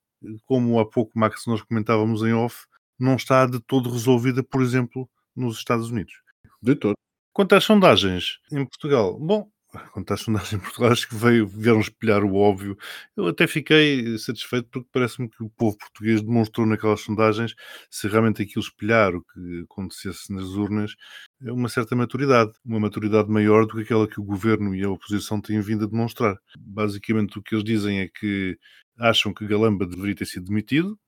como 0.44 0.78
há 0.78 0.88
pouco, 0.88 1.18
Max, 1.18 1.46
nós 1.46 1.62
comentávamos 1.62 2.22
em 2.22 2.32
off, 2.32 2.66
não 2.98 3.16
está 3.16 3.46
de 3.46 3.60
todo 3.60 3.90
resolvida, 3.90 4.42
por 4.42 4.62
exemplo, 4.62 5.08
nos 5.34 5.58
Estados 5.58 5.90
Unidos. 5.90 6.14
De 6.60 6.74
todo. 6.74 6.94
Quanto 7.32 7.54
às 7.54 7.64
sondagens 7.64 8.38
em 8.52 8.64
Portugal, 8.66 9.18
bom, 9.18 9.50
quanto 9.92 10.12
às 10.12 10.20
sondagens 10.20 10.52
em 10.52 10.58
Portugal, 10.58 10.92
acho 10.92 11.08
que 11.08 11.14
veio, 11.14 11.46
vieram 11.46 11.80
espelhar 11.80 12.22
o 12.24 12.34
óbvio. 12.34 12.76
Eu 13.16 13.28
até 13.28 13.46
fiquei 13.46 14.18
satisfeito 14.18 14.68
porque 14.70 14.88
parece-me 14.92 15.28
que 15.28 15.42
o 15.42 15.50
povo 15.50 15.76
português 15.78 16.20
demonstrou 16.20 16.66
naquelas 16.66 17.00
sondagens, 17.00 17.54
se 17.90 18.06
realmente 18.08 18.42
aquilo 18.42 18.62
espelhar 18.62 19.14
o 19.14 19.22
que 19.22 19.64
acontecesse 19.64 20.32
nas 20.32 20.50
urnas, 20.50 20.94
uma 21.40 21.68
certa 21.68 21.96
maturidade, 21.96 22.52
uma 22.64 22.78
maturidade 22.78 23.30
maior 23.30 23.66
do 23.66 23.74
que 23.74 23.82
aquela 23.82 24.06
que 24.06 24.20
o 24.20 24.24
governo 24.24 24.74
e 24.74 24.84
a 24.84 24.90
oposição 24.90 25.40
têm 25.40 25.60
vindo 25.60 25.84
a 25.84 25.88
demonstrar. 25.88 26.36
Basicamente, 26.58 27.38
o 27.38 27.42
que 27.42 27.54
eles 27.54 27.64
dizem 27.64 28.00
é 28.00 28.08
que 28.08 28.58
acham 28.98 29.32
que 29.32 29.46
Galamba 29.46 29.86
deveria 29.86 30.14
ter 30.14 30.26
sido 30.26 30.46
demitido. 30.46 30.98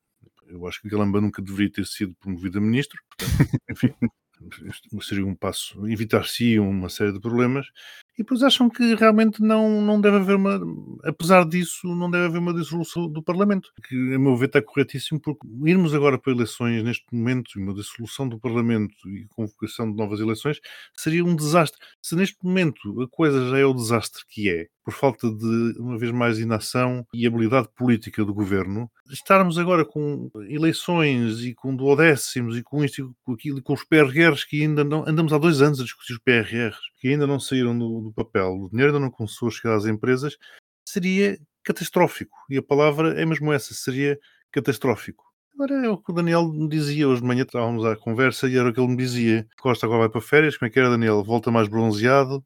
Eu 0.46 0.66
acho 0.66 0.80
que 0.80 0.88
Galamba 0.88 1.20
nunca 1.20 1.42
deveria 1.42 1.70
ter 1.70 1.86
sido 1.86 2.14
promovido 2.16 2.58
a 2.58 2.60
ministro. 2.60 2.98
Portanto, 3.08 3.60
enfim, 3.70 3.94
seria 5.00 5.26
um 5.26 5.34
passo, 5.34 5.86
evitar-se 5.88 6.58
uma 6.58 6.88
série 6.88 7.12
de 7.12 7.20
problemas, 7.20 7.66
e 8.16 8.22
depois 8.22 8.42
acham 8.42 8.70
que 8.70 8.94
realmente 8.94 9.42
não, 9.42 9.82
não 9.82 10.00
deve 10.00 10.16
haver 10.16 10.36
uma, 10.36 10.60
apesar 11.04 11.44
disso, 11.44 11.86
não 11.94 12.10
deve 12.10 12.26
haver 12.26 12.38
uma 12.38 12.54
dissolução 12.54 13.08
do 13.08 13.22
Parlamento, 13.22 13.70
que 13.88 14.14
a 14.14 14.18
meu 14.18 14.36
ver 14.36 14.46
está 14.46 14.62
corretíssimo, 14.62 15.20
porque 15.20 15.46
irmos 15.64 15.94
agora 15.94 16.18
para 16.18 16.32
eleições 16.32 16.82
neste 16.82 17.04
momento, 17.12 17.58
uma 17.58 17.74
dissolução 17.74 18.28
do 18.28 18.38
Parlamento 18.38 18.94
e 19.08 19.26
convocação 19.34 19.90
de 19.90 19.96
novas 19.96 20.20
eleições, 20.20 20.60
seria 20.96 21.24
um 21.24 21.34
desastre. 21.34 21.78
Se 22.00 22.14
neste 22.14 22.36
momento 22.42 23.02
a 23.02 23.08
coisa 23.08 23.48
já 23.50 23.58
é 23.58 23.64
o 23.64 23.74
desastre 23.74 24.22
que 24.28 24.48
é, 24.48 24.68
por 24.84 24.92
falta 24.92 25.30
de, 25.30 25.74
uma 25.78 25.98
vez 25.98 26.12
mais, 26.12 26.38
inação 26.38 27.06
e 27.12 27.26
habilidade 27.26 27.68
política 27.74 28.24
do 28.24 28.34
governo, 28.34 28.90
estarmos 29.10 29.58
agora 29.58 29.84
com 29.84 30.30
eleições 30.48 31.40
e 31.40 31.54
com 31.54 31.74
duodécimos 31.74 32.56
e 32.56 32.62
com 32.62 32.84
isto 32.84 33.00
e 33.00 33.24
com 33.24 33.32
aquilo, 33.32 33.58
e 33.58 33.62
com 33.62 33.72
os 33.72 33.84
PRRs 33.84 34.44
que 34.44 34.62
ainda 34.62 34.84
não. 34.84 35.04
Andamos 35.08 35.32
há 35.32 35.38
dois 35.38 35.62
anos 35.62 35.80
a 35.80 35.84
discutir 35.84 36.12
os 36.12 36.18
PRRs, 36.18 36.78
que 37.04 37.08
ainda 37.08 37.26
não 37.26 37.38
saíram 37.38 37.78
do, 37.78 38.00
do 38.00 38.12
papel, 38.14 38.62
o 38.62 38.70
dinheiro 38.70 38.90
ainda 38.90 39.04
não 39.04 39.10
começou 39.10 39.48
a 39.48 39.50
chegar 39.50 39.76
às 39.76 39.84
empresas, 39.84 40.38
seria 40.88 41.38
catastrófico. 41.62 42.34
E 42.48 42.56
a 42.56 42.62
palavra 42.62 43.20
é 43.20 43.26
mesmo 43.26 43.52
essa: 43.52 43.74
seria 43.74 44.18
catastrófico. 44.50 45.22
Agora 45.52 45.84
é 45.84 45.88
o 45.90 45.98
que 45.98 46.10
o 46.10 46.14
Daniel 46.14 46.48
me 46.48 46.66
dizia 46.66 47.06
hoje 47.06 47.20
de 47.20 47.26
manhã, 47.26 47.42
estávamos 47.42 47.84
à 47.84 47.94
conversa 47.94 48.48
e 48.48 48.56
era 48.56 48.70
o 48.70 48.72
que 48.72 48.80
ele 48.80 48.88
me 48.88 48.96
dizia. 48.96 49.46
Costa 49.60 49.84
agora 49.84 50.00
vai 50.00 50.08
para 50.08 50.22
férias, 50.22 50.56
como 50.56 50.66
é 50.66 50.70
que 50.70 50.78
era, 50.78 50.88
Daniel? 50.88 51.22
Volta 51.22 51.50
mais 51.50 51.68
bronzeado 51.68 52.42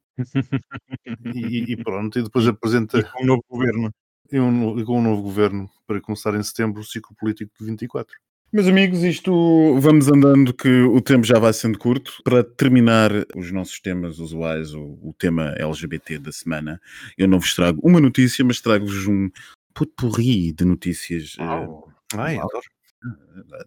e, 1.37 1.73
e, 1.73 1.77
pronto, 1.77 2.19
e 2.19 2.23
depois 2.25 2.45
apresenta. 2.49 2.99
E 2.99 3.05
com 3.05 3.23
um 3.23 3.27
novo 3.27 3.45
governo. 3.49 3.95
E, 4.33 4.41
um, 4.41 4.77
e 4.81 4.85
com 4.85 4.99
um 4.99 5.03
novo 5.03 5.23
governo 5.23 5.71
para 5.87 6.01
começar 6.01 6.35
em 6.35 6.43
setembro 6.43 6.81
o 6.81 6.85
ciclo 6.85 7.15
político 7.17 7.53
de 7.61 7.65
24. 7.65 8.13
Meus 8.51 8.67
amigos, 8.67 9.03
isto 9.03 9.79
vamos 9.79 10.09
andando 10.09 10.55
que 10.55 10.83
o 10.83 11.03
tempo 11.03 11.27
já 11.27 11.39
vai 11.39 11.53
sendo 11.53 11.79
curto. 11.79 12.23
Para 12.25 12.43
terminar 12.43 13.11
os 13.37 13.53
nossos 13.53 13.79
temas 13.79 14.19
usuais, 14.19 14.73
o, 14.73 14.99
o 15.03 15.15
tema 15.19 15.55
LGBT 15.59 16.19
da 16.19 16.33
semana, 16.33 16.81
eu 17.19 17.29
não 17.29 17.39
vos 17.39 17.55
trago 17.55 17.79
uma 17.85 18.01
notícia, 18.01 18.43
mas 18.43 18.61
trago-vos 18.61 19.07
um 19.07 19.29
potpourri 19.75 20.53
de 20.53 20.65
notícias. 20.65 21.37
Oh. 21.39 21.89
Ai, 22.15 22.37
adoro 22.37 22.78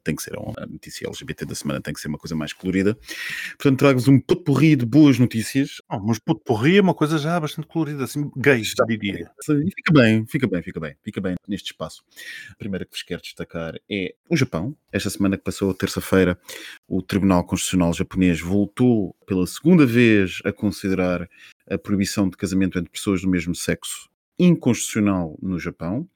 tem 0.03 0.15
que 0.15 0.23
ser 0.23 0.33
a 0.37 0.65
notícia 0.65 1.07
LGBT 1.07 1.45
da 1.45 1.55
semana, 1.55 1.81
tem 1.81 1.93
que 1.93 2.01
ser 2.01 2.07
uma 2.07 2.17
coisa 2.17 2.35
mais 2.35 2.53
colorida. 2.53 2.97
Portanto, 3.57 3.79
trago-vos 3.79 4.07
um 4.07 4.19
potpourri 4.19 4.75
de 4.75 4.85
boas 4.85 5.17
notícias. 5.17 5.81
Oh, 5.89 5.99
mas 5.99 6.19
potpourri 6.19 6.77
é 6.77 6.81
uma 6.81 6.93
coisa 6.93 7.17
já 7.17 7.39
bastante 7.39 7.67
colorida, 7.67 8.03
assim, 8.03 8.29
gay, 8.35 8.63
já 8.63 8.83
diria. 8.85 9.31
E 9.49 9.71
fica 9.71 9.93
bem, 9.93 10.25
fica 10.25 10.47
bem, 10.47 10.61
fica 10.61 10.79
bem, 10.79 10.95
fica 11.03 11.21
bem 11.21 11.35
neste 11.47 11.71
espaço. 11.71 12.03
A 12.51 12.55
primeira 12.55 12.85
que 12.85 12.91
vos 12.91 13.03
quero 13.03 13.21
destacar 13.21 13.75
é 13.89 14.13
o 14.29 14.35
Japão. 14.35 14.75
Esta 14.91 15.09
semana 15.09 15.37
que 15.37 15.43
passou, 15.43 15.73
terça-feira, 15.73 16.37
o 16.87 17.01
Tribunal 17.01 17.43
Constitucional 17.45 17.93
japonês 17.93 18.41
voltou 18.41 19.15
pela 19.25 19.47
segunda 19.47 19.85
vez 19.85 20.39
a 20.43 20.51
considerar 20.51 21.27
a 21.69 21.77
proibição 21.77 22.29
de 22.29 22.35
casamento 22.35 22.77
entre 22.77 22.91
pessoas 22.91 23.21
do 23.21 23.29
mesmo 23.29 23.55
sexo 23.55 24.10
inconstitucional 24.41 25.37
no 25.41 25.59
Japão. 25.59 26.07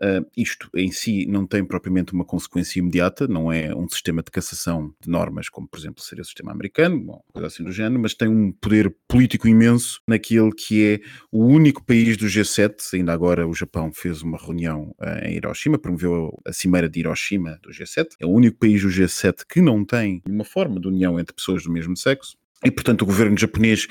Uh, 0.00 0.24
isto 0.36 0.70
em 0.74 0.92
si 0.92 1.26
não 1.26 1.46
tem 1.46 1.64
propriamente 1.64 2.12
uma 2.12 2.24
consequência 2.24 2.78
imediata, 2.78 3.26
não 3.26 3.50
é 3.50 3.74
um 3.74 3.88
sistema 3.88 4.22
de 4.22 4.30
cassação 4.30 4.94
de 5.00 5.10
normas, 5.10 5.48
como 5.48 5.66
por 5.66 5.78
exemplo 5.78 6.02
seria 6.02 6.22
o 6.22 6.24
sistema 6.24 6.52
americano, 6.52 6.98
bom, 7.00 7.20
coisa 7.32 7.48
assim 7.48 7.64
do 7.64 7.72
género, 7.72 8.00
mas 8.00 8.14
tem 8.14 8.28
um 8.28 8.52
poder 8.52 8.94
político 9.08 9.48
imenso 9.48 10.00
naquele 10.06 10.52
que 10.52 10.84
é 10.84 11.00
o 11.32 11.44
único 11.44 11.84
país 11.84 12.16
do 12.16 12.26
G7. 12.26 12.94
Ainda 12.94 13.12
agora 13.12 13.46
o 13.46 13.54
Japão 13.54 13.92
fez 13.92 14.22
uma 14.22 14.38
reunião 14.38 14.94
uh, 15.00 15.26
em 15.26 15.34
Hiroshima, 15.34 15.78
promoveu 15.78 16.40
a 16.46 16.52
cimeira 16.52 16.88
de 16.88 17.00
Hiroshima 17.00 17.58
do 17.60 17.70
G7. 17.70 18.06
É 18.20 18.26
o 18.26 18.30
único 18.30 18.58
país 18.58 18.82
do 18.82 18.88
G7 18.88 19.44
que 19.48 19.60
não 19.60 19.84
tem 19.84 20.22
uma 20.28 20.44
forma 20.44 20.78
de 20.78 20.86
união 20.86 21.18
entre 21.18 21.34
pessoas 21.34 21.64
do 21.64 21.72
mesmo 21.72 21.96
sexo. 21.96 22.36
E, 22.64 22.70
portanto, 22.70 23.02
o 23.02 23.06
governo 23.06 23.36
japonês 23.36 23.86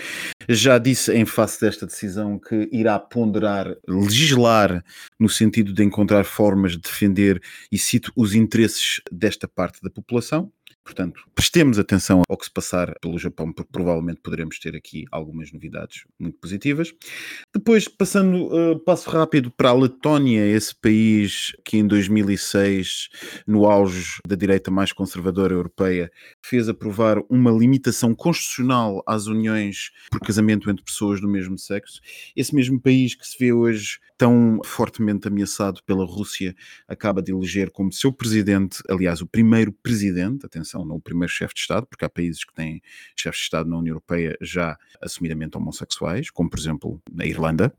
já 0.49 0.79
disse 0.79 1.13
em 1.13 1.25
face 1.25 1.61
desta 1.61 1.85
decisão 1.85 2.39
que 2.39 2.67
irá 2.71 2.97
ponderar, 2.97 3.67
legislar 3.87 4.83
no 5.19 5.29
sentido 5.29 5.71
de 5.71 5.83
encontrar 5.83 6.23
formas 6.23 6.71
de 6.71 6.79
defender, 6.79 7.39
e 7.71 7.77
cito, 7.77 8.11
os 8.15 8.33
interesses 8.33 8.99
desta 9.11 9.47
parte 9.47 9.79
da 9.81 9.91
população. 9.91 10.51
Portanto, 10.83 11.21
prestemos 11.33 11.79
atenção 11.79 12.21
ao 12.27 12.37
que 12.37 12.45
se 12.45 12.51
passar 12.51 12.93
pelo 13.01 13.17
Japão, 13.17 13.53
porque 13.53 13.71
provavelmente 13.71 14.19
poderemos 14.21 14.59
ter 14.59 14.75
aqui 14.75 15.05
algumas 15.11 15.51
novidades 15.51 16.03
muito 16.19 16.37
positivas. 16.39 16.93
Depois, 17.53 17.87
passando, 17.87 18.47
uh, 18.47 18.79
passo 18.79 19.09
rápido 19.09 19.49
para 19.49 19.69
a 19.69 19.73
Letónia, 19.73 20.45
esse 20.45 20.75
país 20.75 21.55
que 21.63 21.77
em 21.77 21.87
2006, 21.87 23.09
no 23.47 23.65
auge 23.65 24.19
da 24.27 24.35
direita 24.35 24.69
mais 24.69 24.91
conservadora 24.91 25.53
europeia, 25.53 26.11
fez 26.43 26.67
aprovar 26.67 27.17
uma 27.29 27.51
limitação 27.51 28.13
constitucional 28.13 29.01
às 29.07 29.27
uniões 29.27 29.91
por 30.11 30.19
casamento 30.19 30.69
entre 30.69 30.83
pessoas 30.83 31.21
do 31.21 31.29
mesmo 31.29 31.57
sexo. 31.57 32.01
Esse 32.35 32.53
mesmo 32.53 32.79
país 32.79 33.15
que 33.15 33.25
se 33.25 33.37
vê 33.39 33.53
hoje 33.53 33.99
tão 34.17 34.59
fortemente 34.63 35.27
ameaçado 35.27 35.81
pela 35.85 36.05
Rússia 36.05 36.55
acaba 36.87 37.21
de 37.21 37.31
eleger 37.31 37.71
como 37.71 37.91
seu 37.91 38.11
presidente, 38.11 38.81
aliás, 38.89 39.21
o 39.21 39.27
primeiro 39.27 39.71
presidente, 39.71 40.45
atenção, 40.45 40.72
não 40.79 40.95
o 40.95 41.01
primeiro 41.01 41.31
chefe 41.31 41.53
de 41.53 41.61
Estado, 41.61 41.85
porque 41.87 42.05
há 42.05 42.09
países 42.09 42.43
que 42.43 42.53
têm 42.53 42.81
chefes 43.15 43.39
de 43.39 43.45
Estado 43.45 43.69
na 43.69 43.77
União 43.77 43.93
Europeia 43.93 44.37
já 44.41 44.77
assumidamente 45.01 45.57
homossexuais, 45.57 46.29
como 46.29 46.49
por 46.49 46.59
exemplo 46.59 47.01
na 47.11 47.25
Irlanda, 47.25 47.73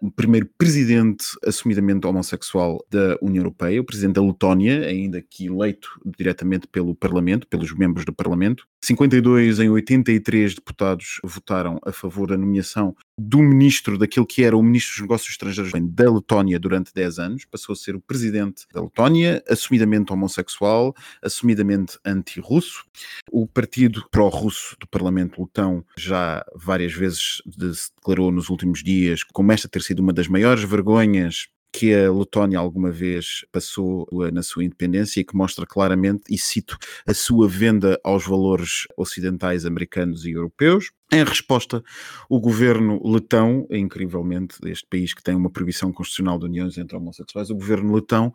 o 0.00 0.10
primeiro 0.10 0.48
presidente 0.58 1.26
assumidamente 1.44 2.06
homossexual 2.06 2.84
da 2.90 3.16
União 3.20 3.42
Europeia, 3.42 3.80
o 3.80 3.84
presidente 3.84 4.14
da 4.14 4.22
Letónia, 4.22 4.86
ainda 4.86 5.22
que 5.22 5.46
eleito 5.46 6.00
diretamente 6.16 6.66
pelo 6.66 6.94
Parlamento, 6.94 7.46
pelos 7.46 7.72
membros 7.74 8.04
do 8.04 8.12
Parlamento. 8.12 8.66
52 8.82 9.60
em 9.60 9.68
83 9.68 10.54
deputados 10.54 11.20
votaram 11.22 11.78
a 11.84 11.92
favor 11.92 12.28
da 12.28 12.36
nomeação 12.36 12.96
do 13.22 13.38
ministro 13.38 13.98
daquilo 13.98 14.26
que 14.26 14.42
era 14.42 14.56
o 14.56 14.62
ministro 14.62 14.94
dos 14.94 15.02
Negócios 15.02 15.30
Estrangeiros 15.30 15.72
da 15.92 16.10
Letónia 16.10 16.58
durante 16.58 16.94
10 16.94 17.18
anos, 17.18 17.44
passou 17.44 17.74
a 17.74 17.76
ser 17.76 17.94
o 17.94 18.00
presidente 18.00 18.64
da 18.72 18.80
Letónia, 18.80 19.44
assumidamente 19.46 20.10
homossexual, 20.10 20.94
assumidamente 21.22 21.98
anti-russo. 22.02 22.84
O 23.30 23.46
partido 23.46 24.08
pró-russo 24.10 24.74
do 24.80 24.88
Parlamento 24.88 25.42
letão 25.42 25.84
já 25.98 26.42
várias 26.54 26.94
vezes 26.94 27.42
se 27.46 27.90
declarou 27.96 28.32
nos 28.32 28.48
últimos 28.48 28.82
dias 28.82 29.22
como 29.22 29.52
esta 29.52 29.68
ter 29.68 29.82
sido 29.82 30.00
uma 30.00 30.14
das 30.14 30.26
maiores 30.26 30.64
vergonhas 30.64 31.48
que 31.72 31.94
a 31.94 32.10
Letónia 32.10 32.58
alguma 32.58 32.90
vez 32.90 33.44
passou 33.52 34.08
na 34.32 34.42
sua 34.42 34.64
independência 34.64 35.20
e 35.20 35.24
que 35.24 35.36
mostra 35.36 35.64
claramente, 35.64 36.24
e 36.28 36.36
cito, 36.36 36.76
a 37.06 37.14
sua 37.14 37.48
venda 37.48 37.98
aos 38.02 38.26
valores 38.26 38.86
ocidentais 38.96 39.64
americanos 39.64 40.24
e 40.24 40.32
europeus. 40.32 40.90
Em 41.12 41.24
resposta, 41.24 41.82
o 42.28 42.40
governo 42.40 43.00
letão, 43.04 43.66
incrivelmente, 43.70 44.56
este 44.64 44.86
país 44.88 45.14
que 45.14 45.22
tem 45.22 45.34
uma 45.34 45.50
proibição 45.50 45.92
constitucional 45.92 46.38
de 46.38 46.46
uniões 46.46 46.76
entre 46.78 46.96
homossexuais, 46.96 47.50
o 47.50 47.54
governo 47.54 47.94
letão 47.94 48.32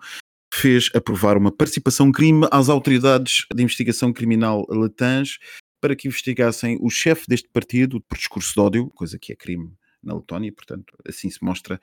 fez 0.53 0.89
aprovar 0.93 1.38
uma 1.38 1.51
participação 1.51 2.11
crime 2.11 2.47
às 2.51 2.69
autoridades 2.69 3.45
de 3.53 3.61
investigação 3.61 4.13
criminal 4.13 4.65
letãs 4.69 5.38
para 5.81 5.95
que 5.95 6.07
investigassem 6.07 6.77
o 6.81 6.89
chefe 6.89 7.25
deste 7.27 7.49
partido 7.49 8.01
por 8.01 8.17
discurso 8.17 8.53
de 8.53 8.59
ódio, 8.59 8.89
coisa 8.91 9.19
que 9.19 9.33
é 9.33 9.36
crime 9.36 9.73
na 10.01 10.15
Letónia, 10.15 10.51
portanto, 10.53 10.95
assim 11.07 11.29
se 11.29 11.43
mostra 11.43 11.81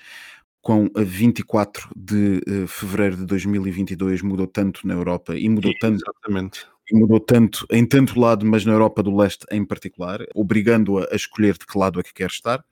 com 0.62 0.88
a 0.96 1.02
24 1.02 1.90
de 1.94 2.40
uh, 2.48 2.66
fevereiro 2.68 3.16
de 3.16 3.26
2022 3.26 4.22
mudou 4.22 4.46
tanto 4.46 4.86
na 4.86 4.94
Europa 4.94 5.36
e 5.36 5.48
mudou 5.48 5.72
tanto 5.80 6.02
Exatamente. 6.02 6.66
E 6.90 6.96
mudou 6.96 7.20
tanto 7.20 7.66
em 7.70 7.84
tanto 7.84 8.18
lado, 8.18 8.46
mas 8.46 8.64
na 8.64 8.72
Europa 8.72 9.02
do 9.02 9.14
Leste 9.14 9.44
em 9.50 9.64
particular, 9.64 10.20
obrigando-a 10.34 11.08
a 11.12 11.16
escolher 11.16 11.54
de 11.54 11.66
que 11.66 11.78
lado 11.78 11.98
é 12.00 12.02
que 12.02 12.14
quer 12.14 12.28
estar. 12.28 12.64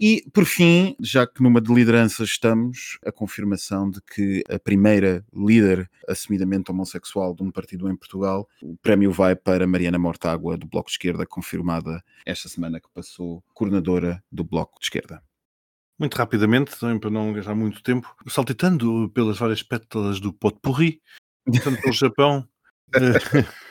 E, 0.00 0.24
por 0.32 0.44
fim, 0.44 0.94
já 1.00 1.26
que 1.26 1.42
numa 1.42 1.60
de 1.60 1.74
liderança 1.74 2.22
estamos, 2.22 2.98
a 3.04 3.10
confirmação 3.10 3.90
de 3.90 4.00
que 4.00 4.44
a 4.48 4.56
primeira 4.56 5.24
líder 5.34 5.90
assumidamente 6.06 6.70
homossexual 6.70 7.34
de 7.34 7.42
um 7.42 7.50
partido 7.50 7.90
em 7.90 7.96
Portugal, 7.96 8.48
o 8.62 8.76
prémio 8.76 9.10
vai 9.10 9.34
para 9.34 9.66
Mariana 9.66 9.98
Mortágua, 9.98 10.56
do 10.56 10.68
Bloco 10.68 10.88
de 10.88 10.92
Esquerda, 10.92 11.26
confirmada 11.26 12.00
esta 12.24 12.48
semana 12.48 12.80
que 12.80 12.88
passou, 12.94 13.42
coordenadora 13.52 14.22
do 14.30 14.44
Bloco 14.44 14.78
de 14.78 14.86
Esquerda. 14.86 15.20
Muito 15.98 16.14
rapidamente, 16.14 16.78
também 16.78 16.98
para 16.98 17.10
não 17.10 17.32
gastar 17.32 17.54
muito 17.54 17.82
tempo, 17.82 18.14
saltitando 18.28 19.10
pelas 19.10 19.38
várias 19.38 19.62
pétalas 19.62 20.20
do 20.20 20.32
potpourri, 20.32 21.02
portanto, 21.44 21.80
pelo 21.82 21.92
Japão. 21.92 22.48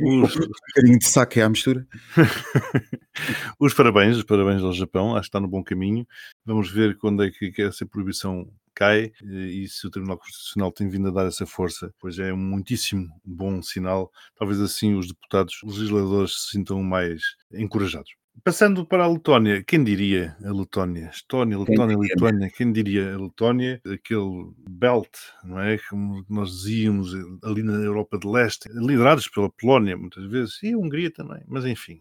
os... 0.00 0.36
Um 0.36 0.48
bocadinho 0.68 0.98
de 0.98 1.06
saque 1.06 1.40
à 1.40 1.48
mistura. 1.48 1.86
os 3.58 3.74
parabéns, 3.74 4.16
os 4.16 4.22
parabéns 4.22 4.62
ao 4.62 4.72
Japão, 4.72 5.16
acho 5.16 5.22
que 5.22 5.28
está 5.28 5.40
no 5.40 5.48
bom 5.48 5.64
caminho. 5.64 6.06
Vamos 6.44 6.70
ver 6.70 6.96
quando 6.96 7.24
é 7.24 7.30
que 7.30 7.52
essa 7.60 7.84
proibição 7.84 8.48
cai 8.78 9.12
e 9.20 9.66
se 9.66 9.88
o 9.88 9.90
Tribunal 9.90 10.18
Constitucional 10.18 10.70
tem 10.70 10.88
vindo 10.88 11.08
a 11.08 11.10
dar 11.10 11.26
essa 11.26 11.44
força, 11.44 11.92
pois 11.98 12.16
é 12.20 12.32
um 12.32 12.36
muitíssimo 12.36 13.08
bom 13.24 13.60
sinal. 13.60 14.12
Talvez 14.36 14.60
assim 14.60 14.94
os 14.94 15.08
deputados, 15.08 15.60
os 15.64 15.78
legisladores 15.78 16.44
se 16.44 16.50
sintam 16.50 16.80
mais 16.80 17.20
encorajados. 17.52 18.17
Passando 18.44 18.86
para 18.86 19.04
a 19.04 19.08
Letónia, 19.08 19.62
quem 19.62 19.82
diria 19.82 20.36
a 20.44 20.52
Letónia? 20.52 21.10
Estónia, 21.12 21.58
Letónia, 21.58 21.96
quem 21.96 22.04
Lituânia, 22.04 22.50
quem 22.56 22.72
diria 22.72 23.14
a 23.14 23.18
Letónia? 23.18 23.80
Aquele 23.86 24.52
belt, 24.68 25.10
não 25.44 25.60
é? 25.60 25.78
Como 25.90 26.24
nós 26.28 26.50
dizíamos 26.50 27.12
ali 27.42 27.62
na 27.62 27.74
Europa 27.74 28.18
de 28.18 28.28
Leste, 28.28 28.68
liderados 28.72 29.28
pela 29.28 29.50
Polónia 29.50 29.96
muitas 29.96 30.24
vezes, 30.26 30.62
e 30.62 30.72
a 30.72 30.78
Hungria 30.78 31.10
também, 31.10 31.42
mas 31.46 31.64
enfim. 31.64 32.00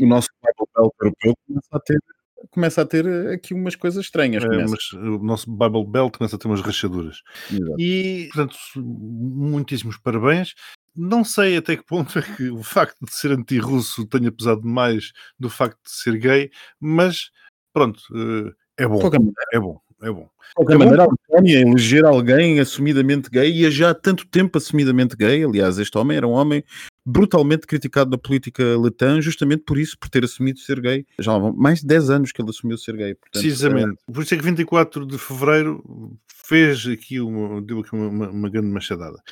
O 0.00 0.06
nosso 0.06 0.28
Bible 0.42 0.68
Belt 0.74 0.92
europeu 1.00 1.34
começa 1.46 1.76
a 1.76 1.80
ter 1.80 1.98
começa 2.50 2.82
a 2.82 2.86
ter 2.86 3.06
aqui 3.32 3.52
umas 3.52 3.74
coisas 3.74 4.04
estranhas. 4.04 4.44
É, 4.44 4.66
mas 4.66 4.92
o 4.92 5.18
nosso 5.18 5.50
Bible 5.50 5.86
Belt 5.86 6.16
começa 6.16 6.36
a 6.36 6.38
ter 6.38 6.46
umas 6.46 6.60
rachaduras. 6.60 7.22
Exato. 7.50 7.74
E, 7.78 8.28
portanto, 8.32 8.56
muitíssimos 8.76 9.96
parabéns. 9.98 10.54
Não 11.00 11.22
sei 11.22 11.56
até 11.56 11.76
que 11.76 11.84
ponto 11.84 12.18
é 12.18 12.22
que 12.22 12.50
o 12.50 12.60
facto 12.64 12.96
de 13.06 13.14
ser 13.14 13.30
anti-russo 13.30 14.04
tenha 14.04 14.32
pesado 14.32 14.66
mais 14.66 15.12
do 15.38 15.48
facto 15.48 15.78
de 15.84 15.92
ser 15.92 16.18
gay, 16.18 16.50
mas 16.80 17.30
pronto, 17.72 18.02
eh, 18.12 18.52
é 18.78 18.88
bom. 18.88 19.00
É 19.52 19.60
bom, 19.60 19.80
é 20.02 20.10
bom. 20.10 20.22
De 20.48 20.54
qualquer 20.56 20.74
é 20.74 20.78
maneira, 20.78 21.04
bom. 21.04 21.12
a 21.12 21.34
Letónia 21.34 21.60
eleger 21.60 22.04
alguém 22.04 22.58
assumidamente 22.58 23.30
gay 23.30 23.64
e 23.64 23.70
já 23.70 23.90
há 23.90 23.94
tanto 23.94 24.26
tempo 24.26 24.58
assumidamente 24.58 25.16
gay. 25.16 25.44
Aliás, 25.44 25.78
este 25.78 25.96
homem 25.96 26.16
era 26.16 26.26
um 26.26 26.32
homem 26.32 26.64
brutalmente 27.06 27.64
criticado 27.64 28.10
na 28.10 28.18
política 28.18 28.64
letã, 28.76 29.20
justamente 29.20 29.62
por 29.64 29.78
isso, 29.78 29.96
por 29.98 30.08
ter 30.08 30.24
assumido 30.24 30.58
ser 30.58 30.80
gay. 30.80 31.06
Já 31.20 31.32
há 31.32 31.52
mais 31.52 31.80
de 31.80 31.86
10 31.86 32.10
anos 32.10 32.32
que 32.32 32.42
ele 32.42 32.50
assumiu 32.50 32.76
ser 32.76 32.96
gay. 32.96 33.14
Portanto, 33.14 33.40
Precisamente. 33.40 33.98
É... 34.08 34.12
Por 34.12 34.24
isso 34.24 34.34
é 34.34 34.36
que 34.36 34.44
24 34.44 35.06
de 35.06 35.16
fevereiro 35.16 36.18
fez 36.26 36.86
aqui 36.86 37.20
uma, 37.20 37.60
deu 37.62 37.80
aqui 37.80 37.94
uma, 37.94 38.28
uma 38.30 38.50
grande 38.50 38.68
machadada. 38.68 39.22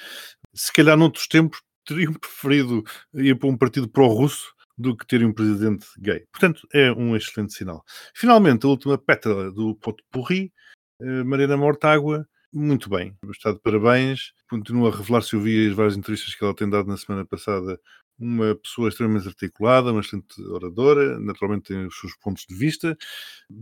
Se 0.57 0.73
calhar 0.73 0.97
noutros 0.97 1.27
tempos 1.29 1.61
teriam 1.87 2.15
preferido 2.15 2.83
ir 3.15 3.39
para 3.39 3.49
um 3.49 3.57
partido 3.57 3.89
pró-russo 3.89 4.53
do 4.77 4.97
que 4.97 5.07
terem 5.07 5.27
um 5.27 5.33
presidente 5.33 5.87
gay. 5.99 6.25
Portanto, 6.33 6.67
é 6.73 6.91
um 6.93 7.17
excelente 7.17 7.55
sinal. 7.55 7.85
Finalmente, 8.15 8.67
a 8.67 8.69
última 8.69 8.99
pétala 8.99 9.51
do 9.53 9.75
Pote 9.77 10.03
Porri, 10.11 10.53
eh, 11.01 11.23
Mariana 11.25 11.57
Mortágua, 11.57 12.27
muito 12.53 12.89
bem, 12.91 13.17
está 13.31 13.53
de 13.53 13.61
parabéns. 13.61 14.33
Continua 14.49 14.91
a 14.93 14.97
revelar-se, 14.97 15.35
eu 15.35 15.41
vi 15.41 15.69
as 15.69 15.75
várias 15.75 15.97
entrevistas 15.97 16.35
que 16.35 16.45
ela 16.45 16.55
tem 16.55 16.69
dado 16.71 16.89
na 16.89 16.97
semana 16.97 17.25
passada, 17.25 17.81
uma 18.19 18.55
pessoa 18.55 18.89
extremamente 18.89 19.29
articulada, 19.29 19.93
uma 19.93 20.01
excelente 20.01 20.41
oradora, 20.43 21.19
naturalmente 21.19 21.69
tem 21.69 21.87
os 21.87 21.99
seus 21.99 22.17
pontos 22.17 22.47
de 22.49 22.55
vista, 22.55 22.97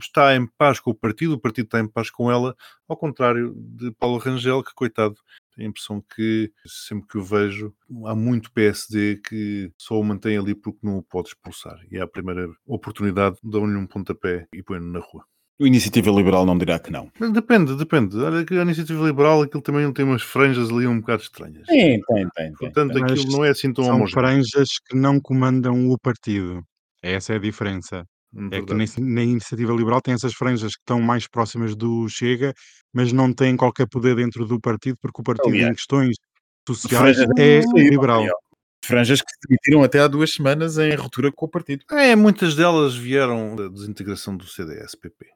está 0.01 0.37
em 0.37 0.47
paz 0.47 0.78
com 0.78 0.91
o 0.91 0.95
partido, 0.95 1.35
o 1.35 1.41
partido 1.41 1.64
está 1.66 1.80
em 1.80 1.89
paz 1.89 2.11
com 2.11 2.30
ela, 2.30 2.55
ao 2.87 2.97
contrário 2.97 3.55
de 3.57 3.91
Paulo 3.93 4.18
Rangel, 4.18 4.62
que, 4.62 4.74
coitado, 4.74 5.16
tenho 5.55 5.68
a 5.68 5.70
impressão 5.70 6.05
que 6.14 6.53
sempre 6.66 7.09
que 7.09 7.18
o 7.18 7.24
vejo, 7.24 7.74
há 8.07 8.14
muito 8.14 8.53
PSD 8.53 9.16
que 9.26 9.72
só 9.78 9.99
o 9.99 10.05
mantém 10.05 10.37
ali 10.37 10.55
porque 10.55 10.80
não 10.82 10.99
o 10.99 11.03
pode 11.03 11.28
expulsar. 11.28 11.78
E 11.91 11.97
é 11.97 12.03
a 12.03 12.07
primeira 12.07 12.49
oportunidade, 12.66 13.39
dão-lhe 13.43 13.76
um 13.76 13.87
pontapé 13.87 14.47
e 14.53 14.62
põe-no 14.62 14.93
na 14.93 15.01
rua. 15.01 15.24
O 15.59 15.66
Iniciativa 15.66 16.11
Liberal 16.11 16.44
não 16.44 16.59
dirá 16.59 16.78
que 16.80 16.90
não. 16.90 17.11
Depende, 17.32 17.76
depende. 17.76 18.16
Olha 18.18 18.44
que 18.44 18.55
a 18.59 18.62
Iniciativa 18.62 19.05
Liberal 19.05 19.42
aquilo 19.42 19.62
também 19.62 19.90
tem 19.92 20.05
umas 20.05 20.22
franjas 20.22 20.68
ali 20.68 20.86
um 20.86 20.98
bocado 21.00 21.22
estranhas. 21.22 21.66
Tem, 21.66 22.00
tem, 22.00 22.28
tem. 22.30 22.52
Portanto, 22.55 22.94
tem. 22.94 23.05
aquilo 23.05 23.32
não 23.32 23.44
é 23.44 23.50
assim 23.50 23.72
tão 23.72 23.84
São 23.84 23.94
homogéneo. 23.94 24.20
franjas 24.20 24.68
que 24.84 24.96
não 24.96 25.20
comandam 25.20 25.88
o 25.90 25.98
partido. 25.98 26.61
Essa 27.00 27.34
é 27.34 27.36
a 27.36 27.40
diferença. 27.40 28.05
É 28.50 28.61
que 28.61 28.74
na 29.00 29.22
iniciativa 29.22 29.72
liberal 29.72 30.00
tem 30.00 30.12
essas 30.12 30.34
franjas 30.34 30.74
que 30.74 30.80
estão 30.80 31.00
mais 31.00 31.28
próximas 31.28 31.76
do 31.76 32.09
Chega, 32.09 32.52
mas 32.92 33.12
não 33.12 33.32
têm 33.32 33.57
qualquer 33.57 33.86
poder 33.86 34.16
dentro 34.16 34.44
do 34.44 34.61
partido, 34.61 34.96
porque 35.00 35.20
o 35.20 35.24
partido 35.24 35.50
Aliás, 35.50 35.70
em 35.70 35.74
questões 35.74 36.16
sociais 36.66 37.16
franjas 37.16 37.28
é 37.38 37.61
liberal. 37.76 38.26
Franjas 38.84 39.20
que 39.22 39.30
se 39.30 39.38
demitiram 39.48 39.84
até 39.84 40.00
há 40.00 40.09
duas 40.09 40.34
semanas 40.34 40.78
em 40.78 40.94
ruptura 40.96 41.30
com 41.30 41.46
o 41.46 41.48
partido. 41.48 41.84
É, 41.92 42.16
muitas 42.16 42.57
delas 42.57 42.96
vieram 42.96 43.55
da 43.55 43.68
desintegração 43.68 44.36
do 44.36 44.44
CDS-PP. 44.46 45.26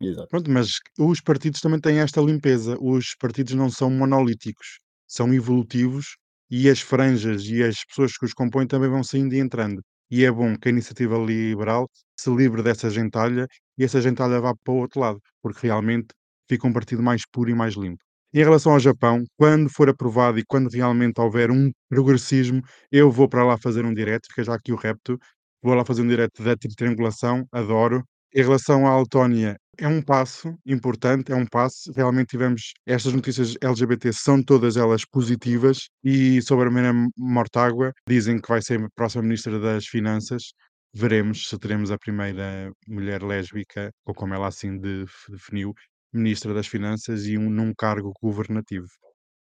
Exato. 0.00 0.28
Pronto, 0.28 0.50
mas 0.50 0.72
os 0.98 1.20
partidos 1.20 1.60
também 1.60 1.80
têm 1.80 1.98
esta 2.00 2.20
limpeza. 2.20 2.76
Os 2.80 3.14
partidos 3.18 3.54
não 3.54 3.70
são 3.70 3.90
monolíticos, 3.90 4.78
são 5.06 5.32
evolutivos 5.32 6.16
e 6.50 6.68
as 6.68 6.80
franjas 6.80 7.44
e 7.46 7.62
as 7.62 7.82
pessoas 7.84 8.16
que 8.16 8.24
os 8.26 8.34
compõem 8.34 8.66
também 8.66 8.90
vão 8.90 9.02
saindo 9.02 9.34
e 9.34 9.38
entrando. 9.38 9.82
E 10.10 10.24
é 10.24 10.30
bom 10.30 10.54
que 10.56 10.68
a 10.68 10.70
iniciativa 10.70 11.16
liberal 11.18 11.88
se 12.18 12.30
livre 12.34 12.62
dessa 12.62 12.90
gentalha 12.90 13.46
e 13.78 13.84
essa 13.84 14.00
gentalha 14.00 14.40
vá 14.40 14.54
para 14.54 14.72
o 14.74 14.76
outro 14.78 15.00
lado, 15.00 15.20
porque 15.42 15.66
realmente 15.66 16.08
fica 16.48 16.66
um 16.66 16.72
partido 16.72 17.02
mais 17.02 17.22
puro 17.32 17.50
e 17.50 17.54
mais 17.54 17.74
limpo. 17.74 18.02
Em 18.34 18.38
relação 18.44 18.72
ao 18.72 18.78
Japão, 18.80 19.24
quando 19.36 19.70
for 19.70 19.88
aprovado 19.88 20.38
e 20.38 20.44
quando 20.46 20.68
realmente 20.68 21.20
houver 21.20 21.50
um 21.50 21.70
progressismo, 21.88 22.60
eu 22.92 23.10
vou 23.10 23.28
para 23.28 23.44
lá 23.44 23.56
fazer 23.58 23.84
um 23.86 23.94
direto, 23.94 24.26
fica 24.28 24.44
já 24.44 24.54
aqui 24.54 24.72
o 24.72 24.76
repto, 24.76 25.18
vou 25.62 25.74
lá 25.74 25.84
fazer 25.84 26.02
um 26.02 26.08
direto 26.08 26.42
da 26.42 26.54
triangulação, 26.56 27.46
adoro. 27.50 28.04
Em 28.34 28.42
relação 28.42 28.86
à 28.86 28.98
Letónia, 28.98 29.56
é 29.78 29.86
um 29.88 30.02
passo 30.02 30.56
importante, 30.64 31.32
é 31.32 31.34
um 31.34 31.46
passo. 31.46 31.92
Realmente 31.92 32.28
tivemos 32.28 32.72
estas 32.86 33.12
notícias 33.12 33.54
LGBT, 33.60 34.12
são 34.12 34.42
todas 34.42 34.76
elas 34.76 35.04
positivas. 35.04 35.88
E 36.02 36.40
sobre 36.42 36.68
a 36.68 36.70
Mariana 36.70 37.08
Mortágua, 37.16 37.92
dizem 38.08 38.40
que 38.40 38.48
vai 38.48 38.62
ser 38.62 38.80
a 38.82 38.88
próxima 38.94 39.22
Ministra 39.22 39.58
das 39.58 39.86
Finanças. 39.86 40.52
Veremos 40.94 41.48
se 41.48 41.58
teremos 41.58 41.90
a 41.90 41.98
primeira 41.98 42.72
mulher 42.88 43.22
lésbica, 43.22 43.90
ou 44.06 44.14
como 44.14 44.34
ela 44.34 44.48
assim 44.48 44.78
de- 44.78 45.04
definiu, 45.28 45.74
Ministra 46.12 46.54
das 46.54 46.66
Finanças 46.66 47.26
e 47.26 47.36
um, 47.36 47.50
num 47.50 47.74
cargo 47.74 48.12
governativo. 48.22 48.86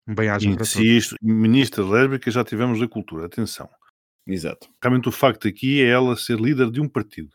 Um 0.09 0.15
para 0.15 0.39
todos. 0.39 0.77
Insisto, 0.77 1.17
ministra 1.23 1.85
lésbica 1.85 2.31
já 2.31 2.45
tivemos 2.45 2.81
da 2.81 2.89
cultura. 2.89 3.27
Atenção. 3.27 3.69
Exato. 4.27 4.69
Realmente 4.83 5.09
o 5.09 5.13
facto 5.13 5.47
aqui 5.47 5.83
é 5.83 5.89
ela 5.89 6.17
ser 6.17 6.39
líder 6.41 6.71
de 6.71 6.81
um 6.81 6.89
partido. 6.89 7.31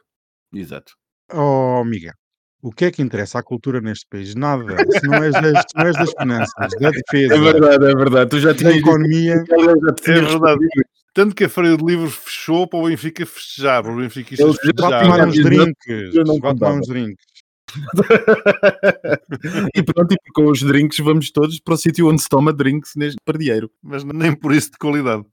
Exato. 0.54 0.94
Oh, 1.32 1.84
Miguel, 1.86 2.14
o 2.62 2.72
que 2.72 2.86
é 2.86 2.92
que 2.92 3.02
interessa 3.02 3.40
à 3.40 3.44
cultura 3.44 3.82
neste 3.82 4.06
país? 4.08 4.36
Nada. 4.36 4.64
Se 5.00 5.08
não 5.08 5.24
és 5.24 5.34
das, 5.34 5.62
se 5.62 5.76
não 5.78 5.86
és 5.86 5.96
das 5.98 6.12
finanças, 6.18 6.72
da 6.80 6.92
defesa, 6.92 7.34
É 7.36 7.40
verdade, 7.40 7.86
é 7.86 7.96
verdade. 7.96 8.30
Tu 8.30 8.40
já 8.40 8.50
da 8.50 8.56
tinhas 8.58 8.74
dito 8.76 8.88
economia, 8.90 9.34
É 9.34 9.66
verdade. 9.66 10.02
respondido. 10.08 10.70
Tanto 11.14 11.36
que 11.36 11.44
a 11.44 11.50
Feira 11.50 11.76
de 11.76 11.84
Livros 11.84 12.16
fechou 12.16 12.66
para 12.68 12.80
o 12.80 12.86
Benfica 12.88 13.26
festejar, 13.26 13.84
para 13.84 13.92
o 13.92 13.98
Benfica 13.98 14.34
Eles 14.34 14.40
já 14.40 14.48
vá 14.48 14.54
festejar. 14.62 15.02
tomar 15.04 15.18
já 15.18 15.26
uns 15.26 15.44
drinks. 15.44 16.14
Vá 16.42 16.54
tomar 16.56 16.72
uns 16.74 16.88
drinks. 16.88 17.26
e 19.76 19.84
pronto, 19.84 20.14
e 20.14 20.18
com 20.34 20.46
os 20.50 20.62
drinks 20.62 20.98
vamos 21.00 21.32
todos 21.32 21.60
para 21.60 21.74
o 21.74 21.78
sítio 21.78 22.08
onde 22.10 22.22
se 22.22 22.30
toma 22.30 22.54
drinks 22.54 22.92
neste 22.96 23.18
pardieiro. 23.26 23.70
Mas 23.84 24.04
nem 24.04 24.34
por 24.34 24.54
isso 24.54 24.72
de 24.72 24.78
qualidade. 24.78 25.24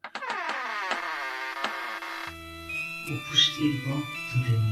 O 3.10 3.30
postigo 3.30 4.02
de. 4.44 4.67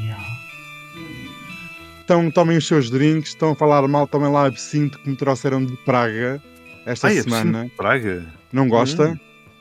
Então 2.07 2.31
tomem 2.31 2.57
os 2.57 2.65
seus 2.65 2.89
drinks, 2.89 3.31
estão 3.31 3.51
a 3.51 3.55
falar 3.57 3.89
mal, 3.89 4.07
tomem 4.07 4.31
lá 4.31 4.47
absinto 4.47 4.97
que 4.97 5.11
me 5.11 5.17
trouxeram 5.17 5.67
de 5.67 5.77
Praga 5.79 6.41
esta 6.87 7.09
Ai, 7.09 7.15
semana. 7.15 7.63
preciso 7.63 7.77
Praga. 7.77 8.33
Não 8.53 8.69
gosta? 8.69 9.09
Hum. 9.09 9.19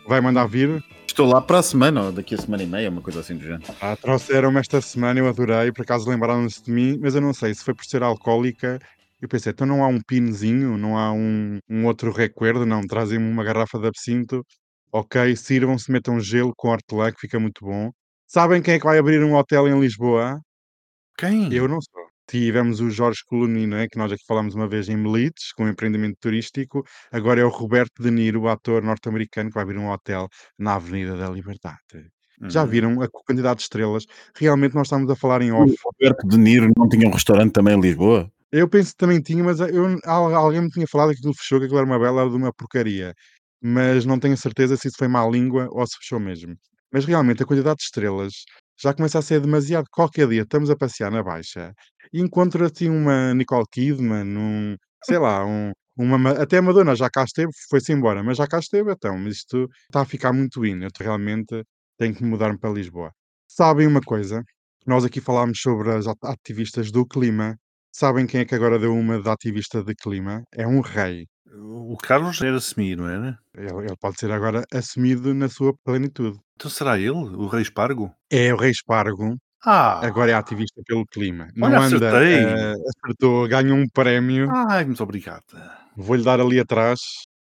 Vai 0.08 0.22
mandar 0.22 0.46
vir? 0.46 0.84
Estou 1.08 1.28
lá 1.28 1.42
para 1.42 1.58
a 1.58 1.64
semana, 1.64 2.04
ou 2.04 2.12
daqui 2.12 2.36
a 2.36 2.38
semana 2.38 2.62
e 2.62 2.68
meia, 2.68 2.92
uma 2.92 3.02
coisa 3.02 3.22
assim 3.22 3.36
do 3.36 3.44
género. 3.44 3.64
Ah, 3.82 3.96
trouxeram-me 3.96 4.60
esta 4.60 4.80
semana, 4.80 5.20
eu 5.20 5.28
adorei, 5.28 5.72
por 5.72 5.82
acaso 5.82 6.08
lembraram-se 6.08 6.64
de 6.64 6.70
mim, 6.70 7.00
mas 7.02 7.16
eu 7.16 7.22
não 7.22 7.34
sei 7.34 7.52
se 7.56 7.64
foi 7.64 7.74
por 7.74 7.84
ser 7.84 8.04
alcoólica. 8.04 8.78
Eu 9.20 9.28
pensei, 9.28 9.52
então 9.52 9.66
não 9.66 9.84
há 9.84 9.88
um 9.88 10.00
pinzinho, 10.00 10.78
não 10.78 11.00
há 11.00 11.12
um, 11.12 11.58
um 11.68 11.88
outro 11.88 12.12
recuerdo, 12.12 12.64
não, 12.64 12.82
trazem-me 12.86 13.28
uma 13.28 13.44
garrafa 13.44 13.80
de 13.80 13.88
absinto, 13.88 14.46
ok, 14.92 15.36
sirvam-se, 15.36 15.92
metam 15.92 16.20
gelo 16.20 16.54
com 16.56 16.68
hortelã, 16.68 17.12
que 17.12 17.22
fica 17.22 17.40
muito 17.40 17.66
bom. 17.66 17.90
Sabem 18.28 18.62
quem 18.62 18.76
é 18.76 18.78
que 18.78 18.86
vai 18.86 19.00
abrir 19.00 19.24
um 19.24 19.34
hotel 19.34 19.68
em 19.68 19.80
Lisboa? 19.80 20.40
Quem? 21.18 21.52
Eu 21.52 21.68
não 21.68 21.82
sou. 21.82 22.05
Tivemos 22.28 22.80
o 22.80 22.90
Jorge 22.90 23.20
Coloni, 23.26 23.68
não 23.68 23.78
é? 23.78 23.88
que 23.88 23.98
nós 23.98 24.12
aqui 24.12 24.24
falámos 24.28 24.56
uma 24.56 24.68
vez 24.68 24.90
em 24.90 24.98
Melites, 24.98 25.52
com 25.54 25.64
um 25.66 25.70
empreendimento 25.70 26.18
turístico. 26.20 26.84
Agora 27.12 27.40
é 27.42 27.46
o 27.46 27.50
Roberto 27.50 28.02
De 28.02 28.10
Niro, 28.10 28.42
o 28.42 28.48
ator 28.48 28.82
norte-americano, 28.82 29.50
que 29.50 29.54
vai 29.56 29.64
abrir 29.64 29.78
um 29.78 29.90
hotel 29.90 30.28
na 30.58 30.76
Avenida 30.76 31.16
da 31.16 31.30
Liberdade. 31.30 31.78
Já 32.48 32.64
Hum. 32.64 32.68
viram 32.68 33.02
a 33.02 33.08
quantidade 33.08 33.58
de 33.58 33.64
estrelas? 33.64 34.06
Realmente 34.36 34.76
nós 34.76 34.88
estamos 34.88 35.10
a 35.10 35.16
falar 35.16 35.42
em 35.42 35.52
off. 35.52 35.72
O 35.72 35.90
Roberto 35.90 36.28
De 36.28 36.38
Niro 36.38 36.70
não 36.78 36.90
tinha 36.90 37.08
um 37.08 37.12
restaurante 37.12 37.54
também 37.54 37.78
em 37.78 37.82
Lisboa? 37.82 38.30
Eu 38.52 38.68
penso 38.68 38.92
que 38.92 38.98
também 38.98 39.22
tinha, 39.22 39.44
mas 39.44 39.60
eu, 39.60 39.98
al- 40.06 40.36
alguém 40.36 40.62
me 40.62 40.70
tinha 40.70 40.88
falado 40.88 41.12
que 41.12 41.18
aquilo 41.20 41.34
fechou, 41.34 41.60
que 41.60 41.66
aquilo 41.66 41.80
era 41.80 41.88
uma 41.88 42.00
bela 42.00 42.30
de 42.30 42.36
uma 42.36 42.52
porcaria. 42.54 43.14
Mas 43.62 44.06
não 44.06 44.20
tenho 44.20 44.36
certeza 44.38 44.76
se 44.78 44.88
isso 44.88 44.98
foi 44.98 45.08
má 45.08 45.26
língua 45.28 45.68
ou 45.72 45.86
se 45.88 45.98
fechou 45.98 46.20
mesmo. 46.20 46.56
Mas 46.92 47.06
realmente 47.06 47.42
a 47.44 47.46
quantidade 47.46 47.78
de 47.78 47.84
estrelas 47.84 48.34
já 48.80 48.94
começa 48.94 49.20
a 49.20 49.22
ser 49.22 49.40
demasiado. 49.42 49.88
Qualquer 49.92 50.28
dia 50.28 50.42
estamos 50.44 50.70
a 50.70 50.76
passear 50.76 51.12
na 51.12 51.24
Baixa 51.24 51.74
e 52.14 52.22
encontra-te 52.22 52.88
uma 52.90 53.34
Nicole 53.34 53.66
Kidman, 53.72 54.38
um, 54.38 54.76
sei 55.04 55.18
lá, 55.20 55.46
um, 55.46 55.72
uma, 55.98 56.18
Ma- 56.18 56.32
até 56.32 56.58
a 56.58 56.62
Madonna 56.62 56.96
já 56.96 57.10
cá 57.10 57.24
esteve, 57.24 57.52
foi-se 57.70 57.94
embora, 57.94 58.24
mas 58.24 58.38
já 58.38 58.48
cá 58.48 58.60
esteve, 58.60 58.92
então. 58.92 59.18
Mas 59.18 59.36
isto 59.38 59.68
está 59.86 60.02
a 60.02 60.06
ficar 60.06 60.34
muito 60.34 60.66
in. 60.66 60.84
Eu 60.84 60.90
realmente 61.00 61.64
tenho 61.98 62.14
que 62.16 62.24
mudar-me 62.24 62.60
para 62.60 62.70
Lisboa. 62.72 63.12
Sabem 63.48 63.88
uma 63.88 64.02
coisa? 64.02 64.44
Nós 64.86 65.04
aqui 65.06 65.22
falámos 65.22 65.60
sobre 65.62 65.92
as 65.92 66.08
at- 66.08 66.18
ativistas 66.24 66.92
do 66.92 67.06
clima. 67.06 67.58
Sabem 67.92 68.28
quem 68.28 68.42
é 68.42 68.46
que 68.46 68.54
agora 68.56 68.78
deu 68.80 68.94
uma 68.94 69.22
de 69.22 69.30
ativista 69.30 69.82
de 69.84 69.96
clima? 69.96 70.44
É 70.54 70.68
um 70.68 70.82
rei. 70.82 71.28
O 71.58 71.96
Carlos 71.98 72.42
era 72.42 72.60
semi, 72.60 72.96
não 72.96 73.08
era? 73.08 73.38
Ele, 73.56 73.86
ele 73.88 73.96
pode 74.00 74.18
ser 74.20 74.32
agora 74.32 74.64
assumido 74.74 75.34
na 75.34 75.48
sua 75.50 75.74
plenitude. 75.84 76.38
Então 76.58 76.72
será 76.72 76.98
ele, 76.98 77.10
o 77.12 77.48
Rei 77.48 77.62
Espargo? 77.62 78.14
É 78.30 78.54
o 78.54 78.58
rei 78.58 78.72
Espargo, 78.72 79.36
Ah! 79.66 80.00
agora 80.06 80.32
é 80.32 80.34
ativista 80.34 80.82
pelo 80.86 81.06
clima. 81.06 81.48
Não 81.56 81.68
Olha, 81.68 81.80
anda, 81.82 81.98
acertei. 81.98 82.44
eh, 82.46 82.74
acertou, 82.90 83.48
ganha 83.48 83.74
um 83.74 83.88
prémio. 83.90 84.50
Ai, 84.70 84.86
muito 84.86 85.04
obrigado. 85.04 85.44
Vou-lhe 85.98 86.24
dar 86.24 86.40
ali 86.40 86.60
atrás. 86.60 87.00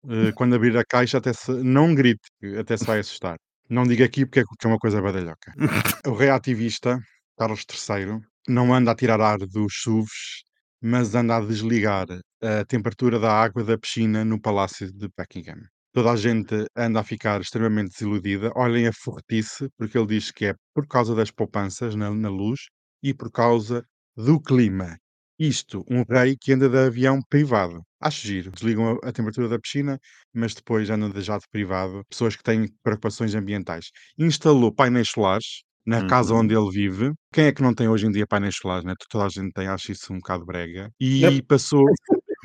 eh, 0.08 0.32
quando 0.34 0.56
abrir 0.56 0.78
a 0.78 0.86
caixa, 0.86 1.18
até 1.18 1.34
se, 1.34 1.52
não 1.52 1.94
grite, 1.94 2.22
até 2.60 2.78
se 2.78 2.86
vai 2.86 3.00
assustar. 3.00 3.38
Não 3.70 3.84
diga 3.84 4.06
aqui 4.06 4.26
porque 4.26 4.40
é 4.40 4.44
é 4.44 4.68
uma 4.68 4.78
coisa 4.78 5.02
badalhoca. 5.02 5.52
o 6.08 6.14
rei 6.14 6.30
ativista, 6.30 6.98
Carlos 7.38 7.66
III, 7.70 8.20
não 8.48 8.74
anda 8.74 8.92
a 8.92 8.96
tirar 8.96 9.20
ar 9.22 9.38
dos 9.40 9.74
SUVs, 9.84 10.44
mas 10.82 11.14
anda 11.16 11.36
a 11.38 11.42
desligar 11.42 12.08
a 12.42 12.64
temperatura 12.66 13.20
da 13.20 13.32
água 13.34 13.64
da 13.64 13.78
piscina 13.78 14.24
no 14.24 14.40
Palácio 14.40 14.92
de 14.94 15.10
Buckingham. 15.18 15.60
Toda 15.94 16.12
a 16.12 16.16
gente 16.16 16.66
anda 16.76 17.00
a 17.00 17.04
ficar 17.04 17.42
extremamente 17.42 17.92
desiludida. 17.92 18.52
Olhem 18.56 18.88
a 18.88 18.94
forretice, 18.94 19.70
porque 19.78 19.98
ele 19.98 20.08
diz 20.08 20.32
que 20.32 20.46
é 20.46 20.56
por 20.74 20.88
causa 20.88 21.16
das 21.16 21.32
poupanças 21.32 21.96
na, 21.96 22.12
na 22.12 22.30
luz 22.30 22.68
e 23.02 23.14
por 23.14 23.32
causa 23.32 23.84
do 24.16 24.40
clima. 24.40 24.98
Isto, 25.40 25.84
um 25.90 26.04
rei 26.08 26.36
que 26.40 26.52
anda 26.54 26.68
de 26.70 26.78
avião 26.78 27.20
privado. 27.30 27.82
Acho 28.02 28.28
giro. 28.28 28.52
Desligam 28.52 29.00
a, 29.04 29.10
a 29.10 29.12
temperatura 29.12 29.48
da 29.48 29.58
piscina, 29.58 29.98
mas 30.34 30.54
depois 30.54 30.90
andam 30.90 31.10
de 31.10 31.22
jato 31.22 31.46
privado. 31.50 32.04
Pessoas 32.10 32.36
que 32.36 32.44
têm 32.44 32.68
preocupações 32.84 33.34
ambientais. 33.34 33.90
Instalou 34.18 34.74
painéis 34.74 35.10
solares 35.10 35.64
na 35.86 36.06
casa 36.08 36.34
Uhum. 36.34 36.42
onde 36.42 36.54
ele 36.54 36.70
vive. 36.70 37.14
Quem 37.34 37.46
é 37.46 37.52
que 37.54 37.62
não 37.64 37.74
tem 37.74 37.88
hoje 37.88 38.06
em 38.06 38.12
dia 38.12 38.28
painéis 38.28 38.58
solares, 38.58 38.84
né? 38.84 38.94
Toda 39.10 39.26
a 39.26 39.30
gente 39.30 39.52
tem, 39.54 39.68
acho 39.68 39.92
isso 39.92 40.14
um 40.14 40.18
bocado 40.18 40.46
brega. 40.46 40.92
E 41.00 41.42
passou. 41.44 41.86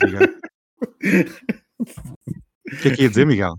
Diga. 0.00 0.20
O 2.72 2.76
que 2.76 2.88
é 2.88 2.96
que 2.96 3.02
ia 3.02 3.08
dizer, 3.08 3.26
Miguel? 3.26 3.54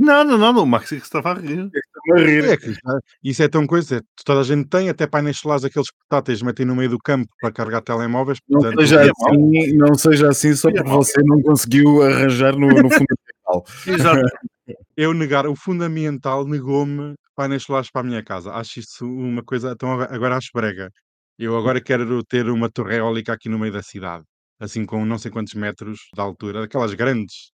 Não, 0.00 0.24
não, 0.24 0.36
não, 0.38 0.52
não, 0.52 0.62
o 0.64 0.66
Max 0.66 0.90
é 0.92 0.96
que 0.96 1.02
estava 1.04 1.30
a 1.32 1.34
rir. 1.34 1.70
A 2.12 2.18
rir. 2.18 2.44
É 2.44 2.56
que 2.56 2.70
isso 2.70 2.80
é- 2.86 2.98
isso 3.22 3.42
é 3.42 3.48
tão 3.48 3.66
coisa. 3.66 4.02
Toda 4.24 4.40
a 4.40 4.44
gente 4.44 4.68
tem, 4.68 4.88
até 4.88 5.06
painéis 5.06 5.38
solares, 5.38 5.64
aqueles 5.64 5.88
portáteis, 5.92 6.42
metem 6.42 6.66
no 6.66 6.74
meio 6.74 6.90
do 6.90 6.98
campo 6.98 7.28
para 7.40 7.52
carregar 7.52 7.80
telemóveis. 7.82 8.38
Não 8.48 8.60
portanto, 8.60 8.80
seja, 8.80 9.04
é 9.04 9.10
assim, 9.10 9.72
não 9.76 9.94
seja 9.94 10.28
assim 10.28 10.54
só 10.56 10.70
porque 10.70 10.82
você 10.88 11.22
não 11.22 11.40
conseguiu 11.42 12.02
arranjar 12.02 12.52
no, 12.56 12.66
no 12.68 12.90
fundamental. 12.90 13.64
Exato. 13.86 14.20
eu 14.96 15.14
negar, 15.14 15.46
o 15.46 15.54
fundamental 15.54 16.44
negou-me 16.46 17.14
painéis 17.36 17.62
solares 17.62 17.90
para 17.90 18.00
a 18.02 18.04
minha 18.04 18.24
casa. 18.24 18.52
Acho 18.52 18.80
isso 18.80 19.06
uma 19.06 19.42
coisa, 19.44 19.70
então 19.72 19.92
agora- 19.92 20.14
agora 20.14 20.36
acho 20.36 20.50
brega. 20.54 20.90
Eu 21.38 21.56
agora 21.56 21.80
quero 21.80 22.22
ter 22.24 22.48
uma 22.48 22.68
torre 22.70 22.96
eólica 22.96 23.32
aqui 23.32 23.48
no 23.48 23.58
meio 23.58 23.72
da 23.72 23.82
cidade, 23.82 24.24
assim 24.60 24.84
com 24.86 25.04
não 25.04 25.18
sei 25.18 25.30
quantos 25.30 25.54
metros 25.54 25.98
de 26.14 26.20
altura, 26.20 26.60
daquelas 26.62 26.94
grandes. 26.94 27.52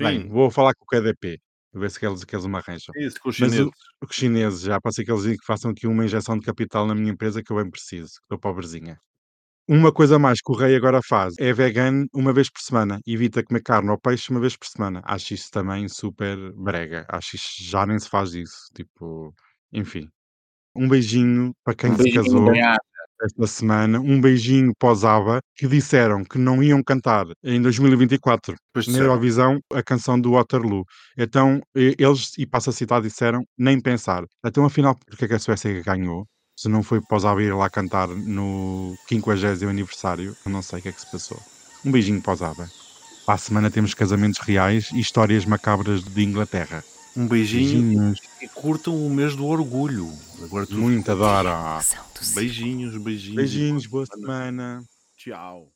Bem, 0.00 0.22
Sim, 0.22 0.28
vou 0.28 0.50
falar 0.50 0.74
com 0.74 0.84
o 0.84 0.86
KDP, 0.88 1.38
ver 1.74 1.90
se 1.90 1.98
que 2.00 2.06
eles, 2.06 2.24
que 2.24 2.34
eles 2.34 2.46
me 2.46 2.56
arranjam. 2.56 2.92
isso, 2.96 3.20
com 3.20 3.28
os 3.28 3.38
Mas 3.38 3.52
o- 3.52 3.54
chineses. 3.56 3.72
Os 4.08 4.16
chineses, 4.16 4.60
já 4.62 4.80
ser 4.92 5.04
que 5.04 5.10
eles 5.10 5.22
digam 5.22 5.36
que 5.38 5.46
façam 5.46 5.70
aqui 5.70 5.86
uma 5.86 6.04
injeção 6.04 6.38
de 6.38 6.44
capital 6.44 6.86
na 6.86 6.94
minha 6.94 7.12
empresa 7.12 7.42
que 7.42 7.52
eu 7.52 7.56
bem 7.56 7.70
preciso, 7.70 8.12
que 8.12 8.24
estou 8.24 8.38
pobrezinha. 8.38 8.98
Uma 9.66 9.90
coisa 9.90 10.18
mais 10.18 10.42
que 10.42 10.52
o 10.52 10.54
rei 10.54 10.76
agora 10.76 11.00
faz 11.02 11.34
é 11.38 11.50
vegan 11.50 12.04
uma 12.12 12.34
vez 12.34 12.50
por 12.50 12.60
semana. 12.60 13.00
Evita 13.06 13.42
comer 13.42 13.62
carne 13.62 13.88
ou 13.90 13.98
peixe 13.98 14.30
uma 14.30 14.38
vez 14.40 14.54
por 14.56 14.66
semana. 14.66 15.00
Acho 15.04 15.32
isso 15.32 15.50
também 15.50 15.88
super 15.88 16.36
brega. 16.52 17.06
Acho 17.08 17.36
isso 17.36 17.64
já 17.64 17.86
nem 17.86 17.98
se 17.98 18.06
faz 18.08 18.34
isso. 18.34 18.68
Tipo, 18.76 19.34
enfim. 19.72 20.06
Um 20.76 20.86
beijinho 20.86 21.54
para 21.64 21.74
quem 21.74 21.92
Um 21.92 21.96
se 21.96 22.02
beijinho 22.02 22.24
casou. 22.24 22.52
Esta 23.24 23.46
semana, 23.46 24.00
um 24.00 24.20
beijinho 24.20 24.72
pós-ABBA, 24.78 25.40
que 25.56 25.66
disseram 25.66 26.24
que 26.24 26.38
não 26.38 26.62
iam 26.62 26.82
cantar 26.82 27.26
em 27.42 27.60
2024 27.60 28.54
Pois 28.72 28.86
na. 28.86 28.98
Eurovisão 28.98 29.60
a 29.72 29.82
canção 29.82 30.20
do 30.20 30.32
Waterloo. 30.32 30.84
Então, 31.16 31.60
eles, 31.74 32.32
e 32.38 32.46
passo 32.46 32.70
a 32.70 32.72
citar, 32.72 33.00
disseram 33.00 33.42
nem 33.58 33.80
pensar. 33.80 34.24
Então, 34.44 34.64
afinal, 34.64 34.96
porque 35.06 35.24
é 35.24 35.28
que 35.28 35.34
a 35.34 35.38
Suécia 35.38 35.82
ganhou? 35.82 36.26
Se 36.56 36.68
não 36.68 36.82
foi 36.82 37.00
pós-ABBA 37.00 37.42
ir 37.42 37.54
lá 37.54 37.68
cantar 37.68 38.08
no 38.08 38.94
50 39.08 39.68
aniversário, 39.68 40.36
eu 40.44 40.52
não 40.52 40.62
sei 40.62 40.78
o 40.78 40.82
que 40.82 40.88
é 40.88 40.92
que 40.92 41.00
se 41.00 41.10
passou. 41.10 41.40
Um 41.84 41.90
beijinho 41.90 42.22
pós-ABBA. 42.22 42.70
Para 43.26 43.34
a 43.34 43.38
semana 43.38 43.70
temos 43.70 43.94
casamentos 43.94 44.38
reais 44.40 44.90
e 44.92 45.00
histórias 45.00 45.44
macabras 45.46 46.04
de 46.04 46.22
Inglaterra. 46.22 46.84
Um 47.16 47.26
beijinho 47.26 47.82
Beijinhos. 47.82 48.20
e 48.40 48.48
curtam 48.48 48.94
o 48.94 49.10
mês 49.10 49.34
do 49.34 49.46
orgulho. 49.46 50.12
Agora 50.44 50.66
tudo. 50.66 50.78
Muito 50.78 51.10
adoro. 51.10 51.48
Beijinhos, 52.34 52.96
beijinhos. 52.98 53.36
Beijinhos, 53.36 53.86
boa 53.86 54.04
semana. 54.04 54.84
Tchau. 55.16 55.68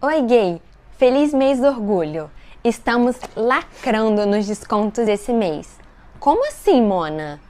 Oi, 0.00 0.22
gay! 0.22 0.62
Feliz 0.96 1.34
mês 1.34 1.58
do 1.58 1.66
orgulho! 1.66 2.30
Estamos 2.62 3.16
lacrando 3.34 4.24
nos 4.24 4.46
descontos 4.46 5.08
esse 5.08 5.32
mês. 5.32 5.80
Como 6.20 6.46
assim, 6.46 6.80
Mona? 6.80 7.40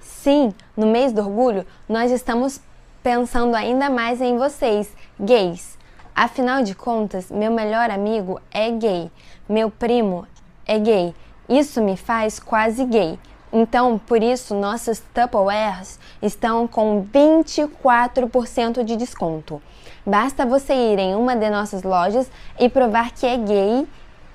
Sim, 0.00 0.54
no 0.76 0.86
mês 0.86 1.12
do 1.12 1.22
orgulho 1.22 1.66
nós 1.88 2.12
estamos 2.12 2.60
pensando 3.02 3.56
ainda 3.56 3.90
mais 3.90 4.20
em 4.20 4.38
vocês, 4.38 4.88
gays. 5.18 5.76
Afinal 6.14 6.62
de 6.62 6.74
contas, 6.74 7.30
meu 7.30 7.50
melhor 7.50 7.90
amigo 7.90 8.40
é 8.52 8.70
gay, 8.70 9.10
meu 9.48 9.70
primo 9.70 10.26
é 10.66 10.78
gay. 10.78 11.14
Isso 11.48 11.82
me 11.82 11.96
faz 11.96 12.38
quase 12.38 12.84
gay. 12.84 13.18
Então, 13.52 13.98
por 13.98 14.22
isso, 14.22 14.54
nossos 14.54 14.98
Tupperwares 15.14 15.98
estão 16.20 16.66
com 16.66 17.06
24% 17.06 18.82
de 18.84 18.96
desconto. 18.96 19.62
Basta 20.04 20.44
você 20.44 20.74
ir 20.74 20.98
em 20.98 21.14
uma 21.14 21.34
de 21.36 21.48
nossas 21.50 21.82
lojas 21.82 22.30
e 22.58 22.68
provar 22.68 23.12
que 23.12 23.26
é 23.26 23.36
gay 23.36 23.88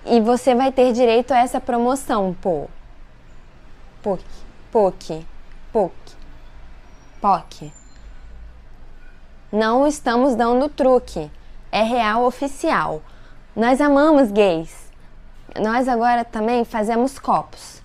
e 0.05 0.19
você 0.19 0.55
vai 0.55 0.71
ter 0.71 0.91
direito 0.93 1.31
a 1.31 1.37
essa 1.37 1.59
promoção, 1.59 2.35
pô. 2.41 2.67
POC, 4.01 4.23
POC, 4.71 5.25
POC, 5.71 5.93
POC. 7.21 7.71
Não 9.51 9.85
estamos 9.85 10.33
dando 10.33 10.69
truque. 10.69 11.29
É 11.71 11.83
real 11.83 12.25
oficial. 12.25 13.01
Nós 13.55 13.79
amamos 13.79 14.31
gays. 14.31 14.89
Nós 15.59 15.87
agora 15.87 16.23
também 16.25 16.65
fazemos 16.65 17.19
copos. 17.19 17.80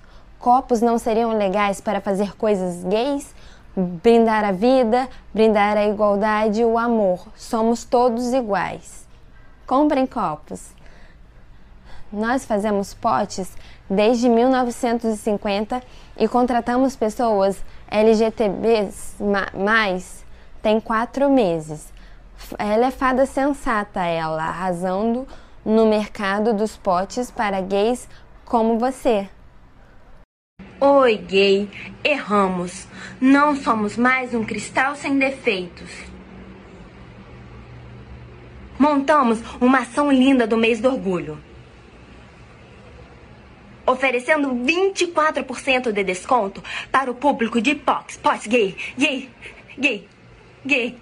Copos 0.46 0.80
não 0.80 0.96
seriam 0.96 1.36
legais 1.36 1.80
para 1.80 2.00
fazer 2.00 2.36
coisas 2.36 2.84
gays? 2.84 3.34
Brindar 3.76 4.44
a 4.44 4.52
vida, 4.52 5.08
brindar 5.34 5.76
a 5.76 5.84
igualdade 5.88 6.60
e 6.60 6.64
o 6.64 6.78
amor. 6.78 7.26
Somos 7.34 7.84
todos 7.84 8.32
iguais. 8.32 9.08
Comprem 9.66 10.06
copos. 10.06 10.68
Nós 12.12 12.44
fazemos 12.44 12.94
potes 12.94 13.50
desde 13.90 14.28
1950 14.28 15.82
e 16.16 16.28
contratamos 16.28 16.94
pessoas 16.94 17.60
LGTBs 17.90 19.16
ma- 19.18 19.50
mais 19.52 20.24
tem 20.62 20.78
quatro 20.78 21.28
meses. 21.28 21.92
Ela 22.56 22.86
é 22.86 22.90
fada 22.92 23.26
sensata, 23.26 24.04
ela, 24.04 24.44
arrasando 24.44 25.26
no 25.64 25.86
mercado 25.86 26.54
dos 26.54 26.76
potes 26.76 27.32
para 27.32 27.60
gays 27.60 28.08
como 28.44 28.78
você. 28.78 29.28
Oi, 30.78 31.16
gay, 31.16 31.70
erramos. 32.04 32.86
Não 33.18 33.56
somos 33.56 33.96
mais 33.96 34.34
um 34.34 34.44
cristal 34.44 34.94
sem 34.94 35.18
defeitos. 35.18 35.90
Montamos 38.78 39.40
uma 39.58 39.78
ação 39.78 40.12
linda 40.12 40.46
do 40.46 40.56
mês 40.56 40.78
do 40.78 40.88
orgulho. 40.88 41.40
Oferecendo 43.86 44.50
24% 44.50 45.92
de 45.92 46.04
desconto 46.04 46.62
para 46.92 47.10
o 47.10 47.14
público 47.14 47.60
de 47.60 47.74
POX, 47.74 48.18
POX 48.18 48.46
gay, 48.46 48.76
gay, 48.98 49.30
gay, 49.78 50.08
gay. 50.64 50.98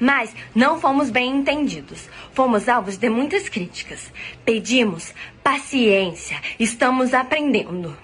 Mas 0.00 0.34
não 0.54 0.80
fomos 0.80 1.10
bem 1.10 1.36
entendidos. 1.36 2.08
Fomos 2.32 2.68
alvos 2.68 2.96
de 2.96 3.10
muitas 3.10 3.48
críticas. 3.48 4.10
Pedimos 4.44 5.12
paciência. 5.42 6.40
Estamos 6.58 7.12
aprendendo. 7.12 8.03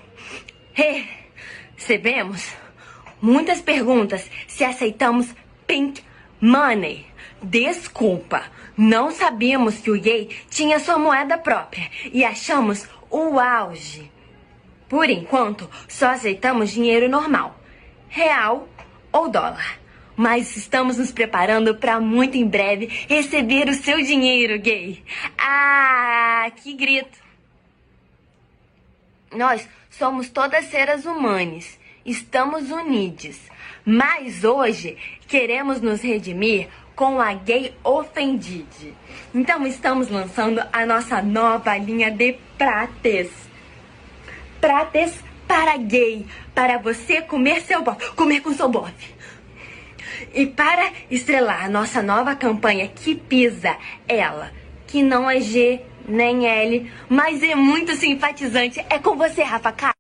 Recebemos 0.75 2.53
muitas 3.21 3.61
perguntas 3.61 4.31
se 4.47 4.65
aceitamos 4.65 5.35
pink 5.67 6.03
money. 6.41 7.07
Desculpa, 7.43 8.45
não 8.77 9.11
sabíamos 9.11 9.79
que 9.79 9.91
o 9.91 10.01
gay 10.01 10.29
tinha 10.49 10.79
sua 10.79 10.99
moeda 10.99 11.39
própria 11.39 11.91
e 12.13 12.25
achamos 12.25 12.89
o 13.11 13.39
auge. 13.39 14.11
Por 14.89 15.09
enquanto, 15.09 15.71
só 15.89 16.11
aceitamos 16.11 16.71
dinheiro 16.71 17.09
normal, 17.09 17.59
real 18.09 18.69
ou 19.13 19.29
dólar. 19.29 19.79
Mas 20.17 20.57
estamos 20.57 20.99
nos 20.99 21.13
preparando 21.13 21.77
para 21.77 21.99
muito 21.99 22.37
em 22.37 22.47
breve 22.47 22.87
receber 23.09 23.69
o 23.69 23.75
seu 23.75 24.03
dinheiro, 24.03 24.59
gay. 24.59 25.03
Ah, 25.39 26.51
que 26.57 26.75
grito! 26.75 27.19
Nós 29.33 29.67
somos 29.91 30.29
todas 30.29 30.67
seres 30.67 31.05
humanos, 31.05 31.79
estamos 32.07 32.71
unidos. 32.71 33.39
Mas 33.85 34.45
hoje 34.45 34.97
queremos 35.27 35.81
nos 35.81 36.01
redimir 36.01 36.69
com 36.95 37.21
a 37.21 37.33
gay 37.33 37.75
ofendide. 37.83 38.95
Então 39.35 39.67
estamos 39.67 40.09
lançando 40.09 40.63
a 40.73 40.87
nossa 40.87 41.21
nova 41.21 41.77
linha 41.77 42.11
de 42.11 42.37
prates. 42.57 43.31
Prates 44.61 45.19
para 45.49 45.77
gay, 45.79 46.27
para 46.55 46.79
você 46.79 47.23
comer 47.23 47.63
seu 47.63 47.83
bofe, 47.83 48.13
comer 48.13 48.41
com 48.41 48.53
seu 48.53 48.69
bofe. 48.69 49.15
E 50.33 50.47
para 50.47 50.93
estrelar 51.11 51.65
a 51.65 51.69
nossa 51.69 52.03
nova 52.03 52.37
campanha 52.37 52.87
que 52.87 53.15
pisa 53.15 53.77
ela, 54.07 54.53
que 54.87 55.03
não 55.03 55.29
é 55.29 55.41
G 55.41 55.81
nem 56.09 56.47
L, 56.47 56.91
mas 57.09 57.43
é 57.43 57.55
muito 57.55 57.95
simpatizante. 57.95 58.85
É 58.91 58.99
com 58.99 59.17
você, 59.17 59.43
Rafa 59.43 59.73
K. 59.73 60.00